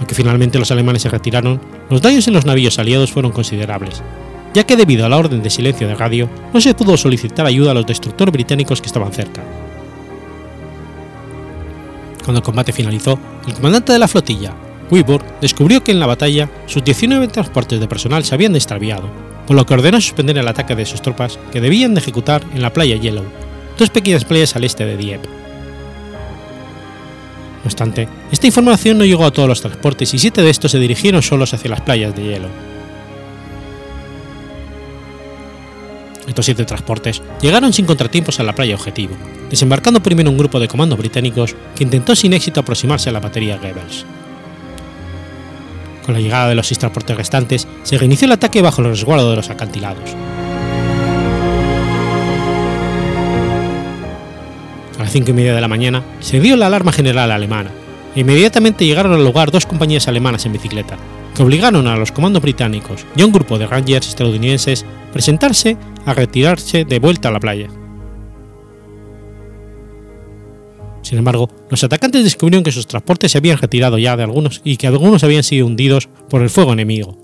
Aunque 0.00 0.14
finalmente 0.14 0.58
los 0.58 0.70
alemanes 0.70 1.02
se 1.02 1.10
retiraron, 1.10 1.60
los 1.90 2.00
daños 2.00 2.26
en 2.26 2.34
los 2.34 2.46
navíos 2.46 2.78
aliados 2.78 3.12
fueron 3.12 3.32
considerables, 3.32 4.02
ya 4.54 4.64
que 4.64 4.74
debido 4.74 5.04
a 5.04 5.10
la 5.10 5.18
orden 5.18 5.42
de 5.42 5.50
silencio 5.50 5.86
de 5.86 5.94
radio 5.94 6.28
no 6.52 6.60
se 6.60 6.74
pudo 6.74 6.96
solicitar 6.96 7.44
ayuda 7.44 7.72
a 7.72 7.74
los 7.74 7.86
destructores 7.86 8.32
británicos 8.32 8.80
que 8.80 8.86
estaban 8.86 9.12
cerca. 9.12 9.42
Cuando 12.24 12.38
el 12.38 12.44
combate 12.44 12.72
finalizó, 12.72 13.18
el 13.46 13.52
comandante 13.52 13.92
de 13.92 13.98
la 13.98 14.08
flotilla, 14.08 14.54
Weaver 14.90 15.20
descubrió 15.40 15.84
que 15.84 15.92
en 15.92 16.00
la 16.00 16.06
batalla 16.06 16.48
sus 16.66 16.82
19 16.82 17.28
transportes 17.28 17.78
de 17.78 17.86
personal 17.86 18.24
se 18.24 18.34
habían 18.34 18.56
extraviado, 18.56 19.10
por 19.46 19.54
lo 19.54 19.66
que 19.66 19.74
ordenó 19.74 20.00
suspender 20.00 20.38
el 20.38 20.48
ataque 20.48 20.74
de 20.74 20.86
sus 20.86 21.02
tropas 21.02 21.38
que 21.52 21.60
debían 21.60 21.92
de 21.92 22.00
ejecutar 22.00 22.42
en 22.54 22.62
la 22.62 22.72
playa 22.72 22.96
Yellow, 22.96 23.24
dos 23.78 23.90
pequeñas 23.90 24.24
playas 24.24 24.56
al 24.56 24.64
este 24.64 24.86
de 24.86 24.96
Dieppe. 24.96 25.39
No 27.62 27.66
obstante, 27.66 28.08
esta 28.32 28.46
información 28.46 28.96
no 28.98 29.04
llegó 29.04 29.24
a 29.24 29.30
todos 29.30 29.48
los 29.48 29.60
transportes 29.60 30.14
y 30.14 30.18
siete 30.18 30.42
de 30.42 30.50
estos 30.50 30.70
se 30.70 30.78
dirigieron 30.78 31.22
solos 31.22 31.52
hacia 31.52 31.70
las 31.70 31.82
playas 31.82 32.16
de 32.16 32.22
Yellow. 32.22 32.50
Estos 36.26 36.44
siete 36.44 36.64
transportes 36.64 37.22
llegaron 37.42 37.72
sin 37.72 37.86
contratiempos 37.86 38.38
a 38.40 38.44
la 38.44 38.54
playa 38.54 38.76
objetivo, 38.76 39.16
desembarcando 39.50 40.00
primero 40.00 40.30
un 40.30 40.38
grupo 40.38 40.60
de 40.60 40.68
comandos 40.68 40.98
británicos 40.98 41.56
que 41.74 41.84
intentó 41.84 42.14
sin 42.14 42.32
éxito 42.32 42.60
aproximarse 42.60 43.10
a 43.10 43.12
la 43.12 43.20
batería 43.20 43.58
Goebbels. 43.58 44.06
Con 46.06 46.14
la 46.14 46.20
llegada 46.20 46.48
de 46.48 46.54
los 46.54 46.66
seis 46.66 46.78
transportes 46.78 47.16
restantes, 47.16 47.68
se 47.82 47.98
reinició 47.98 48.26
el 48.26 48.32
ataque 48.32 48.62
bajo 48.62 48.80
el 48.80 48.88
resguardo 48.88 49.28
de 49.28 49.36
los 49.36 49.50
acantilados. 49.50 50.10
A 55.00 55.04
las 55.04 55.12
cinco 55.12 55.30
y 55.30 55.32
media 55.32 55.54
de 55.54 55.62
la 55.62 55.66
mañana 55.66 56.04
se 56.20 56.40
dio 56.40 56.58
la 56.58 56.66
alarma 56.66 56.92
general 56.92 57.30
alemana, 57.30 57.70
e 58.14 58.20
inmediatamente 58.20 58.84
llegaron 58.84 59.14
al 59.14 59.24
lugar 59.24 59.50
dos 59.50 59.64
compañías 59.64 60.08
alemanas 60.08 60.44
en 60.44 60.52
bicicleta, 60.52 60.98
que 61.34 61.42
obligaron 61.42 61.86
a 61.86 61.96
los 61.96 62.12
comandos 62.12 62.42
británicos 62.42 63.06
y 63.16 63.22
a 63.22 63.24
un 63.24 63.32
grupo 63.32 63.58
de 63.58 63.66
rangers 63.66 64.08
estadounidenses 64.08 64.84
presentarse 65.10 65.78
a 66.04 66.12
retirarse 66.12 66.84
de 66.84 66.98
vuelta 66.98 67.30
a 67.30 67.32
la 67.32 67.40
playa. 67.40 67.68
Sin 71.00 71.16
embargo, 71.16 71.48
los 71.70 71.82
atacantes 71.82 72.22
descubrieron 72.22 72.62
que 72.62 72.70
sus 72.70 72.86
transportes 72.86 73.32
se 73.32 73.38
habían 73.38 73.56
retirado 73.56 73.96
ya 73.96 74.18
de 74.18 74.24
algunos 74.24 74.60
y 74.64 74.76
que 74.76 74.86
algunos 74.86 75.24
habían 75.24 75.44
sido 75.44 75.66
hundidos 75.66 76.10
por 76.28 76.42
el 76.42 76.50
fuego 76.50 76.74
enemigo, 76.74 77.16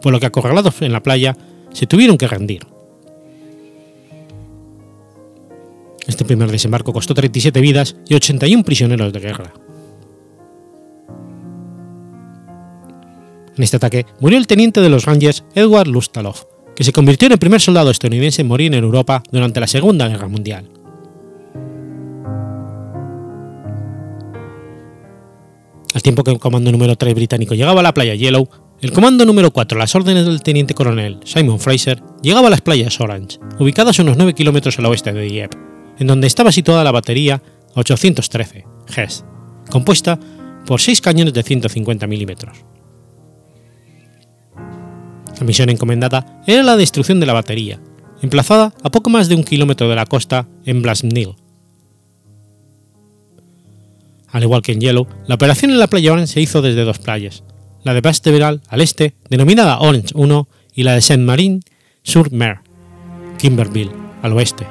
por 0.00 0.12
lo 0.12 0.20
que 0.20 0.26
acorralados 0.26 0.80
en 0.82 0.92
la 0.92 1.02
playa 1.02 1.36
se 1.72 1.88
tuvieron 1.88 2.16
que 2.16 2.28
rendir. 2.28 2.73
Este 6.06 6.24
primer 6.24 6.50
desembarco 6.50 6.92
costó 6.92 7.14
37 7.14 7.60
vidas 7.60 7.96
y 8.08 8.14
81 8.14 8.62
prisioneros 8.64 9.12
de 9.12 9.20
guerra. 9.20 9.52
En 13.56 13.62
este 13.62 13.76
ataque 13.76 14.04
murió 14.20 14.38
el 14.38 14.46
teniente 14.46 14.80
de 14.80 14.88
los 14.88 15.04
Rangers 15.04 15.44
Edward 15.54 15.86
Lustalov, 15.86 16.46
que 16.74 16.84
se 16.84 16.92
convirtió 16.92 17.26
en 17.26 17.32
el 17.32 17.38
primer 17.38 17.60
soldado 17.60 17.90
estadounidense 17.90 18.42
en 18.42 18.48
morir 18.48 18.74
en 18.74 18.82
Europa 18.82 19.22
durante 19.30 19.60
la 19.60 19.66
Segunda 19.66 20.08
Guerra 20.08 20.28
Mundial. 20.28 20.68
Al 25.94 26.02
tiempo 26.02 26.24
que 26.24 26.32
el 26.32 26.40
comando 26.40 26.72
número 26.72 26.96
3 26.96 27.14
británico 27.14 27.54
llegaba 27.54 27.78
a 27.78 27.84
la 27.84 27.94
playa 27.94 28.16
Yellow, 28.16 28.48
el 28.80 28.90
comando 28.90 29.24
número 29.24 29.52
4, 29.52 29.78
a 29.78 29.82
las 29.82 29.94
órdenes 29.94 30.26
del 30.26 30.42
teniente 30.42 30.74
coronel 30.74 31.20
Simon 31.24 31.60
Fraser, 31.60 32.02
llegaba 32.20 32.48
a 32.48 32.50
las 32.50 32.60
playas 32.60 33.00
Orange, 33.00 33.38
ubicadas 33.60 34.00
unos 34.00 34.16
9 34.16 34.34
kilómetros 34.34 34.76
al 34.80 34.86
oeste 34.86 35.12
de 35.12 35.22
Dieppe, 35.22 35.56
en 35.98 36.06
donde 36.06 36.26
estaba 36.26 36.52
situada 36.52 36.84
la 36.84 36.92
batería 36.92 37.42
813, 37.74 38.64
Hess, 38.96 39.24
compuesta 39.70 40.18
por 40.66 40.80
6 40.80 41.00
cañones 41.00 41.34
de 41.34 41.42
150 41.42 42.06
milímetros. 42.06 42.58
La 45.38 45.46
misión 45.46 45.68
encomendada 45.68 46.42
era 46.46 46.62
la 46.62 46.76
destrucción 46.76 47.20
de 47.20 47.26
la 47.26 47.32
batería, 47.32 47.80
emplazada 48.22 48.72
a 48.82 48.90
poco 48.90 49.10
más 49.10 49.28
de 49.28 49.34
un 49.34 49.44
kilómetro 49.44 49.88
de 49.88 49.96
la 49.96 50.06
costa 50.06 50.48
en 50.64 50.82
Blasnil. 50.82 51.34
Al 54.28 54.42
igual 54.42 54.62
que 54.62 54.72
en 54.72 54.80
Yellow, 54.80 55.06
la 55.26 55.36
operación 55.36 55.70
en 55.70 55.78
la 55.78 55.86
playa 55.86 56.12
Orange 56.12 56.32
se 56.32 56.40
hizo 56.40 56.62
desde 56.62 56.84
dos 56.84 56.98
playas, 56.98 57.44
la 57.84 57.94
de 57.94 58.00
Basteveral 58.00 58.62
al 58.68 58.80
este, 58.80 59.14
denominada 59.28 59.78
Orange 59.78 60.12
1, 60.14 60.48
y 60.74 60.82
la 60.82 60.94
de 60.94 61.00
Saint-Marin-sur-Mer, 61.00 62.58
Kimberville, 63.38 63.92
al 64.22 64.32
oeste, 64.32 64.66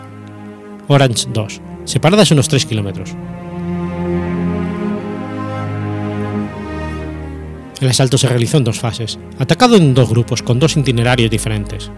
Orange 0.87 1.27
2, 1.33 1.61
separadas 1.85 2.31
unos 2.31 2.47
3 2.47 2.65
kilómetros. 2.65 3.15
El 7.83 7.89
asalto 7.89 8.17
se 8.17 8.29
realizó 8.29 8.57
en 8.57 8.63
dos 8.63 8.79
fases, 8.79 9.19
atacado 9.39 9.75
en 9.75 9.93
dos 9.93 10.09
grupos 10.09 10.41
con 10.41 10.57
dos 10.57 10.77
itinerarios 10.77 11.29
diferentes. 11.29 11.91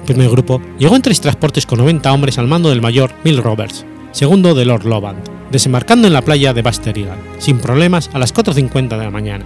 El 0.00 0.06
primer 0.06 0.30
grupo 0.30 0.60
llegó 0.78 0.96
en 0.96 1.02
tres 1.02 1.20
transportes 1.20 1.66
con 1.66 1.78
90 1.78 2.12
hombres 2.12 2.38
al 2.38 2.46
mando 2.46 2.70
del 2.70 2.80
mayor 2.80 3.12
Bill 3.22 3.42
Roberts, 3.42 3.84
segundo 4.12 4.54
de 4.54 4.64
Lord 4.64 4.84
Loband, 4.84 5.22
desembarcando 5.50 6.06
en 6.06 6.14
la 6.14 6.22
playa 6.22 6.54
de 6.54 6.62
Basterial, 6.62 7.18
sin 7.38 7.58
problemas 7.58 8.10
a 8.12 8.18
las 8.18 8.34
4.50 8.34 8.96
de 8.96 9.04
la 9.04 9.10
mañana. 9.10 9.44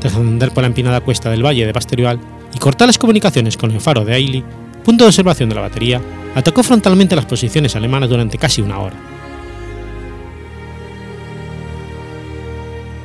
Tras 0.00 0.14
ascender 0.14 0.50
por 0.50 0.62
la 0.62 0.68
empinada 0.68 1.00
cuesta 1.02 1.30
del 1.30 1.44
valle 1.44 1.66
de 1.66 1.72
Basterial 1.72 2.18
y 2.54 2.58
cortar 2.58 2.88
las 2.88 2.98
comunicaciones 2.98 3.56
con 3.56 3.70
el 3.70 3.80
faro 3.80 4.04
de 4.04 4.14
Ailey, 4.14 4.44
punto 4.84 5.04
de 5.04 5.08
observación 5.08 5.48
de 5.48 5.54
la 5.54 5.62
batería, 5.62 6.00
atacó 6.34 6.62
frontalmente 6.62 7.16
las 7.16 7.26
posiciones 7.26 7.76
alemanas 7.76 8.08
durante 8.08 8.38
casi 8.38 8.62
una 8.62 8.78
hora. 8.78 8.96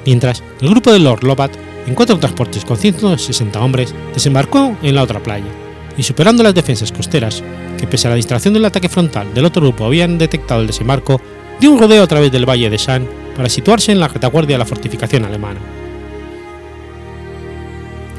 Mientras, 0.05 0.43
el 0.61 0.69
grupo 0.69 0.91
de 0.91 0.99
Lord 0.99 1.23
Lobat, 1.23 1.51
en 1.87 1.95
cuatro 1.95 2.17
transportes 2.19 2.63
con 2.63 2.77
160 2.77 3.59
hombres, 3.59 3.93
desembarcó 4.13 4.77
en 4.81 4.95
la 4.95 5.03
otra 5.03 5.21
playa, 5.21 5.45
y 5.97 6.03
superando 6.03 6.43
las 6.43 6.53
defensas 6.53 6.91
costeras, 6.91 7.43
que 7.77 7.87
pese 7.87 8.07
a 8.07 8.11
la 8.11 8.15
distracción 8.15 8.53
del 8.53 8.65
ataque 8.65 8.89
frontal 8.89 9.33
del 9.33 9.45
otro 9.45 9.61
grupo 9.61 9.85
habían 9.85 10.17
detectado 10.17 10.61
el 10.61 10.67
desembarco, 10.67 11.19
dio 11.59 11.71
un 11.71 11.79
rodeo 11.79 12.03
a 12.03 12.07
través 12.07 12.31
del 12.31 12.47
valle 12.47 12.69
de 12.69 12.77
San 12.77 13.07
para 13.35 13.49
situarse 13.49 13.91
en 13.91 13.99
la 13.99 14.07
retaguardia 14.07 14.55
de 14.55 14.59
la 14.59 14.65
fortificación 14.65 15.25
alemana. 15.25 15.59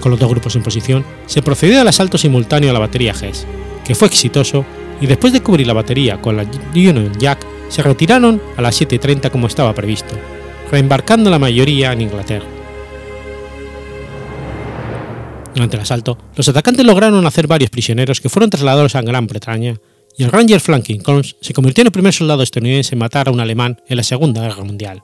Con 0.06 0.12
los 0.12 0.20
dos 0.20 0.30
grupos 0.30 0.54
en 0.54 0.62
posición, 0.62 1.04
se 1.26 1.42
procedió 1.42 1.80
al 1.80 1.88
asalto 1.88 2.16
simultáneo 2.16 2.70
a 2.70 2.72
la 2.72 2.78
batería 2.78 3.10
Hess, 3.10 3.44
que 3.84 3.96
fue 3.96 4.06
exitoso, 4.06 4.64
y 5.00 5.06
después 5.08 5.32
de 5.32 5.40
cubrir 5.40 5.66
la 5.66 5.72
batería 5.72 6.22
con 6.22 6.36
la 6.36 6.46
Union 6.72 7.10
Jack, 7.18 7.44
se 7.68 7.82
retiraron 7.82 8.40
a 8.56 8.62
las 8.62 8.80
7.30 8.80 9.32
como 9.32 9.48
estaba 9.48 9.74
previsto, 9.74 10.14
reembarcando 10.70 11.28
la 11.28 11.40
mayoría 11.40 11.92
en 11.92 12.02
Inglaterra. 12.02 12.46
Durante 15.52 15.74
el 15.74 15.82
asalto, 15.82 16.16
los 16.36 16.48
atacantes 16.48 16.86
lograron 16.86 17.26
hacer 17.26 17.48
varios 17.48 17.70
prisioneros 17.70 18.20
que 18.20 18.28
fueron 18.28 18.50
trasladados 18.50 18.94
a 18.94 19.02
Gran 19.02 19.26
Bretaña, 19.26 19.74
y 20.16 20.22
el 20.22 20.30
Ranger 20.30 20.60
Franklin 20.60 21.02
Collins 21.02 21.34
se 21.40 21.52
convirtió 21.52 21.82
en 21.82 21.88
el 21.88 21.92
primer 21.92 22.12
soldado 22.12 22.44
estadounidense 22.44 22.94
en 22.94 23.00
matar 23.00 23.26
a 23.26 23.32
un 23.32 23.40
alemán 23.40 23.82
en 23.88 23.96
la 23.96 24.04
Segunda 24.04 24.40
Guerra 24.42 24.62
Mundial. 24.62 25.02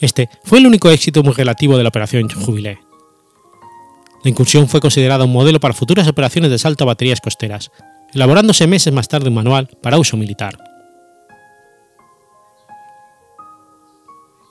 Este 0.00 0.28
fue 0.44 0.58
el 0.58 0.66
único 0.66 0.90
éxito 0.90 1.22
muy 1.22 1.32
relativo 1.32 1.76
de 1.76 1.82
la 1.82 1.88
Operación 1.88 2.28
Jubilee, 2.28 2.78
La 4.22 4.30
incursión 4.30 4.68
fue 4.68 4.80
considerada 4.80 5.24
un 5.24 5.32
modelo 5.32 5.60
para 5.60 5.74
futuras 5.74 6.08
operaciones 6.08 6.50
de 6.50 6.58
salto 6.58 6.84
a 6.84 6.88
baterías 6.88 7.20
costeras, 7.20 7.70
elaborándose 8.12 8.66
meses 8.66 8.92
más 8.92 9.08
tarde 9.08 9.28
un 9.28 9.34
manual 9.34 9.68
para 9.82 9.98
uso 9.98 10.16
militar. 10.16 10.58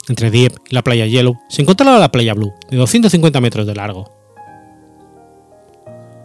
Entre 0.08 0.30
Dieppe 0.30 0.56
y 0.70 0.74
la 0.74 0.82
playa 0.82 1.06
Yellow 1.06 1.38
se 1.48 1.62
encontraba 1.62 1.98
la 1.98 2.12
playa 2.12 2.34
Blue, 2.34 2.54
de 2.70 2.76
250 2.76 3.40
metros 3.40 3.66
de 3.66 3.74
largo. 3.74 4.10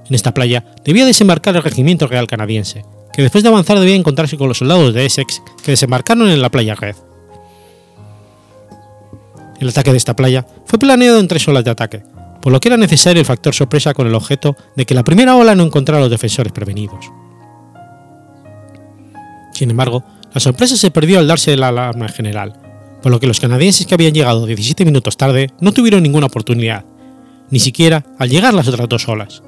En 0.07 0.15
esta 0.15 0.33
playa 0.33 0.65
debía 0.83 1.05
desembarcar 1.05 1.55
el 1.55 1.63
regimiento 1.63 2.07
real 2.07 2.27
canadiense, 2.27 2.85
que 3.13 3.21
después 3.21 3.43
de 3.43 3.49
avanzar 3.49 3.79
debía 3.79 3.95
encontrarse 3.95 4.37
con 4.37 4.47
los 4.47 4.59
soldados 4.59 4.93
de 4.93 5.05
Essex 5.05 5.41
que 5.63 5.71
desembarcaron 5.71 6.29
en 6.29 6.41
la 6.41 6.49
playa 6.49 6.75
Red. 6.75 6.95
El 9.61 9.69
ataque 9.69 9.91
de 9.91 9.97
esta 9.97 10.15
playa 10.15 10.43
fue 10.65 10.79
planeado 10.79 11.19
en 11.19 11.27
tres 11.27 11.47
olas 11.47 11.63
de 11.63 11.69
ataque, 11.69 12.01
por 12.41 12.51
lo 12.51 12.59
que 12.59 12.67
era 12.67 12.77
necesario 12.77 13.19
el 13.19 13.27
factor 13.27 13.53
sorpresa 13.53 13.93
con 13.93 14.07
el 14.07 14.15
objeto 14.15 14.57
de 14.75 14.87
que 14.87 14.95
la 14.95 15.03
primera 15.03 15.35
ola 15.35 15.53
no 15.53 15.63
encontrara 15.63 15.99
a 15.99 16.01
los 16.01 16.09
defensores 16.09 16.51
prevenidos. 16.51 17.11
Sin 19.53 19.69
embargo, 19.69 20.03
la 20.33 20.39
sorpresa 20.39 20.75
se 20.75 20.89
perdió 20.89 21.19
al 21.19 21.27
darse 21.27 21.55
la 21.55 21.67
alarma 21.67 22.09
general, 22.09 22.53
por 23.03 23.11
lo 23.11 23.19
que 23.19 23.27
los 23.27 23.39
canadienses 23.39 23.85
que 23.85 23.93
habían 23.93 24.15
llegado 24.15 24.47
17 24.47 24.83
minutos 24.83 25.15
tarde 25.15 25.51
no 25.59 25.71
tuvieron 25.73 26.01
ninguna 26.01 26.25
oportunidad, 26.25 26.83
ni 27.51 27.59
siquiera 27.59 28.03
al 28.17 28.31
llegar 28.31 28.55
las 28.55 28.67
otras 28.67 28.89
dos 28.89 29.07
olas. 29.07 29.43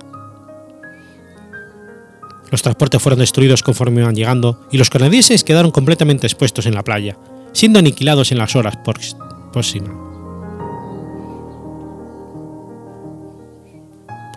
Los 2.51 2.61
transportes 2.61 3.01
fueron 3.01 3.17
destruidos 3.17 3.63
conforme 3.63 4.01
iban 4.01 4.13
llegando 4.13 4.67
y 4.71 4.77
los 4.77 4.91
canadienses 4.91 5.43
quedaron 5.43 5.71
completamente 5.71 6.27
expuestos 6.27 6.67
en 6.67 6.75
la 6.75 6.83
playa, 6.83 7.17
siendo 7.51 7.79
aniquilados 7.79 8.31
en 8.31 8.37
las 8.37 8.55
horas 8.55 8.77
próximas. 8.77 10.02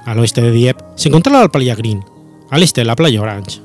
Al 0.06 0.20
oeste 0.20 0.40
de 0.40 0.52
Dieppe 0.52 0.84
se 0.94 1.08
encontraba 1.08 1.42
la 1.42 1.48
playa 1.48 1.74
Green, 1.74 2.02
al 2.50 2.62
este 2.62 2.84
la 2.84 2.94
playa 2.94 3.20
Orange. 3.20 3.60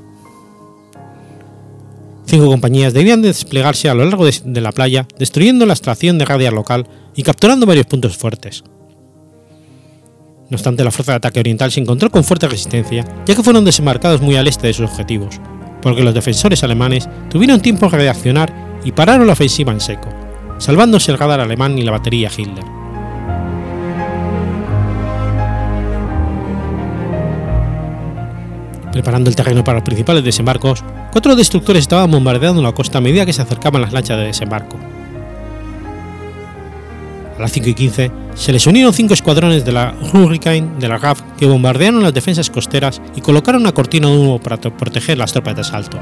Cinco 2.26 2.48
compañías 2.48 2.94
debían 2.94 3.22
desplegarse 3.22 3.90
a 3.90 3.94
lo 3.94 4.04
largo 4.06 4.26
de, 4.26 4.34
de 4.44 4.62
la 4.62 4.72
playa, 4.72 5.08
destruyendo 5.20 5.68
la 5.68 5.74
extracción 5.74 6.18
de 6.18 6.26
radiar 6.26 6.54
local 6.54 6.88
y 7.16 7.22
capturando 7.22 7.68
varios 7.68 7.86
puntos 7.86 8.18
fuertes. 8.18 8.64
No 10.50 10.56
obstante, 10.56 10.84
la 10.84 10.92
fuerza 10.92 11.12
de 11.12 11.18
ataque 11.18 11.40
oriental 11.40 11.72
se 11.72 11.80
encontró 11.80 12.10
con 12.10 12.24
fuerte 12.24 12.48
resistencia, 12.48 13.06
ya 13.26 13.36
que 13.36 13.44
fueron 13.44 13.64
desembarcados 13.64 14.22
muy 14.22 14.36
al 14.36 14.48
este 14.48 14.68
de 14.68 14.74
sus 14.74 14.90
objetivos, 14.90 15.40
porque 15.82 16.04
los 16.04 16.14
defensores 16.14 16.64
alemanes 16.64 17.08
tuvieron 17.30 17.62
tiempo 17.62 17.88
de 17.88 17.98
reaccionar 17.98 18.80
y 18.84 18.92
pararon 18.94 19.28
la 19.28 19.34
ofensiva 19.34 19.72
en 19.72 19.80
seco, 19.80 20.10
salvándose 20.58 21.12
el 21.12 21.20
radar 21.20 21.40
alemán 21.40 21.78
y 21.78 21.84
la 21.84 21.92
batería 21.92 22.32
Hitler. 22.36 22.81
Preparando 28.92 29.30
el 29.30 29.36
terreno 29.36 29.64
para 29.64 29.78
los 29.80 29.86
principales 29.86 30.24
desembarcos, 30.24 30.84
cuatro 31.12 31.36
destructores 31.36 31.82
estaban 31.82 32.12
bombardeando 32.12 32.62
la 32.62 32.74
costa 32.74 32.98
a 32.98 33.02
medida 33.02 33.26
que 33.26 33.34
se 33.34 33.42
acercaban 33.42 33.82
las 33.82 33.94
lanchas 33.94 34.18
de 34.18 34.26
desembarco. 34.26 34.78
A 37.38 37.42
las 37.42 37.52
5 37.54 37.70
y 37.70 37.74
15 37.74 38.12
se 38.36 38.52
les 38.52 38.68
unieron 38.68 38.94
cinco 38.94 39.14
escuadrones 39.14 39.66
de 39.66 39.72
la 39.72 39.96
Hurricane 40.14 40.74
de 40.78 40.88
la 40.88 40.98
RAF 40.98 41.22
que 41.38 41.46
bombardearon 41.46 42.04
las 42.04 42.14
defensas 42.14 42.50
costeras 42.50 43.02
y 43.16 43.22
colocaron 43.22 43.62
una 43.62 43.72
cortina 43.72 44.10
de 44.10 44.18
humo 44.18 44.40
para 44.40 44.58
proteger 44.58 45.18
las 45.18 45.32
tropas 45.32 45.56
de 45.56 45.62
asalto. 45.62 45.98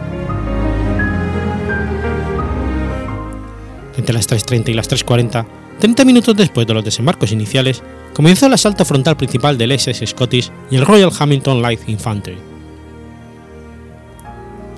Entre 3.96 4.14
las 4.14 4.28
3.30 4.30 4.70
y 4.70 4.74
las 4.74 4.90
3.40, 4.90 5.46
30 5.80 6.06
minutos 6.06 6.36
después 6.36 6.66
de 6.66 6.74
los 6.74 6.84
desembarcos 6.84 7.32
iniciales, 7.32 7.84
comenzó 8.14 8.48
el 8.48 8.54
asalto 8.54 8.84
frontal 8.84 9.16
principal 9.16 9.58
del 9.58 9.72
SS 9.72 10.08
Scottish 10.08 10.52
y 10.72 10.78
el 10.78 10.86
Royal 10.86 11.12
Hamilton 11.18 11.62
Light 11.62 11.88
Infantry. 11.88 12.49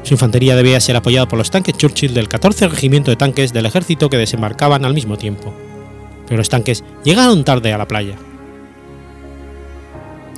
Su 0.03 0.15
infantería 0.15 0.55
debía 0.55 0.79
ser 0.79 0.95
apoyada 0.95 1.27
por 1.27 1.37
los 1.37 1.51
tanques 1.51 1.77
Churchill 1.77 2.13
del 2.13 2.27
14 2.27 2.67
Regimiento 2.67 3.11
de 3.11 3.17
Tanques 3.17 3.53
del 3.53 3.67
Ejército 3.67 4.09
que 4.09 4.17
desembarcaban 4.17 4.83
al 4.83 4.93
mismo 4.93 5.17
tiempo, 5.17 5.53
pero 6.25 6.37
los 6.37 6.49
tanques 6.49 6.83
llegaron 7.03 7.43
tarde 7.43 7.71
a 7.71 7.77
la 7.77 7.87
playa. 7.87 8.15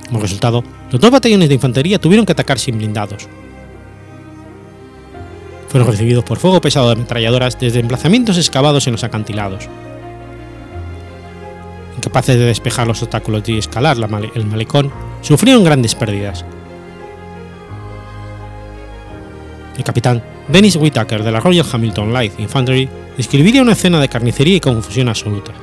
Como 0.08 0.20
resultado, 0.20 0.62
los 0.90 1.00
dos 1.00 1.10
batallones 1.10 1.48
de 1.48 1.54
infantería 1.54 1.98
tuvieron 1.98 2.26
que 2.26 2.32
atacar 2.32 2.58
sin 2.58 2.76
blindados. 2.76 3.26
Fueron 5.68 5.90
recibidos 5.90 6.24
por 6.24 6.38
fuego 6.38 6.60
pesado 6.60 6.86
de 6.86 6.92
ametralladoras 6.92 7.58
desde 7.58 7.80
emplazamientos 7.80 8.36
excavados 8.36 8.86
en 8.86 8.92
los 8.92 9.02
acantilados. 9.02 9.68
Incapaces 11.96 12.36
de 12.36 12.44
despejar 12.44 12.86
los 12.86 13.02
obstáculos 13.02 13.48
y 13.48 13.58
escalar 13.58 13.96
el 14.34 14.46
malecón, 14.46 14.92
sufrieron 15.22 15.64
grandes 15.64 15.94
pérdidas. 15.94 16.44
El 19.76 19.84
capitán 19.84 20.22
Dennis 20.48 20.76
Whitaker 20.76 21.22
de 21.22 21.32
la 21.32 21.40
Royal 21.40 21.66
Hamilton 21.70 22.12
Light 22.12 22.38
Infantry 22.38 22.88
describiría 23.16 23.62
una 23.62 23.72
escena 23.72 24.00
de 24.00 24.08
carnicería 24.08 24.56
y 24.56 24.60
confusión 24.60 25.08
absolutas. 25.08 25.56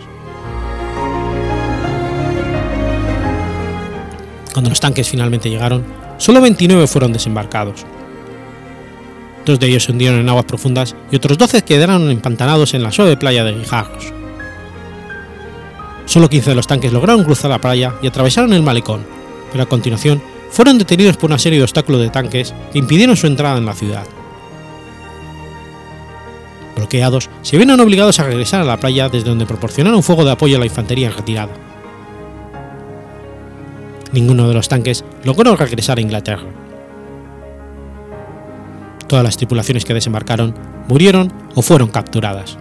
Cuando 4.54 4.70
los 4.70 4.80
tanques 4.80 5.08
finalmente 5.08 5.50
llegaron, 5.50 5.86
solo 6.18 6.42
29 6.42 6.88
fueron 6.88 7.14
desembarcados. 7.14 7.86
Dos 9.46 9.60
de 9.60 9.68
ellos 9.68 9.86
se 9.86 9.92
hundieron 9.92 10.20
en 10.20 10.30
aguas 10.30 10.46
profundas 10.46 10.96
y 11.10 11.16
otros 11.16 11.38
12 11.38 11.64
quedaron 11.64 12.10
empantanados 12.12 12.74
en 12.74 12.84
la 12.84 12.92
suave 12.92 13.18
playa 13.18 13.44
de 13.44 13.54
Guijarros. 13.54 14.14
Solo 16.06 16.30
15 16.30 16.50
de 16.50 16.56
los 16.56 16.68
tanques 16.68 16.92
lograron 16.92 17.24
cruzar 17.24 17.50
la 17.50 17.62
playa 17.62 17.94
y 18.02 18.08
atravesaron 18.08 18.54
el 18.54 18.62
malecón, 18.62 19.06
pero 19.52 19.64
a 19.64 19.70
continuación 19.70 20.22
fueron 20.52 20.78
detenidos 20.78 21.18
por 21.18 21.30
una 21.30 21.40
serie 21.40 21.58
de 21.58 21.64
obstáculos 21.64 22.02
de 22.02 22.10
tanques 22.10 22.54
que 22.72 22.80
impidieron 22.80 23.18
su 23.18 23.28
entrada 23.28 23.58
en 23.58 23.66
la 23.66 23.74
ciudad. 23.74 24.06
Bloqueados, 26.76 27.30
se 27.42 27.58
vieron 27.58 27.80
obligados 27.80 28.20
a 28.20 28.24
regresar 28.24 28.62
a 28.62 28.66
la 28.66 28.80
playa 28.80 29.10
desde 29.10 29.30
donde 29.30 29.46
proporcionaron 29.46 30.04
fuego 30.04 30.26
de 30.26 30.32
apoyo 30.32 30.58
a 30.58 30.60
la 30.60 30.66
infantería 30.66 31.08
en 31.08 31.16
retirada. 31.16 31.54
Ninguno 34.12 34.48
de 34.48 34.54
los 34.54 34.68
tanques 34.68 35.06
logró 35.24 35.56
regresar 35.56 35.98
a 35.98 36.02
Inglaterra. 36.02 36.44
Todas 39.08 39.24
las 39.24 39.38
tripulaciones 39.38 39.86
que 39.86 39.94
desembarcaron 39.94 40.54
murieron 40.88 41.32
o 41.56 41.62
fueron 41.62 41.90
capturadas. 41.90 42.58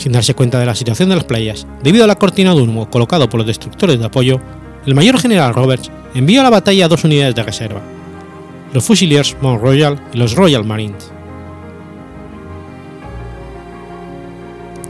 Sin 0.00 0.12
darse 0.12 0.32
cuenta 0.32 0.58
de 0.58 0.64
la 0.64 0.74
situación 0.74 1.10
de 1.10 1.16
las 1.16 1.24
playas, 1.24 1.66
debido 1.82 2.04
a 2.04 2.06
la 2.06 2.14
cortina 2.14 2.54
de 2.54 2.62
humo 2.62 2.88
colocado 2.88 3.28
por 3.28 3.36
los 3.36 3.46
destructores 3.46 3.98
de 3.98 4.06
apoyo, 4.06 4.40
el 4.86 4.94
mayor 4.94 5.20
general 5.20 5.52
Roberts 5.52 5.90
envió 6.14 6.40
a 6.40 6.44
la 6.44 6.48
batalla 6.48 6.88
dos 6.88 7.04
unidades 7.04 7.34
de 7.34 7.42
reserva, 7.42 7.82
los 8.72 8.82
Fusiliers 8.82 9.36
Mount 9.42 9.60
Royal 9.60 10.00
y 10.14 10.16
los 10.16 10.34
Royal 10.36 10.64
Marines. 10.64 11.12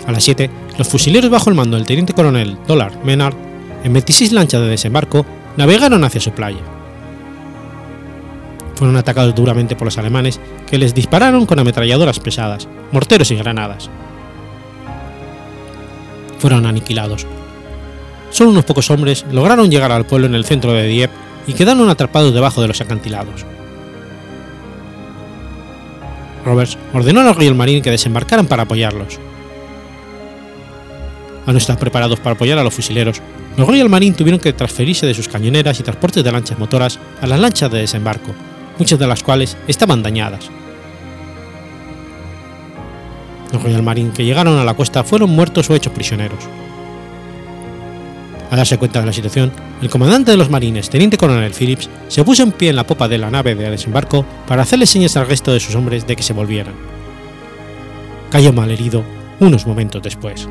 A 0.06 0.12
las 0.12 0.22
7, 0.22 0.48
los 0.78 0.88
fusileros 0.88 1.28
bajo 1.28 1.50
el 1.50 1.56
mando 1.56 1.76
del 1.76 1.86
teniente 1.86 2.12
coronel 2.12 2.56
Dollard 2.68 3.02
Menard, 3.02 3.34
en 3.82 3.92
26 3.92 4.30
lanchas 4.30 4.60
de 4.60 4.68
desembarco, 4.68 5.26
navegaron 5.56 6.04
hacia 6.04 6.20
su 6.20 6.30
playa. 6.30 6.60
Fueron 8.76 8.96
atacados 8.96 9.34
duramente 9.34 9.74
por 9.74 9.86
los 9.86 9.98
alemanes, 9.98 10.38
que 10.68 10.78
les 10.78 10.94
dispararon 10.94 11.46
con 11.46 11.58
ametralladoras 11.58 12.20
pesadas, 12.20 12.68
morteros 12.92 13.32
y 13.32 13.34
granadas. 13.34 13.90
Fueron 16.40 16.66
aniquilados. 16.66 17.26
Solo 18.30 18.50
unos 18.50 18.64
pocos 18.64 18.90
hombres 18.90 19.24
lograron 19.30 19.70
llegar 19.70 19.92
al 19.92 20.06
pueblo 20.06 20.26
en 20.26 20.34
el 20.34 20.44
centro 20.44 20.72
de 20.72 20.88
Dieppe 20.88 21.14
y 21.46 21.52
quedaron 21.52 21.88
atrapados 21.88 22.34
debajo 22.34 22.60
de 22.62 22.68
los 22.68 22.80
acantilados. 22.80 23.44
Roberts 26.44 26.78
ordenó 26.92 27.20
a 27.20 27.24
los 27.24 27.36
Royal 27.36 27.54
Marine 27.54 27.82
que 27.82 27.90
desembarcaran 27.90 28.46
para 28.46 28.62
apoyarlos. 28.62 29.18
Al 31.46 31.54
no 31.54 31.58
estar 31.58 31.78
preparados 31.78 32.20
para 32.20 32.34
apoyar 32.34 32.58
a 32.58 32.64
los 32.64 32.74
fusileros, 32.74 33.20
los 33.56 33.66
Royal 33.66 33.88
Marine 33.88 34.16
tuvieron 34.16 34.40
que 34.40 34.52
transferirse 34.52 35.06
de 35.06 35.14
sus 35.14 35.28
cañoneras 35.28 35.80
y 35.80 35.82
transportes 35.82 36.24
de 36.24 36.32
lanchas 36.32 36.58
motoras 36.58 36.98
a 37.20 37.26
las 37.26 37.40
lanchas 37.40 37.70
de 37.70 37.78
desembarco, 37.78 38.32
muchas 38.78 38.98
de 38.98 39.06
las 39.06 39.22
cuales 39.22 39.56
estaban 39.66 40.02
dañadas. 40.02 40.50
Los 43.52 43.62
Royal 43.62 43.82
Marine 43.82 44.12
que 44.12 44.24
llegaron 44.24 44.58
a 44.58 44.64
la 44.64 44.74
costa 44.74 45.04
fueron 45.04 45.30
muertos 45.30 45.68
o 45.70 45.74
hechos 45.74 45.92
prisioneros. 45.92 46.38
Al 48.50 48.56
darse 48.56 48.78
cuenta 48.78 49.00
de 49.00 49.06
la 49.06 49.12
situación, 49.12 49.52
el 49.80 49.90
comandante 49.90 50.32
de 50.32 50.36
los 50.36 50.50
marines, 50.50 50.90
teniente 50.90 51.16
coronel 51.16 51.52
Phillips, 51.52 51.88
se 52.08 52.24
puso 52.24 52.42
en 52.42 52.50
pie 52.50 52.70
en 52.70 52.76
la 52.76 52.86
popa 52.86 53.06
de 53.06 53.18
la 53.18 53.30
nave 53.30 53.54
de 53.54 53.70
desembarco 53.70 54.24
para 54.46 54.62
hacerle 54.62 54.86
señas 54.86 55.16
al 55.16 55.28
resto 55.28 55.52
de 55.52 55.60
sus 55.60 55.76
hombres 55.76 56.06
de 56.06 56.16
que 56.16 56.24
se 56.24 56.32
volvieran. 56.32 56.74
Cayó 58.30 58.52
mal 58.52 58.70
herido 58.70 59.04
unos 59.38 59.66
momentos 59.66 60.02
después. 60.02 60.48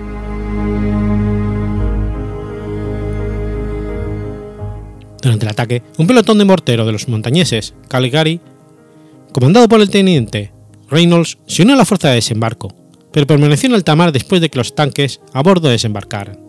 Durante 5.21 5.45
el 5.45 5.51
ataque, 5.51 5.83
un 5.97 6.07
pelotón 6.07 6.37
de 6.37 6.45
mortero 6.45 6.85
de 6.85 6.93
los 6.93 7.09
montañeses 7.09 7.73
Caligari, 7.89 8.39
comandado 9.33 9.67
por 9.67 9.81
el 9.81 9.89
teniente 9.89 10.53
Reynolds, 10.89 11.37
se 11.45 11.63
unió 11.63 11.75
a 11.75 11.77
la 11.77 11.85
fuerza 11.85 12.07
de 12.09 12.15
desembarco, 12.15 12.73
pero 13.11 13.27
permaneció 13.27 13.67
en 13.67 13.75
alta 13.75 13.95
mar 13.95 14.11
después 14.11 14.41
de 14.41 14.49
que 14.49 14.57
los 14.57 14.75
tanques 14.75 15.21
a 15.33 15.41
bordo 15.41 15.69
desembarcaran. 15.69 16.39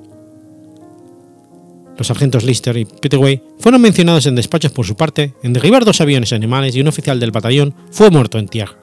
Los 1.97 2.07
sargentos 2.07 2.45
Lister 2.45 2.77
y 2.79 2.87
Pettigrew 2.87 3.43
fueron 3.59 3.83
mencionados 3.83 4.27
en 4.27 4.35
despachos 4.35 4.73
por 4.73 4.87
su 4.87 4.97
parte 4.97 5.35
en 5.43 5.53
derribar 5.53 5.85
dos 5.85 6.01
aviones 6.01 6.33
alemanes 6.33 6.75
y 6.75 6.81
un 6.81 6.89
oficial 6.89 7.21
del 7.21 7.31
batallón 7.31 7.75
fue 7.91 8.11
muerto 8.11 8.39
en 8.39 8.49
tierra. 8.49 8.77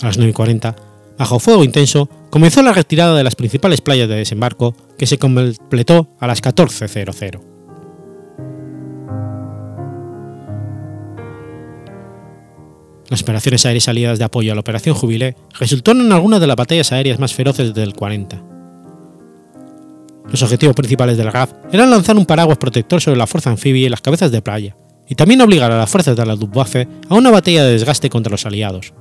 A 0.00 0.06
las 0.06 0.18
9.40, 0.18 0.74
bajo 1.18 1.38
fuego 1.38 1.62
intenso, 1.62 2.08
comenzó 2.30 2.62
la 2.62 2.72
retirada 2.72 3.16
de 3.16 3.24
las 3.24 3.36
principales 3.36 3.80
playas 3.80 4.08
de 4.08 4.16
desembarco, 4.16 4.74
que 4.98 5.06
se 5.06 5.18
completó 5.18 6.08
a 6.18 6.26
las 6.26 6.42
14.00. 6.42 7.53
Las 13.14 13.22
operaciones 13.22 13.64
aéreas 13.64 13.86
aliadas 13.86 14.18
de 14.18 14.24
apoyo 14.24 14.50
a 14.50 14.56
la 14.56 14.60
Operación 14.62 14.96
Jubilé 14.96 15.36
resultaron 15.60 16.04
en 16.04 16.10
algunas 16.10 16.40
de 16.40 16.48
las 16.48 16.56
batallas 16.56 16.90
aéreas 16.90 17.20
más 17.20 17.32
feroces 17.32 17.68
desde 17.68 17.84
el 17.84 17.94
40. 17.94 18.42
Los 20.32 20.42
objetivos 20.42 20.74
principales 20.74 21.16
del 21.16 21.30
RAF 21.30 21.52
eran 21.70 21.92
lanzar 21.92 22.16
un 22.16 22.26
paraguas 22.26 22.58
protector 22.58 23.00
sobre 23.00 23.16
la 23.16 23.28
fuerza 23.28 23.50
anfibia 23.50 23.86
y 23.86 23.88
las 23.88 24.00
cabezas 24.00 24.32
de 24.32 24.42
playa, 24.42 24.76
y 25.08 25.14
también 25.14 25.40
obligar 25.42 25.70
a 25.70 25.78
las 25.78 25.88
fuerzas 25.88 26.16
de 26.16 26.26
la 26.26 26.34
Luftwaffe 26.34 26.88
a 27.08 27.14
una 27.14 27.30
batalla 27.30 27.62
de 27.62 27.74
desgaste 27.74 28.10
contra 28.10 28.32
los 28.32 28.46
aliados. 28.46 28.92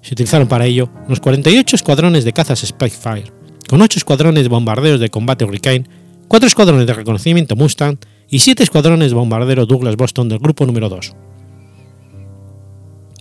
Se 0.00 0.14
utilizaron 0.14 0.48
para 0.48 0.64
ello 0.64 0.88
los 1.06 1.20
48 1.20 1.76
escuadrones 1.76 2.24
de 2.24 2.32
cazas 2.32 2.60
Spitfire, 2.60 3.30
con 3.68 3.82
8 3.82 3.98
escuadrones 3.98 4.42
de 4.44 4.48
bombarderos 4.48 5.00
de 5.00 5.10
combate 5.10 5.44
Hurricane, 5.44 5.84
4 6.28 6.46
escuadrones 6.46 6.86
de 6.86 6.94
reconocimiento 6.94 7.56
Mustang 7.56 7.98
y 8.26 8.38
7 8.38 8.62
escuadrones 8.62 9.10
de 9.10 9.16
bombarderos 9.16 9.68
Douglas 9.68 9.96
Boston 9.96 10.30
del 10.30 10.38
grupo 10.38 10.64
número 10.64 10.88
2. 10.88 11.14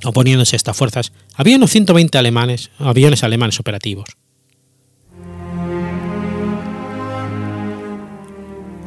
Oponiéndose 0.03 0.55
a 0.55 0.57
estas 0.57 0.77
fuerzas, 0.77 1.11
había 1.35 1.57
unos 1.57 1.71
120 1.71 2.17
alemanes, 2.17 2.71
aviones 2.79 3.23
alemanes 3.23 3.59
operativos. 3.59 4.09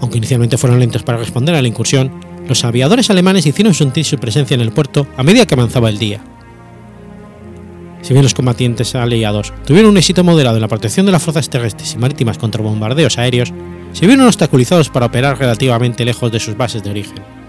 Aunque 0.00 0.18
inicialmente 0.18 0.58
fueron 0.58 0.80
lentos 0.80 1.02
para 1.02 1.18
responder 1.18 1.54
a 1.54 1.62
la 1.62 1.68
incursión, 1.68 2.12
los 2.48 2.64
aviadores 2.64 3.08
alemanes 3.10 3.46
hicieron 3.46 3.74
sentir 3.74 4.04
su 4.04 4.18
presencia 4.18 4.54
en 4.54 4.60
el 4.60 4.72
puerto 4.72 5.06
a 5.16 5.22
medida 5.22 5.46
que 5.46 5.54
avanzaba 5.54 5.90
el 5.90 5.98
día. 5.98 6.24
Si 8.00 8.12
bien 8.12 8.24
los 8.24 8.34
combatientes 8.34 8.96
aliados 8.96 9.52
tuvieron 9.64 9.92
un 9.92 9.96
éxito 9.96 10.24
moderado 10.24 10.56
en 10.56 10.62
la 10.62 10.68
protección 10.68 11.06
de 11.06 11.12
las 11.12 11.22
fuerzas 11.22 11.48
terrestres 11.48 11.94
y 11.94 11.98
marítimas 11.98 12.36
contra 12.36 12.60
bombardeos 12.60 13.16
aéreos, 13.16 13.52
se 13.92 14.06
vieron 14.06 14.26
obstaculizados 14.26 14.88
para 14.88 15.06
operar 15.06 15.38
relativamente 15.38 16.04
lejos 16.04 16.32
de 16.32 16.40
sus 16.40 16.56
bases 16.56 16.82
de 16.82 16.90
origen. 16.90 17.41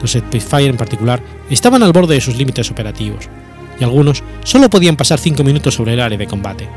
Los 0.00 0.12
Spitfire 0.12 0.66
en 0.66 0.76
particular 0.76 1.22
estaban 1.50 1.82
al 1.82 1.92
borde 1.92 2.14
de 2.14 2.20
sus 2.20 2.36
límites 2.36 2.70
operativos, 2.70 3.28
y 3.78 3.84
algunos 3.84 4.22
solo 4.44 4.70
podían 4.70 4.96
pasar 4.96 5.18
5 5.18 5.42
minutos 5.44 5.74
sobre 5.74 5.94
el 5.94 6.00
área 6.00 6.18
de 6.18 6.26
combate. 6.26 6.68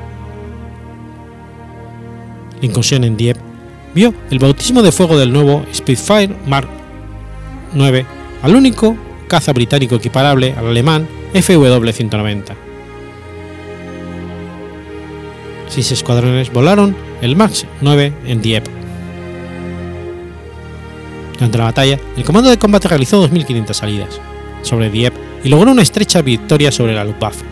La 2.59 2.65
incursión 2.65 3.03
en 3.03 3.17
Dieppe 3.17 3.41
vio 3.93 4.13
el 4.29 4.39
bautismo 4.39 4.81
de 4.81 4.91
fuego 4.91 5.17
del 5.17 5.31
nuevo 5.31 5.65
Spitfire 5.73 6.35
Mark 6.47 6.67
IX 7.75 8.05
al 8.41 8.55
único 8.55 8.95
caza 9.27 9.53
británico 9.53 9.95
equiparable 9.95 10.53
al 10.57 10.67
alemán 10.67 11.07
FW-190. 11.33 12.55
Seis 15.67 15.91
escuadrones 15.91 16.53
volaron 16.53 16.95
el 17.21 17.35
Max 17.35 17.65
9 17.81 18.13
en 18.27 18.41
Dieppe. 18.41 18.82
Durante 21.43 21.57
la 21.57 21.65
batalla, 21.65 21.99
el 22.15 22.23
comando 22.23 22.49
de 22.49 22.57
combate 22.57 22.87
realizó 22.87 23.29
2.500 23.29 23.73
salidas 23.73 24.21
sobre 24.61 24.89
Dieppe 24.89 25.19
y 25.43 25.49
logró 25.49 25.71
una 25.71 25.81
estrecha 25.81 26.21
victoria 26.21 26.71
sobre 26.71 26.95
la 26.95 27.03
Luftwaffe. 27.03 27.43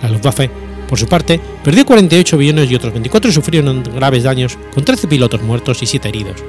La 0.00 0.10
Luftwaffe, 0.10 0.48
por 0.88 0.96
su 0.96 1.08
parte, 1.08 1.40
perdió 1.64 1.84
48 1.84 2.36
aviones 2.36 2.70
y 2.70 2.76
otros 2.76 2.92
24 2.92 3.32
sufrieron 3.32 3.82
graves 3.82 4.22
daños, 4.22 4.56
con 4.72 4.84
13 4.84 5.08
pilotos 5.08 5.42
muertos 5.42 5.82
y 5.82 5.86
7 5.86 6.08
heridos. 6.08 6.44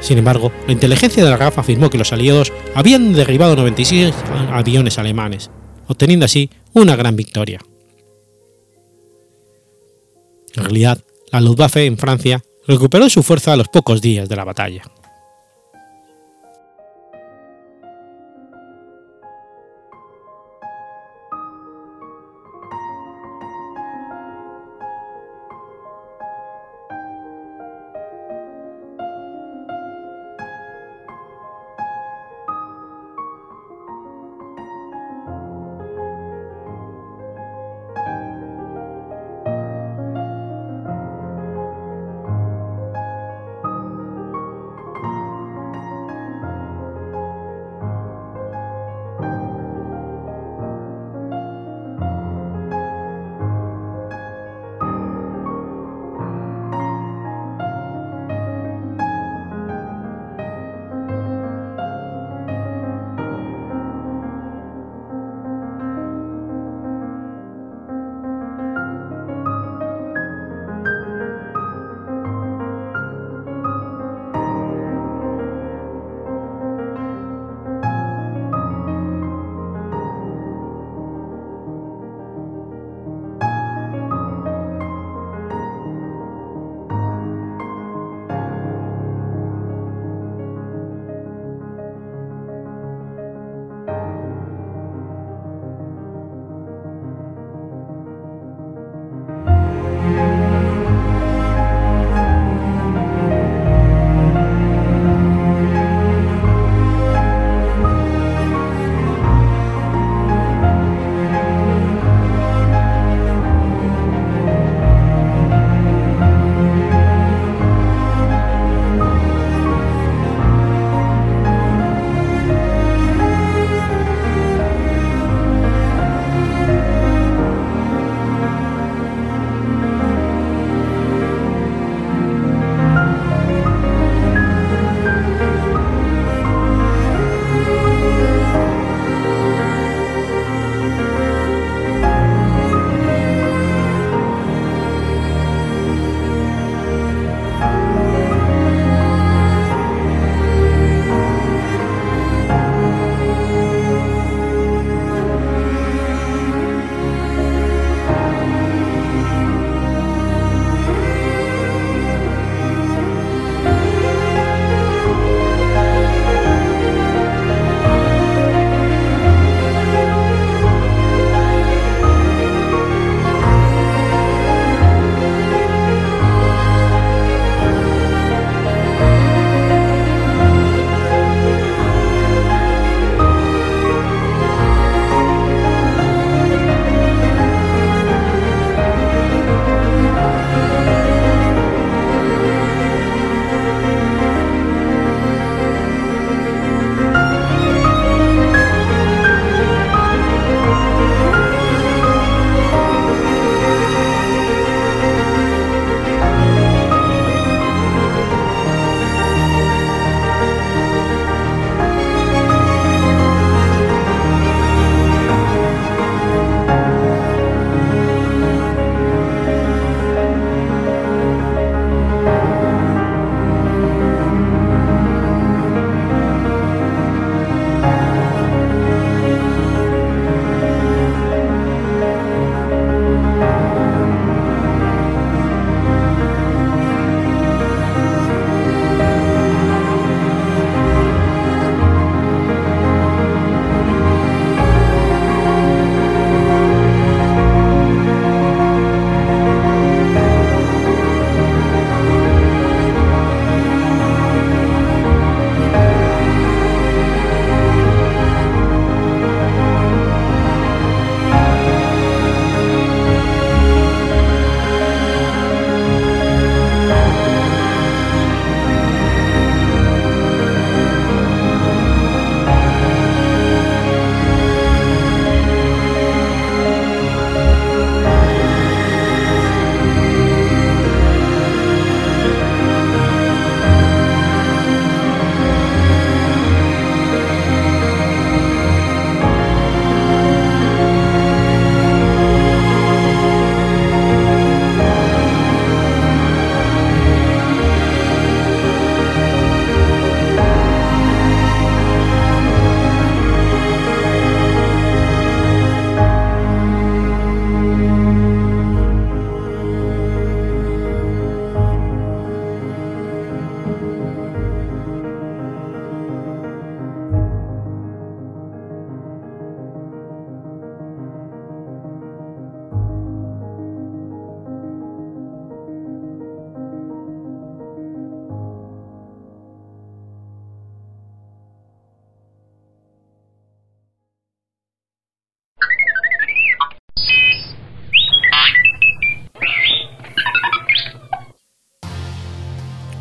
Sin 0.00 0.16
embargo, 0.16 0.52
la 0.66 0.72
inteligencia 0.72 1.22
de 1.22 1.28
la 1.28 1.36
RAF 1.36 1.58
afirmó 1.58 1.90
que 1.90 1.98
los 1.98 2.14
aliados 2.14 2.50
habían 2.74 3.12
derribado 3.12 3.56
96 3.56 4.14
aviones 4.50 4.98
alemanes, 4.98 5.50
obteniendo 5.86 6.24
así 6.24 6.48
una 6.72 6.96
gran 6.96 7.14
victoria. 7.14 7.60
En 10.54 10.64
realidad, 10.64 10.98
la 11.30 11.40
Luftwaffe 11.40 11.86
en 11.86 11.98
Francia 11.98 12.42
recuperó 12.66 13.08
su 13.08 13.22
fuerza 13.22 13.52
a 13.52 13.56
los 13.56 13.68
pocos 13.68 14.00
días 14.00 14.28
de 14.28 14.36
la 14.36 14.44
batalla. 14.44 14.82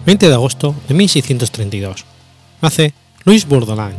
20 0.06 0.28
de 0.28 0.34
agosto 0.34 0.76
de 0.88 0.96
1632. 0.96 2.06
Nace 2.62 2.94
Louis 3.24 3.48
Bourdelain. 3.48 3.96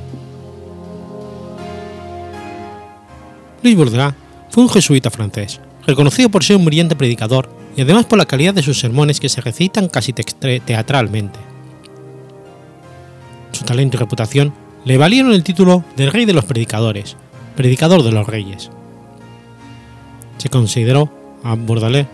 Louis 3.63 3.77
Bourdelain 3.77 4.15
fue 4.51 4.65
un 4.65 4.69
jesuita 4.69 5.11
francés, 5.11 5.61
reconocido 5.87 6.29
por 6.29 6.43
ser 6.43 6.57
un 6.57 6.65
brillante 6.65 6.97
predicador 6.97 7.49
y 7.77 7.83
además 7.83 8.07
por 8.07 8.19
la 8.19 8.27
calidad 8.27 8.53
de 8.53 8.65
sus 8.65 8.81
sermones 8.81 9.21
que 9.21 9.29
se 9.29 9.41
recitan 9.41 9.89
casi 9.89 10.13
teatralmente. 10.13 11.39
Su 13.53 13.65
talento 13.65 13.97
y 13.97 14.01
reputación 14.01 14.53
le 14.85 14.99
valieron 14.99 15.33
el 15.33 15.45
título 15.45 15.85
de 15.97 16.11
Rey 16.11 16.25
de 16.25 16.33
los 16.33 16.45
Predicadores, 16.45 17.17
Predicador 17.55 18.03
de 18.03 18.11
los 18.11 18.27
Reyes. 18.27 18.71
Se 20.39 20.49
consideró 20.49 21.13
a 21.45 21.55
Bourdelain 21.55 22.09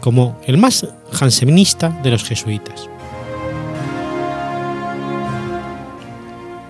como 0.00 0.40
el 0.46 0.56
más 0.56 0.86
jansenista 1.12 1.90
de 2.02 2.10
los 2.10 2.24
jesuitas. 2.24 2.88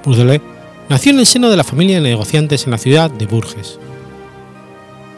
Bourdelain 0.04 0.42
nació 0.88 1.12
en 1.12 1.18
el 1.18 1.26
seno 1.26 1.48
de 1.48 1.56
la 1.56 1.64
familia 1.64 1.96
de 1.96 2.08
negociantes 2.08 2.64
en 2.64 2.72
la 2.72 2.78
ciudad 2.78 3.10
de 3.10 3.26
Bourges. 3.26 3.78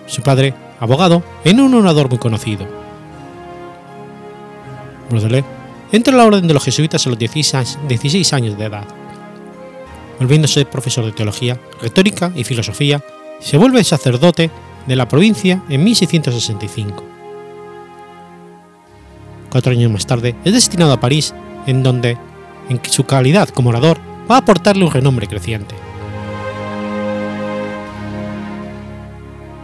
Su 0.06 0.22
padre, 0.22 0.54
abogado, 0.78 1.22
era 1.44 1.62
un 1.62 1.74
orador 1.74 2.08
muy 2.08 2.18
conocido. 2.18 2.66
Bourdelain 5.10 5.44
entra 5.92 6.12
en 6.12 6.18
la 6.18 6.26
orden 6.26 6.46
de 6.46 6.54
los 6.54 6.64
jesuitas 6.64 7.06
a 7.06 7.10
los 7.10 7.18
16 7.18 8.32
años 8.32 8.56
de 8.56 8.64
edad. 8.64 8.86
Volviéndose 10.18 10.64
profesor 10.64 11.04
de 11.04 11.12
teología, 11.12 11.60
retórica 11.82 12.32
y 12.34 12.44
filosofía, 12.44 13.02
se 13.40 13.58
vuelve 13.58 13.84
sacerdote 13.84 14.50
de 14.86 14.96
la 14.96 15.08
provincia 15.08 15.62
en 15.68 15.84
1665. 15.84 17.04
Cuatro 19.50 19.72
años 19.72 19.90
más 19.90 20.06
tarde 20.06 20.34
es 20.44 20.52
destinado 20.52 20.92
a 20.92 21.00
París, 21.00 21.34
en 21.66 21.82
donde, 21.82 22.16
en 22.68 22.80
su 22.88 23.04
calidad 23.04 23.48
como 23.48 23.70
orador, 23.70 23.98
va 24.30 24.36
a 24.36 24.38
aportarle 24.38 24.84
un 24.84 24.90
renombre 24.90 25.26
creciente. 25.26 25.74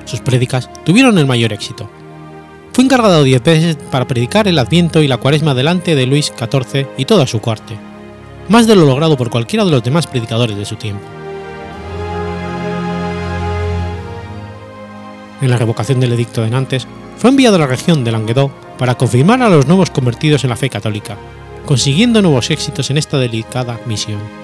Sus 0.04 0.20
prédicas 0.20 0.68
tuvieron 0.84 1.18
el 1.18 1.26
mayor 1.26 1.52
éxito. 1.52 1.88
Fue 2.72 2.84
encargado 2.84 3.22
diez 3.22 3.42
veces 3.42 3.76
para 3.90 4.06
predicar 4.06 4.48
el 4.48 4.58
Adviento 4.58 5.02
y 5.02 5.08
la 5.08 5.18
Cuaresma 5.18 5.54
delante 5.54 5.94
de 5.94 6.06
Luis 6.06 6.32
XIV 6.36 6.86
y 6.96 7.04
toda 7.04 7.26
su 7.26 7.40
corte, 7.40 7.76
más 8.48 8.66
de 8.66 8.76
lo 8.76 8.86
logrado 8.86 9.16
por 9.16 9.30
cualquiera 9.30 9.64
de 9.64 9.70
los 9.70 9.82
demás 9.82 10.06
predicadores 10.06 10.56
de 10.56 10.64
su 10.64 10.76
tiempo. 10.76 11.04
En 15.40 15.50
la 15.50 15.58
revocación 15.58 15.98
del 15.98 16.12
edicto 16.12 16.42
de 16.42 16.50
Nantes, 16.50 16.86
fue 17.18 17.30
enviado 17.30 17.56
a 17.56 17.60
la 17.60 17.66
región 17.66 18.04
de 18.04 18.12
Languedoc 18.12 18.52
para 18.78 18.96
confirmar 18.96 19.42
a 19.42 19.48
los 19.48 19.66
nuevos 19.66 19.90
convertidos 19.90 20.44
en 20.44 20.50
la 20.50 20.56
fe 20.56 20.70
católica, 20.70 21.16
consiguiendo 21.66 22.22
nuevos 22.22 22.50
éxitos 22.50 22.90
en 22.90 22.98
esta 22.98 23.18
delicada 23.18 23.80
misión. 23.86 24.41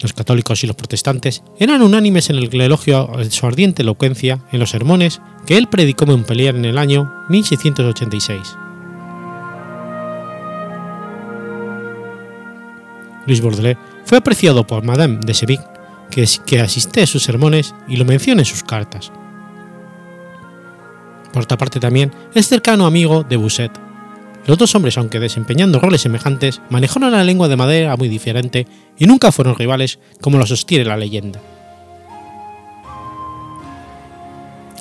Los 0.00 0.12
católicos 0.12 0.62
y 0.62 0.66
los 0.66 0.76
protestantes 0.76 1.42
eran 1.58 1.82
unánimes 1.82 2.30
en 2.30 2.36
el 2.36 2.60
elogio 2.60 3.10
de 3.16 3.30
su 3.30 3.46
ardiente 3.46 3.82
elocuencia 3.82 4.40
en 4.52 4.60
los 4.60 4.70
sermones 4.70 5.20
que 5.46 5.56
él 5.56 5.68
predicó 5.68 6.04
en 6.04 6.10
Montpellier 6.10 6.54
en 6.54 6.64
el 6.64 6.78
año 6.78 7.12
1686. 7.28 8.40
Luis 13.26 13.40
Bordelais 13.40 13.76
fue 14.04 14.18
apreciado 14.18 14.66
por 14.66 14.84
Madame 14.84 15.18
de 15.20 15.34
Sévigné, 15.34 15.64
que, 16.10 16.26
que 16.46 16.60
asiste 16.60 17.02
a 17.02 17.06
sus 17.06 17.22
sermones 17.24 17.74
y 17.86 17.96
lo 17.96 18.04
menciona 18.04 18.42
en 18.42 18.46
sus 18.46 18.62
cartas. 18.62 19.12
Por 21.32 21.42
otra 21.42 21.58
parte 21.58 21.80
también 21.80 22.12
es 22.34 22.46
cercano 22.46 22.86
amigo 22.86 23.24
de 23.24 23.36
Bousset, 23.36 23.87
los 24.48 24.56
dos 24.56 24.74
hombres, 24.74 24.96
aunque 24.96 25.20
desempeñando 25.20 25.78
roles 25.78 26.00
semejantes, 26.00 26.62
manejaron 26.70 27.12
la 27.12 27.22
lengua 27.22 27.48
de 27.48 27.56
madera 27.56 27.96
muy 27.96 28.08
diferente 28.08 28.66
y 28.96 29.04
nunca 29.04 29.30
fueron 29.30 29.54
rivales, 29.54 29.98
como 30.22 30.38
lo 30.38 30.46
sostiene 30.46 30.86
la 30.86 30.96
leyenda. 30.96 31.38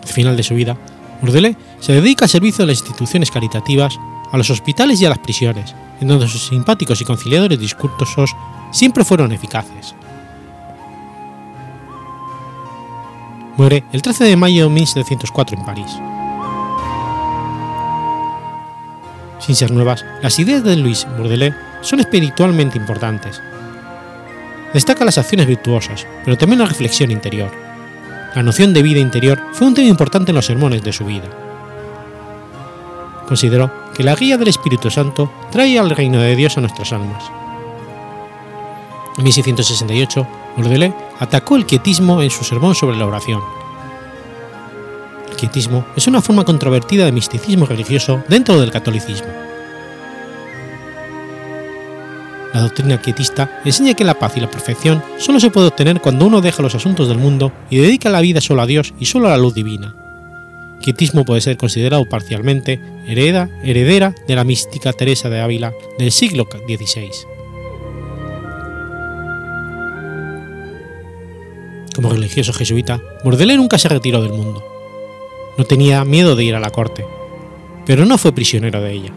Al 0.02 0.08
final 0.08 0.38
de 0.38 0.44
su 0.44 0.56
vida, 0.56 0.78
Bourdelais 1.22 1.58
se 1.82 1.92
dedica 1.92 2.24
al 2.26 2.30
servicio 2.30 2.64
de 2.64 2.72
las 2.72 2.80
instituciones 2.80 3.30
caritativas, 3.30 4.00
a 4.32 4.38
los 4.38 4.50
hospitales 4.50 5.02
y 5.02 5.06
a 5.06 5.10
las 5.10 5.20
prisiones, 5.20 5.76
en 6.00 6.08
donde 6.08 6.30
sus 6.30 6.48
simpáticos 6.48 7.02
y 7.02 7.06
conciliadores 7.06 7.60
discursos 7.60 8.34
siempre 8.72 9.04
fueron 9.04 9.34
eficaces. 9.34 9.96
Muere 13.58 13.84
el 13.92 14.02
13 14.02 14.24
de 14.24 14.38
mayo 14.38 14.64
de 14.64 14.70
1704 14.70 15.58
en 15.58 15.66
París. 15.66 15.92
Sin 19.48 19.56
ser 19.56 19.72
nuevas, 19.72 20.04
las 20.22 20.38
ideas 20.40 20.62
de 20.62 20.76
Louis 20.76 21.08
Bourdelais 21.18 21.54
son 21.80 22.02
espiritualmente 22.02 22.78
importantes. 22.78 23.42
Destaca 24.74 25.06
las 25.06 25.18
acciones 25.18 25.48
virtuosas, 25.48 26.06
pero 26.26 26.38
también 26.38 26.60
la 26.60 26.66
reflexión 26.66 27.12
interior. 27.12 27.50
La 28.36 28.44
noción 28.44 28.74
de 28.74 28.84
vida 28.84 29.00
interior 29.00 29.42
fue 29.54 29.68
un 29.68 29.74
tema 29.74 29.88
importante 29.88 30.32
en 30.32 30.36
los 30.36 30.48
sermones 30.48 30.84
de 30.84 30.92
su 30.92 31.06
vida. 31.06 31.30
Consideró 33.26 33.72
que 33.96 34.04
la 34.04 34.16
guía 34.16 34.38
del 34.38 34.50
Espíritu 34.50 34.92
Santo 34.92 35.32
trae 35.50 35.80
al 35.80 35.92
reino 35.92 36.20
de 36.20 36.36
Dios 36.36 36.58
a 36.58 36.62
nuestras 36.62 36.92
almas. 36.92 37.24
En 39.18 39.24
1668, 39.24 40.28
Bourdelais 40.58 40.94
atacó 41.20 41.56
el 41.56 41.66
quietismo 41.66 42.22
en 42.22 42.32
su 42.32 42.44
sermón 42.44 42.76
sobre 42.76 42.98
la 42.98 43.06
oración, 43.06 43.40
quietismo 45.38 45.86
es 45.96 46.08
una 46.08 46.22
forma 46.22 46.44
controvertida 46.44 47.06
de 47.06 47.14
misticismo 47.14 47.66
religioso 47.66 48.22
dentro 48.28 48.60
del 48.60 48.72
catolicismo. 48.72 49.28
La 52.54 52.62
doctrina 52.64 53.00
quietista 53.00 53.62
enseña 53.64 53.94
que 53.94 54.04
la 54.04 54.18
paz 54.18 54.36
y 54.36 54.42
la 54.42 54.50
perfección 54.50 55.02
solo 55.20 55.40
se 55.40 55.52
puede 55.52 55.68
obtener 55.68 56.02
cuando 56.02 56.26
uno 56.26 56.42
deja 56.42 56.64
los 56.64 56.76
asuntos 56.76 57.08
del 57.08 57.20
mundo 57.20 57.54
y 57.70 57.78
dedica 57.78 58.10
la 58.10 58.20
vida 58.20 58.42
solo 58.42 58.64
a 58.64 58.66
Dios 58.66 58.94
y 59.00 59.06
solo 59.06 59.28
a 59.28 59.32
la 59.32 59.38
luz 59.38 59.54
divina. 59.54 59.96
Quietismo 60.82 61.24
puede 61.24 61.42
ser 61.42 61.58
considerado 61.58 62.08
parcialmente 62.10 62.82
hereda, 63.08 63.50
heredera 63.64 64.16
de 64.28 64.36
la 64.36 64.44
mística 64.44 64.92
Teresa 64.92 65.30
de 65.30 65.40
Ávila 65.40 65.74
del 66.00 66.12
siglo 66.12 66.48
XVI. 66.52 67.10
Como 71.94 72.10
religioso 72.10 72.54
jesuita, 72.54 73.02
Bourdelais 73.24 73.58
nunca 73.58 73.78
se 73.78 73.90
retiró 73.90 74.22
del 74.22 74.34
mundo 74.34 74.77
no 75.58 75.64
tenía 75.66 76.06
miedo 76.06 76.36
de 76.36 76.44
ir 76.44 76.56
a 76.56 76.60
la 76.60 76.70
corte, 76.70 77.06
pero 77.86 78.06
no 78.06 78.18
fue 78.18 78.32
prisionero 78.32 78.82
de 78.82 78.92
ella. 78.92 79.12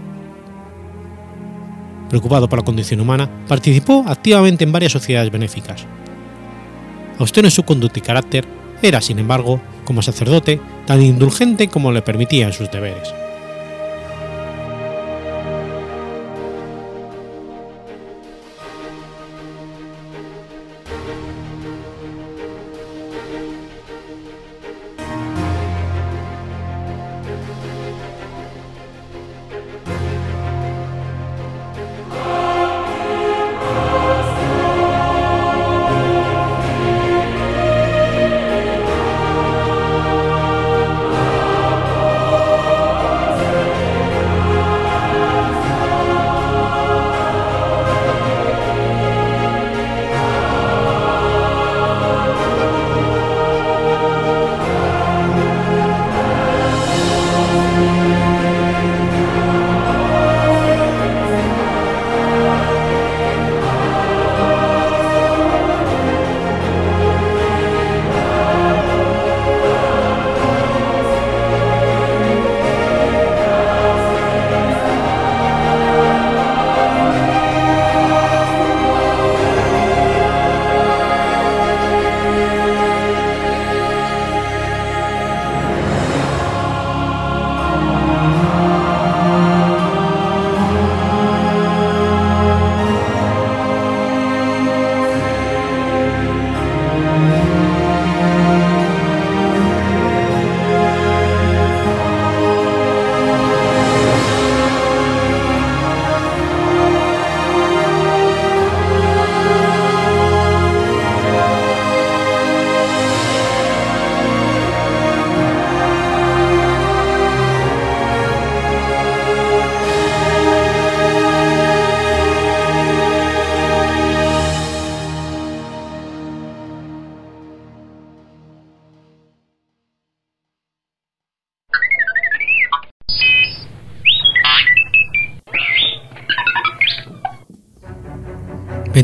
Preocupado 2.08 2.48
por 2.48 2.58
la 2.58 2.64
condición 2.64 3.00
humana, 3.00 3.30
participó 3.46 4.04
activamente 4.06 4.64
en 4.64 4.72
varias 4.72 4.92
sociedades 4.92 5.30
benéficas. 5.30 5.86
Austero 7.18 7.46
en 7.46 7.52
su 7.52 7.62
conducta 7.62 7.98
y 7.98 8.02
carácter, 8.02 8.46
era, 8.82 9.00
sin 9.00 9.18
embargo, 9.18 9.60
como 9.84 10.02
sacerdote, 10.02 10.60
tan 10.86 11.02
indulgente 11.02 11.68
como 11.68 11.92
le 11.92 12.02
permitían 12.02 12.52
sus 12.52 12.70
deberes. 12.70 13.14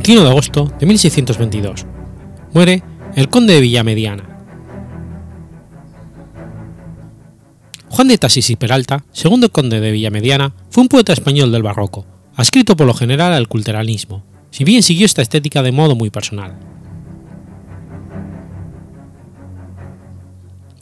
21 0.06 0.22
de 0.22 0.30
agosto 0.30 0.72
de 0.78 0.86
1622. 0.86 1.84
Muere 2.54 2.80
el 3.16 3.28
conde 3.28 3.54
de 3.54 3.60
Villamediana. 3.60 4.38
Juan 7.88 8.06
de 8.06 8.16
Tasis 8.16 8.50
y 8.50 8.54
Peralta, 8.54 9.04
segundo 9.10 9.50
conde 9.50 9.80
de 9.80 9.90
Villamediana, 9.90 10.54
fue 10.70 10.82
un 10.82 10.88
poeta 10.88 11.12
español 11.12 11.50
del 11.50 11.64
barroco, 11.64 12.06
adscrito 12.36 12.76
por 12.76 12.86
lo 12.86 12.94
general 12.94 13.32
al 13.32 13.48
culturalismo, 13.48 14.22
si 14.52 14.62
bien 14.62 14.84
siguió 14.84 15.06
esta 15.06 15.22
estética 15.22 15.64
de 15.64 15.72
modo 15.72 15.96
muy 15.96 16.10
personal. 16.10 16.56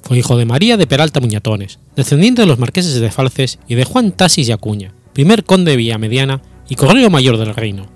Fue 0.02 0.18
hijo 0.18 0.36
de 0.36 0.44
María 0.44 0.76
de 0.76 0.86
Peralta 0.86 1.20
Muñatones, 1.20 1.78
descendiente 1.96 2.42
de 2.42 2.46
los 2.46 2.58
marqueses 2.58 3.00
de 3.00 3.10
Falces 3.10 3.58
y 3.68 3.74
de 3.74 3.86
Juan 3.86 4.12
Tasis 4.12 4.50
y 4.50 4.52
Acuña, 4.52 4.92
primer 5.14 5.44
conde 5.44 5.70
de 5.70 5.78
Villamediana 5.78 6.42
y 6.68 6.74
correo 6.74 7.08
mayor 7.08 7.38
del 7.38 7.54
reino, 7.54 7.93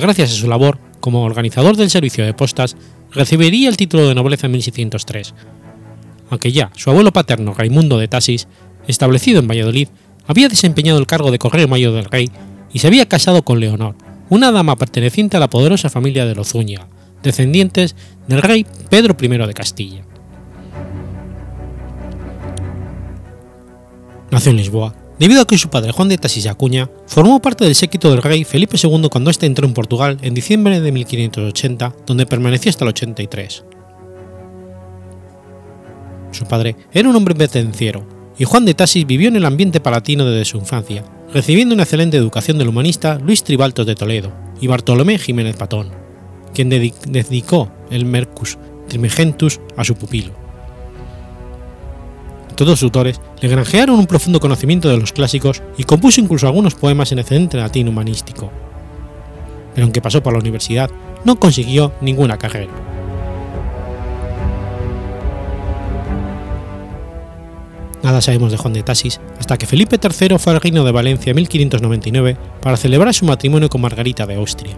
gracias 0.00 0.32
a 0.32 0.34
su 0.34 0.48
labor 0.48 0.78
como 1.00 1.24
organizador 1.24 1.76
del 1.76 1.90
servicio 1.90 2.24
de 2.24 2.34
postas 2.34 2.76
recibiría 3.12 3.68
el 3.68 3.76
título 3.76 4.06
de 4.06 4.14
nobleza 4.14 4.46
en 4.46 4.52
1603, 4.52 5.34
aunque 6.30 6.52
ya 6.52 6.70
su 6.76 6.90
abuelo 6.90 7.12
paterno 7.12 7.54
Raimundo 7.54 7.98
de 7.98 8.08
Tasis, 8.08 8.46
establecido 8.86 9.40
en 9.40 9.48
Valladolid, 9.48 9.88
había 10.26 10.48
desempeñado 10.48 10.98
el 10.98 11.06
cargo 11.06 11.30
de 11.30 11.38
correo 11.38 11.66
mayor 11.66 11.94
del 11.94 12.04
rey 12.04 12.30
y 12.72 12.78
se 12.78 12.86
había 12.86 13.08
casado 13.08 13.42
con 13.42 13.58
Leonor, 13.58 13.96
una 14.28 14.52
dama 14.52 14.76
perteneciente 14.76 15.36
a 15.36 15.40
la 15.40 15.50
poderosa 15.50 15.90
familia 15.90 16.24
de 16.24 16.34
los 16.34 16.50
Zúñiga, 16.50 16.86
descendientes 17.22 17.96
del 18.28 18.42
rey 18.42 18.64
Pedro 18.88 19.16
I 19.20 19.28
de 19.28 19.54
Castilla. 19.54 20.04
Nació 24.30 24.50
en 24.52 24.58
Lisboa, 24.58 24.94
debido 25.20 25.42
a 25.42 25.46
que 25.46 25.58
su 25.58 25.68
padre 25.68 25.92
Juan 25.92 26.08
de 26.08 26.16
Tasis 26.16 26.46
y 26.46 26.48
Acuña 26.48 26.88
formó 27.06 27.42
parte 27.42 27.64
del 27.64 27.74
séquito 27.74 28.10
del 28.10 28.22
rey 28.22 28.42
Felipe 28.44 28.78
II 28.82 29.08
cuando 29.10 29.30
éste 29.30 29.44
entró 29.44 29.66
en 29.66 29.74
Portugal 29.74 30.16
en 30.22 30.32
diciembre 30.32 30.80
de 30.80 30.92
1580, 30.92 31.94
donde 32.06 32.24
permaneció 32.24 32.70
hasta 32.70 32.84
el 32.84 32.88
83. 32.88 33.64
Su 36.32 36.46
padre 36.46 36.74
era 36.90 37.06
un 37.06 37.16
hombre 37.16 37.34
penitenciero, 37.34 38.06
y 38.38 38.44
Juan 38.44 38.64
de 38.64 38.72
Tasis 38.72 39.06
vivió 39.06 39.28
en 39.28 39.36
el 39.36 39.44
ambiente 39.44 39.78
palatino 39.78 40.24
desde 40.24 40.46
su 40.46 40.56
infancia, 40.56 41.04
recibiendo 41.34 41.74
una 41.74 41.82
excelente 41.82 42.16
educación 42.16 42.56
del 42.56 42.68
humanista 42.68 43.18
Luis 43.18 43.44
Tribaltos 43.44 43.84
de 43.86 43.96
Toledo 43.96 44.32
y 44.58 44.68
Bartolomé 44.68 45.18
Jiménez 45.18 45.54
Patón, 45.54 45.90
quien 46.54 46.70
dedicó 46.70 47.70
el 47.90 48.06
Mercus 48.06 48.56
Trimegentus 48.88 49.60
a 49.76 49.84
su 49.84 49.96
pupilo. 49.96 50.39
Todos 52.60 52.78
sus 52.78 52.88
autores 52.88 53.18
le 53.40 53.48
granjearon 53.48 53.98
un 53.98 54.04
profundo 54.04 54.38
conocimiento 54.38 54.90
de 54.90 54.98
los 54.98 55.14
clásicos 55.14 55.62
y 55.78 55.84
compuso 55.84 56.20
incluso 56.20 56.46
algunos 56.46 56.74
poemas 56.74 57.10
en 57.10 57.18
excelente 57.18 57.56
latín 57.56 57.88
humanístico. 57.88 58.52
Pero 59.74 59.86
aunque 59.86 60.02
pasó 60.02 60.22
por 60.22 60.34
la 60.34 60.40
universidad, 60.40 60.90
no 61.24 61.40
consiguió 61.40 61.94
ninguna 62.02 62.36
carrera. 62.36 62.70
Nada 68.02 68.20
sabemos 68.20 68.52
de 68.52 68.58
Juan 68.58 68.74
de 68.74 68.82
Tasis 68.82 69.22
hasta 69.38 69.56
que 69.56 69.64
Felipe 69.64 69.98
III 69.98 70.36
fue 70.36 70.52
al 70.52 70.60
reino 70.60 70.84
de 70.84 70.92
Valencia 70.92 71.30
en 71.30 71.36
1599 71.36 72.36
para 72.60 72.76
celebrar 72.76 73.14
su 73.14 73.24
matrimonio 73.24 73.70
con 73.70 73.80
Margarita 73.80 74.26
de 74.26 74.34
Austria. 74.34 74.76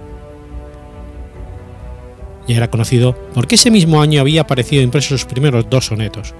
Ya 2.46 2.58
era 2.58 2.70
conocido 2.70 3.16
porque 3.34 3.56
ese 3.56 3.72
mismo 3.72 4.00
año 4.00 4.20
había 4.20 4.42
aparecido 4.42 4.84
impresos 4.84 5.22
sus 5.22 5.24
primeros 5.24 5.68
dos 5.68 5.86
sonetos, 5.86 6.32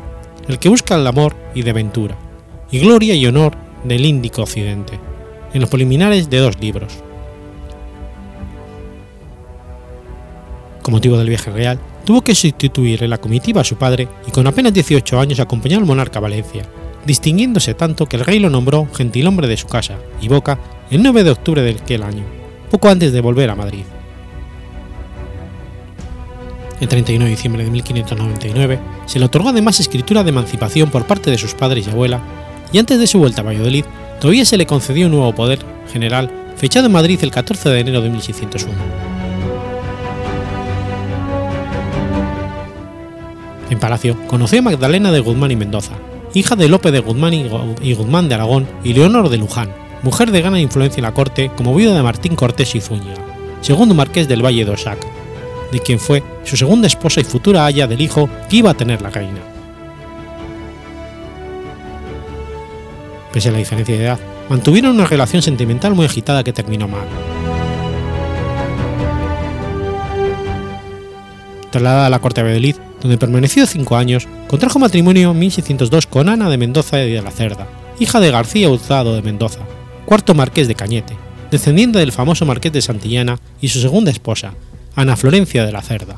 el 0.49 0.59
que 0.59 0.69
busca 0.69 0.97
el 0.97 1.07
amor 1.07 1.35
y 1.55 1.63
de 1.63 1.73
ventura, 1.73 2.17
y 2.71 2.81
gloria 2.81 3.15
y 3.15 3.27
honor 3.27 3.55
del 3.85 4.05
Índico 4.05 4.43
Occidente, 4.43 4.99
en 5.53 5.61
los 5.61 5.71
preliminares 5.71 6.29
de 6.31 6.39
dos 6.39 6.59
libros. 6.61 6.93
Con 10.83 10.93
motivo 10.93 11.17
del 11.17 11.29
viaje 11.29 11.51
real, 11.51 11.79
tuvo 12.05 12.23
que 12.23 12.35
sustituir 12.35 13.05
en 13.05 13.11
la 13.11 13.19
comitiva 13.19 13.61
a 13.61 13.65
su 13.65 13.77
padre 13.77 14.09
y 14.27 14.31
con 14.31 14.47
apenas 14.47 14.75
18 14.75 15.21
años 15.21 15.39
acompañó 15.39 15.79
al 15.79 15.85
monarca 15.85 16.19
a 16.19 16.23
Valencia, 16.23 16.65
distinguiéndose 17.07 17.75
tanto 17.75 18.07
que 18.07 18.17
el 18.17 18.25
rey 18.25 18.39
lo 18.39 18.51
nombró 18.51 18.89
gentilhombre 18.93 19.47
de 19.47 19.57
su 19.57 19.67
casa 19.67 19.97
y 20.21 20.29
boca 20.29 20.59
el 20.91 21.03
9 21.03 21.25
de 21.25 21.31
octubre 21.31 21.63
de 21.63 21.71
aquel 21.71 22.03
año, 22.03 22.25
poco 22.71 22.89
antes 22.89 23.13
de 23.13 23.21
volver 23.21 23.51
a 23.51 23.55
Madrid. 23.55 23.85
El 26.83 26.89
31 26.89 27.27
de 27.27 27.31
diciembre 27.31 27.65
de 27.65 27.71
1599 27.71 28.81
se 29.07 29.21
le 29.21 29.27
otorgó 29.27 29.51
además 29.51 29.79
escritura 29.79 30.25
de 30.25 30.31
emancipación 30.31 30.91
por 30.91 31.07
parte 31.07 31.31
de 31.31 31.39
sus 31.39 31.55
padres 31.55 31.87
y 31.87 31.91
abuela, 31.91 32.21
y 32.73 32.79
antes 32.79 32.99
de 32.99 33.07
su 33.07 33.21
vuelta 33.21 33.41
a 33.41 33.45
Valladolid 33.45 33.85
todavía 34.21 34.45
se 34.45 34.57
le 34.57 34.67
concedió 34.67 35.07
un 35.07 35.13
nuevo 35.13 35.33
poder 35.33 35.61
general 35.93 36.29
fechado 36.57 36.87
en 36.87 36.93
Madrid 36.93 37.21
el 37.23 37.31
14 37.31 37.69
de 37.69 37.79
enero 37.79 38.01
de 38.01 38.11
1601. 38.11 38.75
En 43.71 43.79
Palacio 43.79 44.17
conoció 44.27 44.59
a 44.59 44.63
Magdalena 44.63 45.13
de 45.13 45.21
Guzmán 45.21 45.53
y 45.53 45.57
Mendoza, 45.57 45.95
hija 46.35 46.57
de 46.57 46.69
Lope 46.69 46.91
de 46.91 46.99
Guzmán 46.99 47.33
y 47.33 47.95
Guzmán 47.95 48.29
de 48.29 48.35
Aragón 48.35 48.67
y 48.83 48.93
Leonor 48.93 49.29
de 49.29 49.39
Luján, 49.39 49.73
mujer 50.03 50.33
de 50.33 50.41
gran 50.41 50.57
influencia 50.57 50.99
en 50.99 51.05
la 51.05 51.15
corte 51.15 51.53
como 51.57 51.77
viuda 51.77 51.95
de 51.95 52.03
Martín 52.03 52.35
Cortés 52.35 52.75
y 52.75 52.81
Zúñiga, 52.81 53.25
segundo 53.61 53.95
marqués 53.95 54.27
del 54.27 54.45
Valle 54.45 54.65
de 54.65 54.73
Osac, 54.73 55.22
de 55.73 55.81
quien 55.81 55.99
fue 55.99 56.23
su 56.45 56.57
segunda 56.57 56.87
esposa 56.87 57.21
y 57.21 57.25
futura 57.25 57.65
haya 57.65 57.87
del 57.87 58.01
hijo 58.01 58.29
que 58.49 58.57
iba 58.59 58.71
a 58.71 58.75
tener 58.75 59.03
la 59.03 59.11
reina. 59.11 59.41
Pese 63.33 63.49
a 63.49 63.53
la 63.53 63.59
diferencia 63.59 63.97
de 63.97 64.05
edad, 64.05 64.21
mantuvieron 64.51 64.95
una 64.95 65.07
relación 65.07 65.41
sentimental 65.41 65.95
muy 65.95 66.05
agitada 66.05 66.45
que 66.45 66.53
terminó 66.53 66.87
mal. 66.87 67.07
Trasladada 71.71 72.07
a 72.07 72.11
la 72.11 72.19
corte 72.19 72.43
de 72.43 72.49
Valladolid, 72.49 72.77
donde 73.01 73.17
permaneció 73.17 73.67
cinco 73.67 73.97
años, 73.97 74.29
contrajo 74.47 74.79
matrimonio 74.79 75.31
en 75.31 75.39
1602 75.39 76.07
con 76.07 76.29
Ana 76.29 76.51
de 76.51 76.59
Mendoza 76.59 77.03
y 77.03 77.11
de 77.11 77.23
la 77.23 77.31
Cerda, 77.31 77.67
hija 77.99 78.21
de 78.21 78.31
García 78.31 78.69
Hurtado 78.69 79.15
de 79.15 79.23
Mendoza, 79.23 79.61
cuarto 80.05 80.35
marqués 80.35 80.69
de 80.69 80.75
Cañete, 80.75 81.17
descendiente 81.51 81.99
del 81.99 82.13
famoso 82.13 82.45
marqués 82.45 82.73
de 82.73 82.83
Santillana 82.83 83.39
y 83.63 83.69
su 83.69 83.81
segunda 83.81 84.11
esposa, 84.11 84.53
Ana 84.95 85.17
Florencia 85.17 85.65
de 85.65 85.73
la 85.73 85.83
Cerda. 85.83 86.17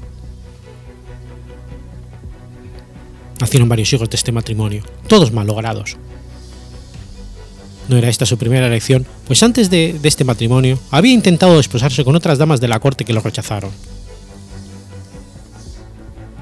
Nacieron 3.41 3.69
varios 3.69 3.93
hijos 3.93 4.09
de 4.11 4.17
este 4.17 4.33
matrimonio, 4.33 4.83
todos 5.07 5.33
malogrados. 5.33 5.97
No 7.89 7.97
era 7.97 8.09
esta 8.09 8.25
su 8.25 8.39
primera 8.39 8.67
elección, 8.67 9.07
pues 9.27 9.43
antes 9.43 9.69
de, 9.71 9.99
de 10.01 10.09
este 10.09 10.25
matrimonio 10.25 10.79
había 10.91 11.13
intentado 11.13 11.57
desposarse 11.57 12.05
con 12.05 12.17
otras 12.17 12.39
damas 12.39 12.61
de 12.61 12.69
la 12.69 12.81
corte 12.81 13.05
que 13.05 13.13
lo 13.13 13.21
rechazaron. 13.21 13.71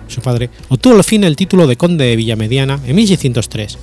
Su 0.06 0.20
padre 0.20 0.50
obtuvo 0.68 0.94
al 0.94 1.04
fin 1.04 1.24
el 1.24 1.36
título 1.36 1.66
de 1.66 1.76
conde 1.76 2.04
de 2.04 2.16
Villamediana 2.16 2.78
en 2.86 2.94
1603, 2.94 3.78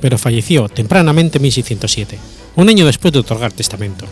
pero 0.00 0.18
falleció 0.18 0.68
tempranamente 0.68 1.38
en 1.38 1.42
1607, 1.42 2.18
un 2.56 2.68
año 2.68 2.84
después 2.84 3.12
de 3.12 3.20
otorgar 3.20 3.52
testamento. 3.52 4.06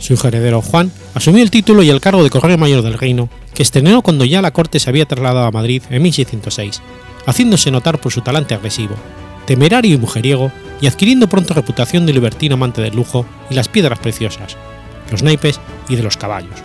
Su 0.00 0.18
heredero 0.26 0.62
Juan 0.62 0.90
asumió 1.14 1.42
el 1.42 1.50
título 1.50 1.82
y 1.82 1.90
el 1.90 2.00
cargo 2.00 2.24
de 2.24 2.30
correo 2.30 2.56
mayor 2.56 2.82
del 2.82 2.98
reino, 2.98 3.28
que 3.54 3.62
estrenó 3.62 4.00
cuando 4.00 4.24
ya 4.24 4.40
la 4.40 4.50
corte 4.50 4.80
se 4.80 4.88
había 4.88 5.04
trasladado 5.04 5.46
a 5.46 5.50
Madrid 5.50 5.82
en 5.90 6.02
1606, 6.02 6.80
haciéndose 7.26 7.70
notar 7.70 8.00
por 8.00 8.10
su 8.10 8.22
talante 8.22 8.54
agresivo, 8.54 8.94
temerario 9.46 9.94
y 9.94 9.98
mujeriego, 9.98 10.50
y 10.80 10.86
adquiriendo 10.86 11.28
pronto 11.28 11.52
reputación 11.52 12.06
de 12.06 12.14
libertino 12.14 12.54
amante 12.54 12.80
del 12.80 12.96
lujo 12.96 13.26
y 13.50 13.54
las 13.54 13.68
piedras 13.68 13.98
preciosas, 13.98 14.56
los 15.10 15.22
naipes 15.22 15.60
y 15.90 15.96
de 15.96 16.02
los 16.02 16.16
caballos. 16.16 16.58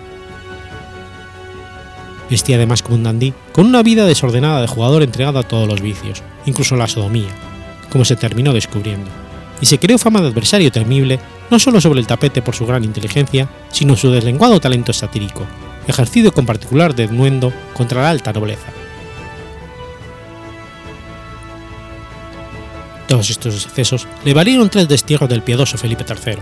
Vestía 2.29 2.55
además 2.55 2.81
como 2.81 2.95
un 2.95 3.03
dandí, 3.03 3.33
con 3.51 3.65
una 3.65 3.83
vida 3.83 4.05
desordenada 4.05 4.61
de 4.61 4.67
jugador 4.67 5.03
entregado 5.03 5.39
a 5.39 5.43
todos 5.43 5.67
los 5.67 5.81
vicios, 5.81 6.23
incluso 6.45 6.77
la 6.77 6.87
sodomía, 6.87 7.29
como 7.89 8.05
se 8.05 8.15
terminó 8.15 8.53
descubriendo, 8.53 9.11
y 9.59 9.65
se 9.65 9.77
creó 9.77 9.97
fama 9.97 10.21
de 10.21 10.29
adversario 10.29 10.71
temible 10.71 11.19
no 11.49 11.59
solo 11.59 11.79
sobre 11.81 11.99
el 11.99 12.07
tapete 12.07 12.41
por 12.41 12.55
su 12.55 12.65
gran 12.65 12.83
inteligencia, 12.83 13.49
sino 13.71 13.95
su 13.95 14.11
deslenguado 14.11 14.59
talento 14.59 14.93
satírico, 14.93 15.45
ejercido 15.87 16.33
con 16.33 16.45
particular 16.45 16.95
denuendo 16.95 17.53
contra 17.73 18.01
la 18.01 18.09
alta 18.09 18.33
nobleza. 18.33 18.71
Todos 23.07 23.29
estos 23.29 23.65
excesos 23.65 24.07
le 24.23 24.33
valieron 24.33 24.69
tres 24.69 24.87
destierros 24.87 25.29
del 25.29 25.43
piadoso 25.43 25.77
Felipe 25.77 26.05
III. 26.07 26.37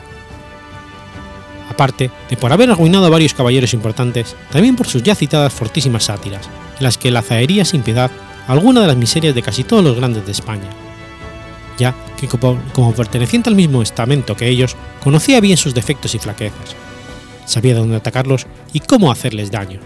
Aparte 1.70 2.10
de 2.30 2.38
por 2.38 2.54
haber 2.54 2.72
arruinado 2.72 3.06
a 3.06 3.10
varios 3.10 3.34
caballeros 3.34 3.74
importantes, 3.74 4.36
también 4.52 4.76
por 4.76 4.88
sus 4.88 5.04
ya 5.04 5.16
citadas 5.16 5.52
fortísimas 5.52 6.06
sátiras, 6.06 6.48
en 6.78 6.84
las 6.84 6.98
que 6.98 7.12
lazaería 7.12 7.66
sin 7.66 7.82
piedad 7.82 8.12
alguna 8.48 8.82
de 8.82 8.88
las 8.88 8.98
miserias 8.98 9.36
de 9.36 9.42
casi 9.42 9.64
todos 9.64 9.84
los 9.84 9.96
grandes 9.96 10.26
de 10.26 10.32
España, 10.32 10.70
ya 11.78 11.96
que 12.20 12.28
como, 12.28 12.94
perteneciente 12.94 13.50
al 13.50 13.56
mismo 13.56 13.82
estamento 13.82 14.36
que 14.36 14.48
ellos, 14.48 14.76
conocía 15.04 15.42
bien 15.42 15.58
sus 15.58 15.74
defectos 15.74 16.16
y 16.16 16.20
flaquezas, 16.20 16.76
sabía 17.46 17.76
dónde 17.76 17.98
atacarlos 17.98 18.48
y 18.72 18.80
cómo 18.80 19.12
hacerles 19.12 19.52
daño. 19.52 19.80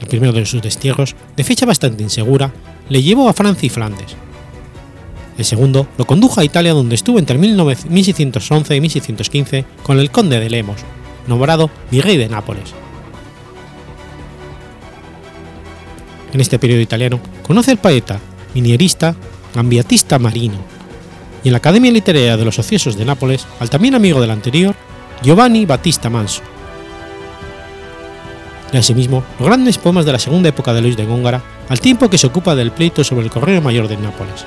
El 0.00 0.08
primero 0.08 0.32
de 0.32 0.46
sus 0.46 0.62
destierros, 0.62 1.16
de 1.36 1.44
fecha 1.44 1.66
bastante 1.66 2.02
insegura, 2.02 2.52
le 2.88 3.02
llevó 3.02 3.28
a 3.28 3.32
Francia 3.32 3.66
y 3.66 3.70
Flandes. 3.70 4.16
El 5.38 5.44
segundo 5.44 5.88
lo 5.98 6.06
condujo 6.06 6.40
a 6.40 6.44
Italia 6.44 6.74
donde 6.74 6.94
estuvo 6.94 7.18
entre 7.18 7.38
1611 7.38 8.76
y 8.76 8.80
1615 8.80 9.64
con 9.82 9.98
el 9.98 10.10
conde 10.10 10.38
de 10.38 10.50
Lemos, 10.50 10.80
nombrado 11.26 11.70
virrey 11.90 12.16
de 12.16 12.28
Nápoles. 12.28 12.83
En 16.34 16.40
este 16.40 16.58
periodo 16.58 16.80
italiano 16.80 17.20
conoce 17.46 17.70
al 17.70 17.78
poeta, 17.78 18.18
minierista, 18.54 19.14
Gambiatista 19.54 20.18
Marino, 20.18 20.56
y 21.44 21.48
en 21.48 21.52
la 21.52 21.58
Academia 21.58 21.92
Literaria 21.92 22.36
de 22.36 22.44
los 22.44 22.58
Ociosos 22.58 22.98
de 22.98 23.04
Nápoles 23.04 23.46
al 23.60 23.70
también 23.70 23.94
amigo 23.94 24.20
del 24.20 24.32
anterior, 24.32 24.74
Giovanni 25.22 25.64
Battista 25.64 26.10
Manso. 26.10 26.42
Y 28.72 28.76
asimismo 28.76 29.22
los 29.38 29.46
grandes 29.46 29.78
poemas 29.78 30.06
de 30.06 30.12
la 30.12 30.18
segunda 30.18 30.48
época 30.48 30.74
de 30.74 30.80
Luis 30.80 30.96
de 30.96 31.06
Góngara, 31.06 31.40
al 31.68 31.78
tiempo 31.78 32.10
que 32.10 32.18
se 32.18 32.26
ocupa 32.26 32.56
del 32.56 32.72
pleito 32.72 33.04
sobre 33.04 33.24
el 33.24 33.30
Correo 33.30 33.62
Mayor 33.62 33.86
de 33.86 33.96
Nápoles. 33.96 34.44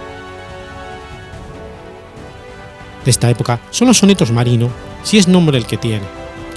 De 3.05 3.11
esta 3.11 3.29
época 3.29 3.61
son 3.69 3.87
los 3.87 3.97
sonetos 3.97 4.33
Marino, 4.33 4.69
si 5.03 5.17
es 5.17 5.29
nombre 5.29 5.57
el 5.57 5.65
que 5.65 5.77
tiene, 5.77 6.03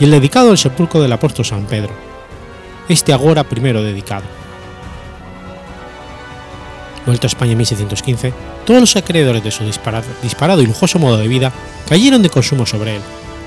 y 0.01 0.05
el 0.05 0.11
dedicado 0.11 0.51
al 0.51 0.59
sepulcro 0.59 1.01
del 1.01 1.12
apóstol 1.12 1.45
San 1.45 1.66
Pedro, 1.66 1.93
este 2.89 3.12
agora 3.12 3.45
primero 3.45 3.85
dedicado. 3.85 4.39
Vuelto 7.07 7.26
a 7.26 7.28
España 7.28 7.53
en 7.53 7.59
1615, 7.59 8.32
todos 8.66 8.80
los 8.80 8.96
acreedores 8.96 9.42
de 9.42 9.51
su 9.51 9.64
disparado, 9.64 10.62
y 10.62 10.66
lujoso 10.66 10.98
modo 10.98 11.16
de 11.16 11.28
vida 11.28 11.53
cayeron 11.88 12.22
de 12.22 12.30
consumo 12.30 12.66
sobre 12.66 12.96
él, 12.96 13.03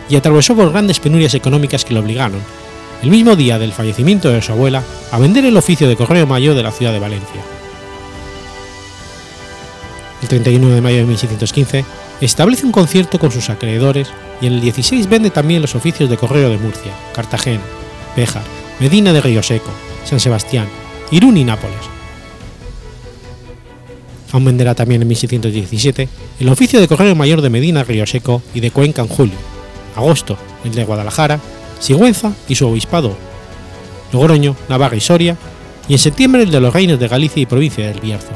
y 0.09 0.15
atravesó 0.15 0.55
por 0.55 0.71
grandes 0.71 0.99
penurias 0.99 1.33
económicas 1.33 1.85
que 1.85 1.93
lo 1.93 1.99
obligaron, 1.99 2.41
el 3.03 3.09
mismo 3.09 3.35
día 3.35 3.59
del 3.59 3.73
fallecimiento 3.73 4.29
de 4.29 4.41
su 4.41 4.51
abuela, 4.51 4.83
a 5.11 5.19
vender 5.19 5.45
el 5.45 5.57
oficio 5.57 5.87
de 5.87 5.95
correo 5.95 6.25
mayor 6.25 6.55
de 6.55 6.63
la 6.63 6.71
ciudad 6.71 6.93
de 6.93 6.99
Valencia. 6.99 7.41
El 10.21 10.29
31 10.29 10.69
de 10.69 10.81
mayo 10.81 10.97
de 10.97 11.03
1615 11.03 11.85
establece 12.21 12.65
un 12.65 12.71
concierto 12.71 13.19
con 13.19 13.31
sus 13.31 13.49
acreedores 13.49 14.09
y 14.41 14.47
en 14.47 14.53
el 14.53 14.61
16 14.61 15.09
vende 15.09 15.29
también 15.29 15.61
los 15.61 15.75
oficios 15.75 16.09
de 16.09 16.17
correo 16.17 16.49
de 16.49 16.57
Murcia, 16.57 16.93
Cartagena, 17.13 17.61
Béjar, 18.15 18.43
Medina 18.79 19.11
de 19.11 19.21
Río 19.21 19.43
Seco, 19.43 19.71
San 20.05 20.21
Sebastián, 20.21 20.67
Irún 21.11 21.35
y 21.35 21.43
Nápoles. 21.43 22.02
Aún 24.33 24.45
venderá 24.45 24.73
también 24.73 25.01
en 25.03 25.07
1617 25.07 26.09
el 26.39 26.49
oficio 26.49 26.81
de 26.81 26.87
correo 26.87 27.15
mayor 27.15 27.41
de 27.41 27.51
Medina, 27.51 27.83
Río 27.83 28.07
Seco 28.07 28.41
y 28.55 28.61
de 28.61 28.71
Cuenca 28.71 29.03
en 29.03 29.07
julio, 29.07 29.35
agosto 29.95 30.37
el 30.65 30.73
de 30.73 30.83
Guadalajara, 30.83 31.39
Sigüenza 31.79 32.33
y 32.47 32.55
su 32.55 32.67
obispado, 32.67 33.15
Logroño, 34.11 34.55
Navarra 34.69 34.97
y 34.97 35.01
Soria, 35.01 35.37
y 35.87 35.93
en 35.93 35.99
septiembre 35.99 36.41
el 36.41 36.49
de 36.49 36.59
los 36.59 36.73
reinos 36.73 36.99
de 36.99 37.07
Galicia 37.07 37.43
y 37.43 37.45
provincia 37.45 37.87
del 37.87 37.99
Bierzo. 37.99 38.31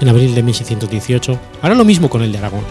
En 0.00 0.08
abril 0.08 0.34
de 0.34 0.42
1618 0.42 1.38
hará 1.60 1.74
lo 1.74 1.84
mismo 1.84 2.08
con 2.08 2.22
el 2.22 2.32
de 2.32 2.38
Aragón. 2.38 2.64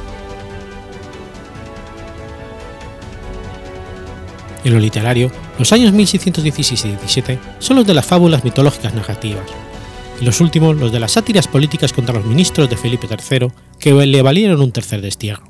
En 4.64 4.74
lo 4.74 4.80
literario, 4.80 5.32
los 5.60 5.72
años 5.74 5.94
1616 5.94 6.86
y 6.86 6.90
17 6.90 7.40
son 7.60 7.78
los 7.78 7.86
de 7.86 7.94
las 7.94 8.06
fábulas 8.06 8.44
mitológicas 8.44 8.96
narrativas, 8.96 9.46
y 10.20 10.26
los 10.26 10.42
últimos 10.42 10.76
los 10.78 10.92
de 10.92 11.00
las 11.00 11.14
sátiras 11.14 11.48
políticas 11.48 11.94
contra 11.94 12.16
los 12.16 12.26
ministros 12.26 12.70
de 12.70 12.78
Felipe 12.78 13.08
III 13.08 13.50
que 13.80 13.94
le 13.94 14.22
valieron 14.22 14.62
un 14.62 14.72
tercer 14.72 15.02
destierro. 15.02 15.44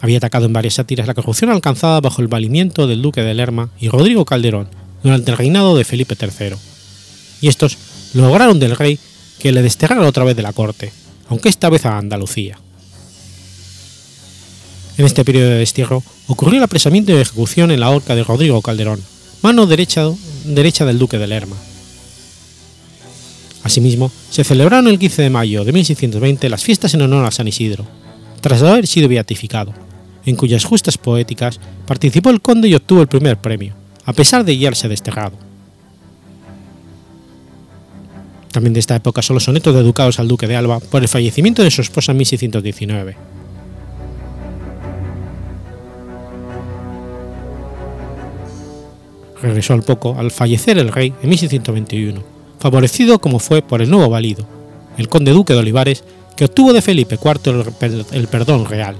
Había 0.00 0.18
atacado 0.18 0.46
en 0.46 0.52
varias 0.52 0.74
sátiras 0.74 1.06
la 1.06 1.14
corrupción 1.14 1.50
alcanzada 1.50 2.00
bajo 2.00 2.22
el 2.22 2.28
valimiento 2.28 2.86
del 2.86 3.02
duque 3.02 3.22
de 3.22 3.34
Lerma 3.34 3.70
y 3.78 3.88
Rodrigo 3.88 4.24
Calderón 4.24 4.68
durante 5.02 5.30
el 5.30 5.36
reinado 5.36 5.76
de 5.76 5.84
Felipe 5.84 6.16
III, 6.20 6.56
y 7.40 7.48
estos 7.48 7.78
lograron 8.14 8.58
del 8.58 8.76
rey 8.76 8.98
que 9.38 9.52
le 9.52 9.62
desterrara 9.62 10.06
otra 10.06 10.24
vez 10.24 10.36
de 10.36 10.42
la 10.42 10.52
corte, 10.52 10.92
aunque 11.28 11.48
esta 11.48 11.70
vez 11.70 11.86
a 11.86 11.98
Andalucía. 11.98 12.58
En 14.98 15.06
este 15.06 15.24
periodo 15.24 15.50
de 15.50 15.58
destierro 15.58 16.02
ocurrió 16.26 16.58
el 16.58 16.64
apresamiento 16.64 17.12
y 17.12 17.16
ejecución 17.16 17.70
en 17.70 17.80
la 17.80 17.90
horca 17.90 18.14
de 18.14 18.24
Rodrigo 18.24 18.60
Calderón, 18.60 19.02
mano 19.42 19.66
derecha, 19.66 20.08
del 20.44 20.98
duque 20.98 21.18
de 21.18 21.26
Lerma. 21.26 21.56
Asimismo, 23.64 24.10
se 24.30 24.44
celebraron 24.44 24.88
el 24.88 24.98
15 24.98 25.22
de 25.22 25.30
mayo 25.30 25.64
de 25.64 25.72
1620 25.72 26.48
las 26.48 26.64
fiestas 26.64 26.94
en 26.94 27.02
honor 27.02 27.24
a 27.24 27.30
San 27.30 27.48
Isidro, 27.48 27.86
tras 28.40 28.62
haber 28.62 28.86
sido 28.86 29.08
beatificado, 29.08 29.72
en 30.24 30.36
cuyas 30.36 30.64
justas 30.64 30.98
poéticas 30.98 31.60
participó 31.86 32.30
el 32.30 32.40
conde 32.40 32.68
y 32.68 32.74
obtuvo 32.74 33.02
el 33.02 33.08
primer 33.08 33.36
premio, 33.38 33.74
a 34.04 34.12
pesar 34.12 34.44
de 34.44 34.56
guiarse 34.56 34.88
desterrado. 34.88 35.36
También 38.52 38.74
de 38.74 38.80
esta 38.80 38.96
época 38.96 39.22
son 39.22 39.34
los 39.34 39.44
sonetos 39.44 39.74
dedicados 39.74 40.18
al 40.18 40.28
duque 40.28 40.46
de 40.46 40.56
Alba 40.56 40.78
por 40.78 41.02
el 41.02 41.08
fallecimiento 41.08 41.62
de 41.62 41.70
su 41.70 41.80
esposa 41.80 42.12
en 42.12 42.18
1619. 42.18 43.31
Regresó 49.42 49.74
al 49.74 49.82
poco 49.82 50.16
al 50.18 50.30
fallecer 50.30 50.78
el 50.78 50.92
rey 50.92 51.12
en 51.20 51.28
1621, 51.28 52.22
favorecido 52.60 53.18
como 53.18 53.40
fue 53.40 53.60
por 53.60 53.82
el 53.82 53.90
nuevo 53.90 54.08
valido, 54.08 54.46
el 54.96 55.08
conde 55.08 55.32
duque 55.32 55.52
de 55.52 55.58
Olivares, 55.58 56.04
que 56.36 56.44
obtuvo 56.44 56.72
de 56.72 56.80
Felipe 56.80 57.18
IV 57.22 57.64
el 58.12 58.28
perdón 58.28 58.66
real. 58.66 58.96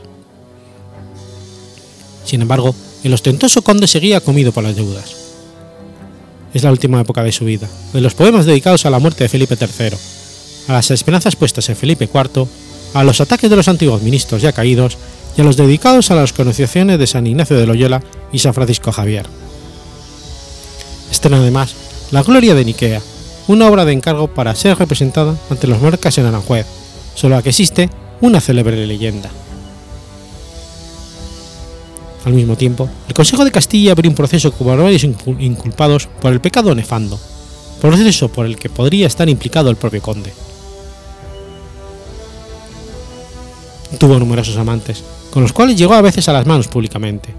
Sin 2.24 2.43
embargo, 2.43 2.74
el 3.05 3.14
ostentoso 3.14 3.62
conde 3.62 3.86
seguía 3.86 4.20
comido 4.20 4.51
por 4.52 4.64
las 4.64 4.74
deudas. 4.74 5.16
Es 6.52 6.64
la 6.64 6.73
última 6.73 7.01
época 7.01 7.23
de 7.23 7.32
su 7.32 7.44
vida, 7.44 7.69
de 7.93 8.01
los 8.01 8.14
poemas 8.14 8.44
dedicados 8.44 8.85
a 8.85 8.90
la 8.90 8.98
muerte 8.98 9.24
de 9.24 9.28
Felipe 9.28 9.56
III, 9.59 9.97
a 10.69 10.73
las 10.73 10.90
esperanzas 10.90 11.36
puestas 11.36 11.69
en 11.69 11.77
Felipe 11.77 12.09
IV, 12.12 12.47
a 12.94 13.05
los 13.05 13.20
ataques 13.20 13.48
de 13.48 13.56
los 13.56 13.69
antiguos 13.69 14.02
ministros 14.02 14.43
ya 14.43 14.52
caídos 14.52 14.98
y 15.36 15.40
a 15.40 15.44
los 15.44 15.56
dedicados 15.56 16.10
a 16.10 16.14
las 16.14 16.32
conociaciones 16.32 16.98
de 16.98 17.06
San 17.06 17.27
Ignacio 17.27 17.56
de 17.56 17.66
Loyola 17.66 18.02
y 18.32 18.40
San 18.40 18.55
Francisco 18.55 18.93
Javier. 18.93 19.27
Estrena 21.12 21.36
además 21.36 21.74
La 22.10 22.22
Gloria 22.22 22.55
de 22.55 22.64
Niquea, 22.64 23.02
una 23.47 23.68
obra 23.68 23.84
de 23.84 23.93
encargo 23.93 24.28
para 24.28 24.55
ser 24.55 24.78
representada 24.78 25.36
ante 25.51 25.66
los 25.66 25.78
monarcas 25.78 26.16
en 26.16 26.24
Aranjuez, 26.24 26.66
sobre 27.14 27.34
la 27.34 27.43
que 27.43 27.51
existe 27.51 27.90
una 28.22 28.40
célebre 28.40 28.86
leyenda. 28.86 29.30
Al 32.24 32.32
mismo 32.32 32.56
tiempo, 32.56 32.89
el 33.09 33.14
Consejo 33.14 33.44
de 33.44 33.51
Castilla 33.51 33.93
abrió 33.93 34.10
un 34.10 34.16
proceso 34.16 34.52
con 34.52 34.66
varios 34.68 35.05
inculpados 35.05 36.09
por 36.20 36.32
el 36.32 36.40
pecado 36.40 36.74
nefando, 36.74 37.20
proceso 37.78 38.30
por 38.30 38.47
el 38.47 38.56
que 38.56 38.70
podría 38.70 39.06
estar 39.06 39.28
implicado 39.28 39.68
el 39.68 39.76
propio 39.76 40.01
conde. 40.01 40.32
Tuvo 43.98 44.18
numerosos 44.18 44.56
amantes, 44.56 45.05
con 45.30 45.43
los 45.43 45.52
cuales 45.52 45.76
llegó 45.76 45.93
a 45.93 46.01
veces 46.01 46.26
a 46.30 46.32
las 46.32 46.47
manos 46.47 46.68
públicamente, 46.68 47.34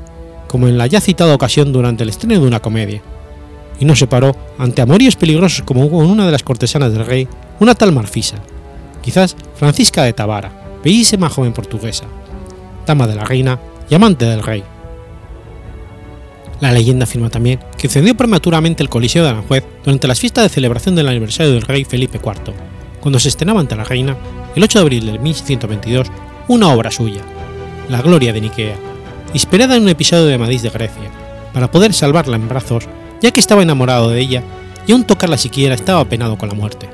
como 0.48 0.68
en 0.68 0.78
la 0.78 0.86
ya 0.86 1.02
citada 1.02 1.34
ocasión 1.34 1.74
durante 1.74 2.04
el 2.04 2.10
estreno 2.10 2.40
de 2.40 2.48
una 2.48 2.60
comedia, 2.60 3.02
y 3.84 3.86
no 3.86 3.98
se 3.98 4.08
paró 4.08 4.34
ante 4.58 4.82
amoríos 4.82 5.18
peligrosos 5.18 5.64
como 5.66 5.92
con 5.92 6.06
una 6.06 6.26
de 6.26 6.32
las 6.32 6.42
cortesanas 6.42 6.94
del 6.94 7.06
rey, 7.06 7.28
una 7.60 7.76
tal 7.76 7.92
Marfisa, 7.92 8.38
quizás 9.02 9.36
Francisca 9.56 10.04
de 10.04 10.14
Tabara, 10.14 10.80
bellísima 10.82 11.28
joven 11.28 11.52
portuguesa, 11.52 12.06
dama 12.88 13.08
de 13.08 13.16
la 13.16 13.26
reina 13.26 13.60
y 13.90 13.96
amante 13.96 14.24
del 14.24 14.42
rey. 14.42 14.64
La 16.62 16.72
leyenda 16.72 17.04
afirma 17.04 17.30
también 17.30 17.60
que 17.78 17.90
cedió 17.90 18.16
prematuramente 18.16 18.82
el 18.82 18.88
Coliseo 18.88 19.26
de 19.26 19.32
Aranjuez 19.32 19.66
durante 19.84 20.08
las 20.08 20.22
fiestas 20.22 20.46
de 20.46 20.50
celebración 20.50 20.96
del 20.96 21.10
aniversario 21.10 21.52
del 21.52 21.64
rey 21.64 21.84
Felipe 21.84 22.22
IV, 22.24 22.54
cuando 23.02 23.20
se 23.20 23.28
estrenaba 23.28 23.60
ante 23.60 23.76
la 23.76 23.84
reina, 23.84 24.16
el 24.56 24.64
8 24.64 24.80
de 24.80 24.82
abril 24.82 25.06
de 25.08 25.20
1622, 25.20 26.08
una 26.48 26.70
obra 26.70 26.90
suya, 26.90 27.20
La 27.90 28.02
Gloria 28.02 28.32
de 28.32 28.40
Niquea, 28.40 28.78
inspirada 29.34 29.76
en 29.76 29.84
un 29.84 29.90
episodio 29.90 30.28
de 30.28 30.38
Madís 30.38 30.62
de 30.62 30.70
Grecia, 30.70 31.12
para 31.54 31.70
poder 31.70 31.94
salvarla 31.94 32.38
en 32.38 32.48
brazos, 32.48 32.88
ya 33.24 33.32
que 33.32 33.40
estaba 33.40 33.64
enamorado 33.64 34.10
de 34.10 34.20
ella 34.20 34.44
y 34.86 34.92
aún 34.92 35.06
tocarla 35.06 35.38
siquiera 35.38 35.74
estaba 35.74 36.04
penado 36.04 36.38
con 36.38 36.50
la 36.50 36.56
muerte. 36.56 36.90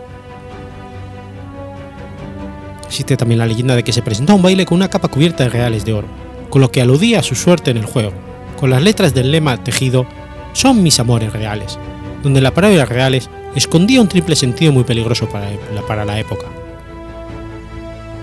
Existe 2.85 3.17
también 3.17 3.39
la 3.39 3.47
leyenda 3.47 3.75
de 3.75 3.83
que 3.83 3.91
se 3.91 4.03
presentó 4.03 4.33
a 4.33 4.35
un 4.35 4.43
baile 4.43 4.65
con 4.65 4.75
una 4.75 4.89
capa 4.89 5.07
cubierta 5.07 5.43
de 5.43 5.49
reales 5.49 5.85
de 5.85 5.93
oro, 5.93 6.07
con 6.51 6.61
lo 6.61 6.71
que 6.71 6.81
aludía 6.81 7.19
a 7.19 7.23
su 7.23 7.33
suerte 7.33 7.71
en 7.71 7.77
el 7.77 7.85
juego, 7.85 8.13
con 8.59 8.69
las 8.69 8.83
letras 8.83 9.13
del 9.13 9.31
lema 9.31 9.63
tejido 9.63 10.05
Son 10.53 10.83
mis 10.83 10.99
amores 10.99 11.33
reales, 11.33 11.79
donde 12.21 12.41
la 12.41 12.53
palabra 12.53 12.85
reales 12.85 13.27
escondía 13.55 14.01
un 14.01 14.07
triple 14.07 14.35
sentido 14.35 14.71
muy 14.71 14.83
peligroso 14.83 15.27
para 15.27 15.49
para 15.87 16.05
la 16.05 16.19
época. 16.19 16.45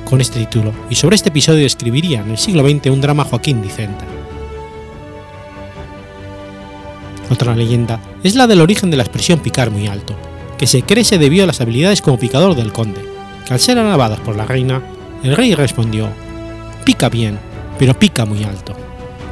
Con 0.04 0.20
este 0.20 0.38
título 0.38 0.72
y 0.88 0.94
sobre 0.94 1.16
este 1.16 1.30
episodio 1.30 1.66
escribiría 1.66 2.20
en 2.20 2.30
el 2.30 2.38
siglo 2.38 2.68
XX 2.68 2.86
un 2.86 3.00
drama 3.00 3.24
Joaquín 3.24 3.62
Dicenta. 3.62 4.04
Otra 7.30 7.54
leyenda 7.56 8.00
es 8.22 8.34
la 8.34 8.46
del 8.46 8.60
origen 8.60 8.90
de 8.90 8.96
la 8.96 9.02
expresión 9.02 9.40
picar 9.40 9.70
muy 9.70 9.86
alto, 9.86 10.14
que 10.58 10.66
se 10.66 10.82
cree 10.82 11.04
se 11.04 11.18
debió 11.18 11.44
a 11.44 11.46
las 11.46 11.60
habilidades 11.60 12.02
como 12.02 12.18
picador 12.18 12.54
del 12.54 12.72
conde, 12.72 13.02
que 13.46 13.54
al 13.54 13.60
ser 13.60 13.78
alabadas 13.78 14.20
por 14.20 14.36
la 14.36 14.46
reina, 14.46 14.82
el 15.22 15.36
rey 15.36 15.54
respondió, 15.54 16.08
pica 16.84 17.08
bien, 17.08 17.38
pero 17.78 17.98
pica 17.98 18.24
muy 18.24 18.44
alto 18.44 18.76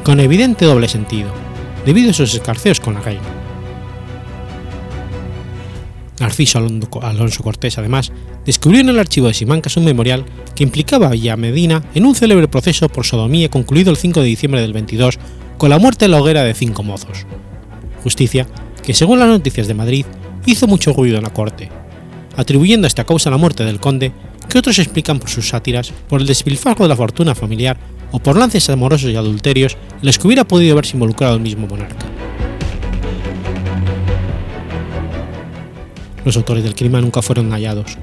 con 0.05 0.21
evidente 0.21 0.67
doble 0.67 0.87
sentido, 0.87 1.31
debido 1.87 2.11
a 2.11 2.15
sus 2.15 2.35
escarceos 2.35 2.79
con 2.79 2.95
la 2.95 3.01
reina. 3.01 3.23
Narciso 6.21 6.59
Alonso 6.59 7.43
Cortés, 7.43 7.79
además, 7.79 8.13
descubrió 8.45 8.83
en 8.83 8.91
el 8.91 9.01
archivo 9.01 9.27
de 9.27 9.35
Simancas 9.35 9.77
un 9.77 9.85
memorial 9.85 10.25
que 10.55 10.63
implicaba 10.63 11.09
a 11.09 11.11
Villamedina 11.11 11.83
en 11.95 12.07
un 12.07 12.15
célebre 12.15 12.47
proceso 12.47 12.89
por 12.89 13.05
sodomía 13.05 13.49
concluido 13.49 13.91
el 13.91 13.97
5 13.97 14.21
de 14.21 14.27
diciembre 14.27 14.61
del 14.61 14.73
22 14.73 15.19
con 15.57 15.71
la 15.71 15.79
muerte 15.79 16.05
en 16.05 16.13
la 16.13 16.21
hoguera 16.21 16.45
de 16.45 16.55
cinco 16.55 16.83
mozos. 16.83 17.27
Justicia 18.05 18.47
que, 18.83 18.93
según 18.93 19.19
las 19.19 19.29
noticias 19.29 19.67
de 19.67 19.73
Madrid, 19.73 20.05
hizo 20.45 20.67
mucho 20.67 20.93
ruido 20.93 21.17
en 21.17 21.23
la 21.23 21.33
corte, 21.33 21.71
atribuyendo 22.37 22.85
a 22.85 22.89
esta 22.89 23.05
causa 23.05 23.31
la 23.31 23.39
muerte 23.39 23.65
del 23.65 23.81
conde, 23.81 24.13
que 24.47 24.59
otros 24.59 24.79
explican 24.79 25.19
por 25.19 25.31
sus 25.31 25.49
sátiras, 25.49 25.91
por 26.07 26.21
el 26.21 26.27
despilfarro 26.27 26.85
de 26.85 26.91
la 26.91 26.97
fortuna 26.97 27.35
familiar 27.35 27.79
o 28.13 28.19
por 28.19 28.37
lances 28.37 28.69
amorosos 28.69 29.11
y 29.11 29.17
adulterios 29.17 29.79
en 30.01 30.07
los 30.07 30.19
que 30.19 30.27
hubiera 30.27 30.45
podido 30.45 30.77
verse 30.77 30.97
involucrado 30.99 31.35
el 31.37 31.41
mismo 31.41 31.67
monarca. 31.67 32.05
Los 36.27 36.37
autores 36.37 36.63
del 36.63 36.75
crimen 36.75 37.01
nunca 37.01 37.23
fueron 37.23 37.53
hallados. 37.53 37.97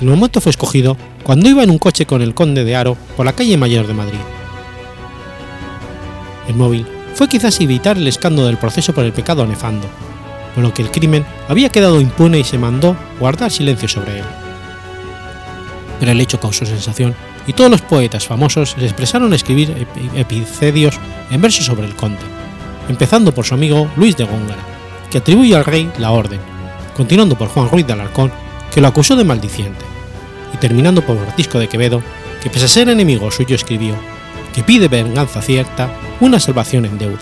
El 0.00 0.08
momento 0.08 0.40
fue 0.40 0.50
escogido 0.50 0.96
cuando 1.22 1.48
iba 1.48 1.62
en 1.62 1.70
un 1.70 1.78
coche 1.78 2.04
con 2.04 2.20
el 2.20 2.34
conde 2.34 2.64
de 2.64 2.74
Aro 2.74 2.96
por 3.16 3.26
la 3.26 3.32
calle 3.32 3.56
Mayor 3.56 3.86
de 3.86 3.94
Madrid. 3.94 4.18
El 6.48 6.56
móvil 6.56 6.95
fue 7.16 7.28
quizás 7.28 7.58
evitar 7.62 7.96
el 7.96 8.06
escándalo 8.06 8.46
del 8.46 8.58
proceso 8.58 8.92
por 8.92 9.02
el 9.06 9.12
pecado 9.14 9.46
nefando, 9.46 9.88
por 10.54 10.62
lo 10.62 10.74
que 10.74 10.82
el 10.82 10.90
crimen 10.90 11.24
había 11.48 11.70
quedado 11.70 11.98
impune 11.98 12.38
y 12.40 12.44
se 12.44 12.58
mandó 12.58 12.94
guardar 13.18 13.50
silencio 13.50 13.88
sobre 13.88 14.18
él. 14.18 14.24
Pero 15.98 16.12
el 16.12 16.20
hecho 16.20 16.38
causó 16.38 16.66
sensación 16.66 17.14
y 17.46 17.54
todos 17.54 17.70
los 17.70 17.80
poetas 17.80 18.26
famosos 18.26 18.76
se 18.78 18.84
expresaron 18.84 19.32
a 19.32 19.36
escribir 19.36 19.86
epicedios 20.14 21.00
en 21.30 21.40
versos 21.40 21.64
sobre 21.64 21.86
el 21.86 21.96
conde, 21.96 22.20
empezando 22.86 23.32
por 23.32 23.46
su 23.46 23.54
amigo 23.54 23.90
Luis 23.96 24.14
de 24.18 24.24
Góngara, 24.24 24.62
que 25.10 25.16
atribuye 25.16 25.56
al 25.56 25.64
rey 25.64 25.90
la 25.96 26.10
orden, 26.10 26.40
continuando 26.94 27.38
por 27.38 27.48
Juan 27.48 27.70
Ruiz 27.70 27.86
de 27.86 27.94
Alarcón, 27.94 28.30
que 28.74 28.82
lo 28.82 28.88
acusó 28.88 29.16
de 29.16 29.24
maldiciente, 29.24 29.86
y 30.52 30.58
terminando 30.58 31.00
por 31.00 31.16
Francisco 31.16 31.58
de 31.58 31.68
Quevedo, 31.68 32.02
que 32.42 32.50
pese 32.50 32.66
a 32.66 32.68
ser 32.68 32.90
enemigo 32.90 33.30
suyo 33.30 33.56
escribió, 33.56 33.94
que 34.56 34.64
pide 34.64 34.88
venganza 34.88 35.42
cierta, 35.42 35.90
una 36.18 36.40
salvación 36.40 36.86
en 36.86 36.96
deuda. 36.96 37.20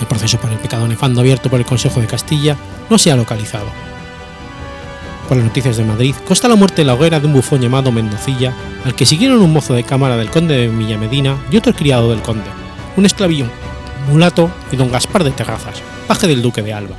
El 0.00 0.06
proceso 0.08 0.38
por 0.40 0.50
el 0.50 0.58
pecado 0.58 0.88
nefando 0.88 1.20
abierto 1.20 1.48
por 1.48 1.60
el 1.60 1.64
Consejo 1.64 2.00
de 2.00 2.08
Castilla 2.08 2.56
no 2.90 2.98
se 2.98 3.12
ha 3.12 3.16
localizado. 3.16 3.68
Por 5.28 5.36
las 5.36 5.46
noticias 5.46 5.76
de 5.76 5.84
Madrid 5.84 6.16
consta 6.26 6.48
la 6.48 6.56
muerte 6.56 6.80
en 6.80 6.88
la 6.88 6.94
hoguera 6.94 7.20
de 7.20 7.26
un 7.26 7.32
bufón 7.32 7.60
llamado 7.60 7.92
Mendocilla, 7.92 8.52
al 8.84 8.96
que 8.96 9.06
siguieron 9.06 9.40
un 9.40 9.52
mozo 9.52 9.72
de 9.72 9.84
cámara 9.84 10.16
del 10.16 10.30
conde 10.30 10.56
de 10.56 10.66
Villamedina 10.66 11.36
y 11.52 11.56
otro 11.56 11.72
criado 11.72 12.10
del 12.10 12.22
conde, 12.22 12.50
un 12.96 13.06
esclavillo 13.06 13.46
mulato 14.10 14.50
y 14.72 14.76
don 14.76 14.90
Gaspar 14.90 15.22
de 15.22 15.30
Terrazas, 15.30 15.80
paje 16.08 16.26
del 16.26 16.42
duque 16.42 16.62
de 16.62 16.72
Alba. 16.72 16.96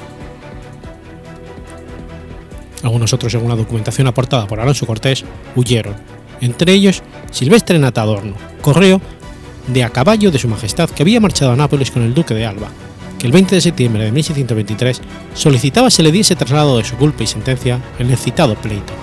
Algunos 2.81 3.11
otros, 3.11 3.33
según 3.33 3.49
la 3.49 3.57
documentación 3.57 4.07
aportada 4.07 4.47
por 4.47 4.61
Alonso 4.61 4.87
Cortés, 4.87 5.25
huyeron, 5.57 5.95
entre 6.41 6.73
ellos 6.73 7.03
Silvestre 7.31 7.79
Natadorno, 7.79 8.35
correo 8.61 9.01
de 9.67 9.83
a 9.83 9.89
caballo 9.89 10.31
de 10.31 10.39
su 10.39 10.47
majestad 10.47 10.89
que 10.89 11.03
había 11.03 11.21
marchado 11.21 11.51
a 11.51 11.55
Nápoles 11.55 11.91
con 11.91 12.01
el 12.03 12.13
duque 12.13 12.33
de 12.33 12.45
Alba, 12.45 12.69
que 13.17 13.27
el 13.27 13.33
20 13.33 13.55
de 13.55 13.61
septiembre 13.61 14.03
de 14.03 14.11
1623 14.11 15.01
solicitaba 15.33 15.89
se 15.89 16.03
le 16.03 16.11
diese 16.11 16.35
traslado 16.35 16.77
de 16.77 16.83
su 16.83 16.95
culpa 16.97 17.23
y 17.23 17.27
sentencia 17.27 17.79
en 17.99 18.09
el 18.09 18.17
citado 18.17 18.55
pleito. 18.55 18.93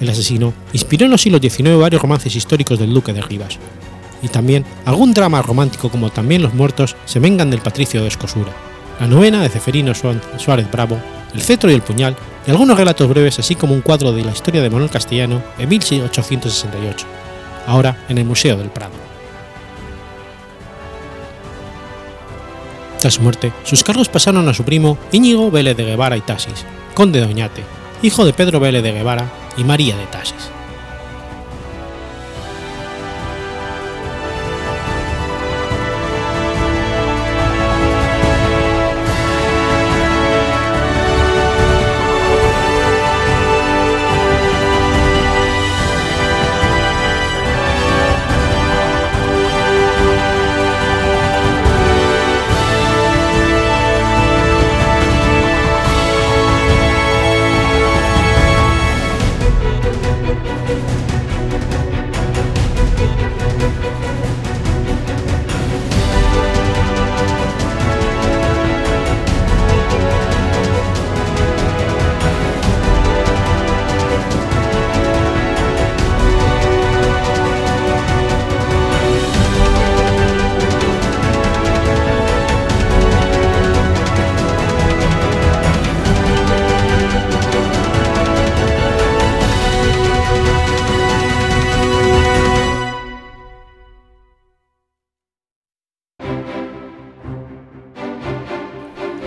El 0.00 0.10
asesino 0.10 0.52
inspiró 0.72 1.06
en 1.06 1.12
los 1.12 1.22
siglos 1.22 1.40
XIX 1.40 1.76
varios 1.78 2.02
romances 2.02 2.36
históricos 2.36 2.78
del 2.78 2.92
duque 2.92 3.12
de 3.12 3.22
Rivas, 3.22 3.58
y 4.22 4.28
también 4.28 4.64
algún 4.84 5.12
drama 5.12 5.42
romántico 5.42 5.90
como 5.90 6.10
También 6.10 6.42
los 6.42 6.54
muertos 6.54 6.96
se 7.04 7.20
vengan 7.20 7.50
del 7.50 7.60
patricio 7.60 8.02
de 8.02 8.08
Escosura, 8.08 8.52
la 9.00 9.06
novena 9.06 9.42
de 9.42 9.48
Ceferino 9.48 9.92
Suárez 9.94 10.70
Bravo, 10.70 10.98
El 11.34 11.42
cetro 11.42 11.70
y 11.70 11.74
el 11.74 11.82
puñal 11.82 12.16
y 12.46 12.50
algunos 12.50 12.76
relatos 12.76 13.08
breves 13.08 13.38
así 13.38 13.54
como 13.54 13.74
un 13.74 13.80
cuadro 13.80 14.12
de 14.12 14.24
la 14.24 14.32
historia 14.32 14.62
de 14.62 14.70
Manuel 14.70 14.90
Castellano 14.90 15.42
en 15.58 15.68
1868, 15.68 17.06
ahora 17.66 18.04
en 18.08 18.18
el 18.18 18.24
Museo 18.24 18.56
del 18.56 18.70
Prado. 18.70 18.92
Tras 22.98 23.14
su 23.14 23.22
muerte, 23.22 23.52
sus 23.64 23.84
cargos 23.84 24.08
pasaron 24.08 24.48
a 24.48 24.54
su 24.54 24.64
primo 24.64 24.96
Íñigo 25.12 25.50
Vélez 25.50 25.76
de 25.76 25.84
Guevara 25.84 26.16
y 26.16 26.22
Tasis, 26.22 26.64
conde 26.94 27.20
de 27.20 27.26
Oñate, 27.26 27.62
hijo 28.02 28.24
de 28.24 28.32
Pedro 28.32 28.60
Vélez 28.60 28.82
de 28.82 28.92
Guevara 28.92 29.30
y 29.56 29.64
María 29.64 29.96
de 29.96 30.06
Tasis. 30.06 30.50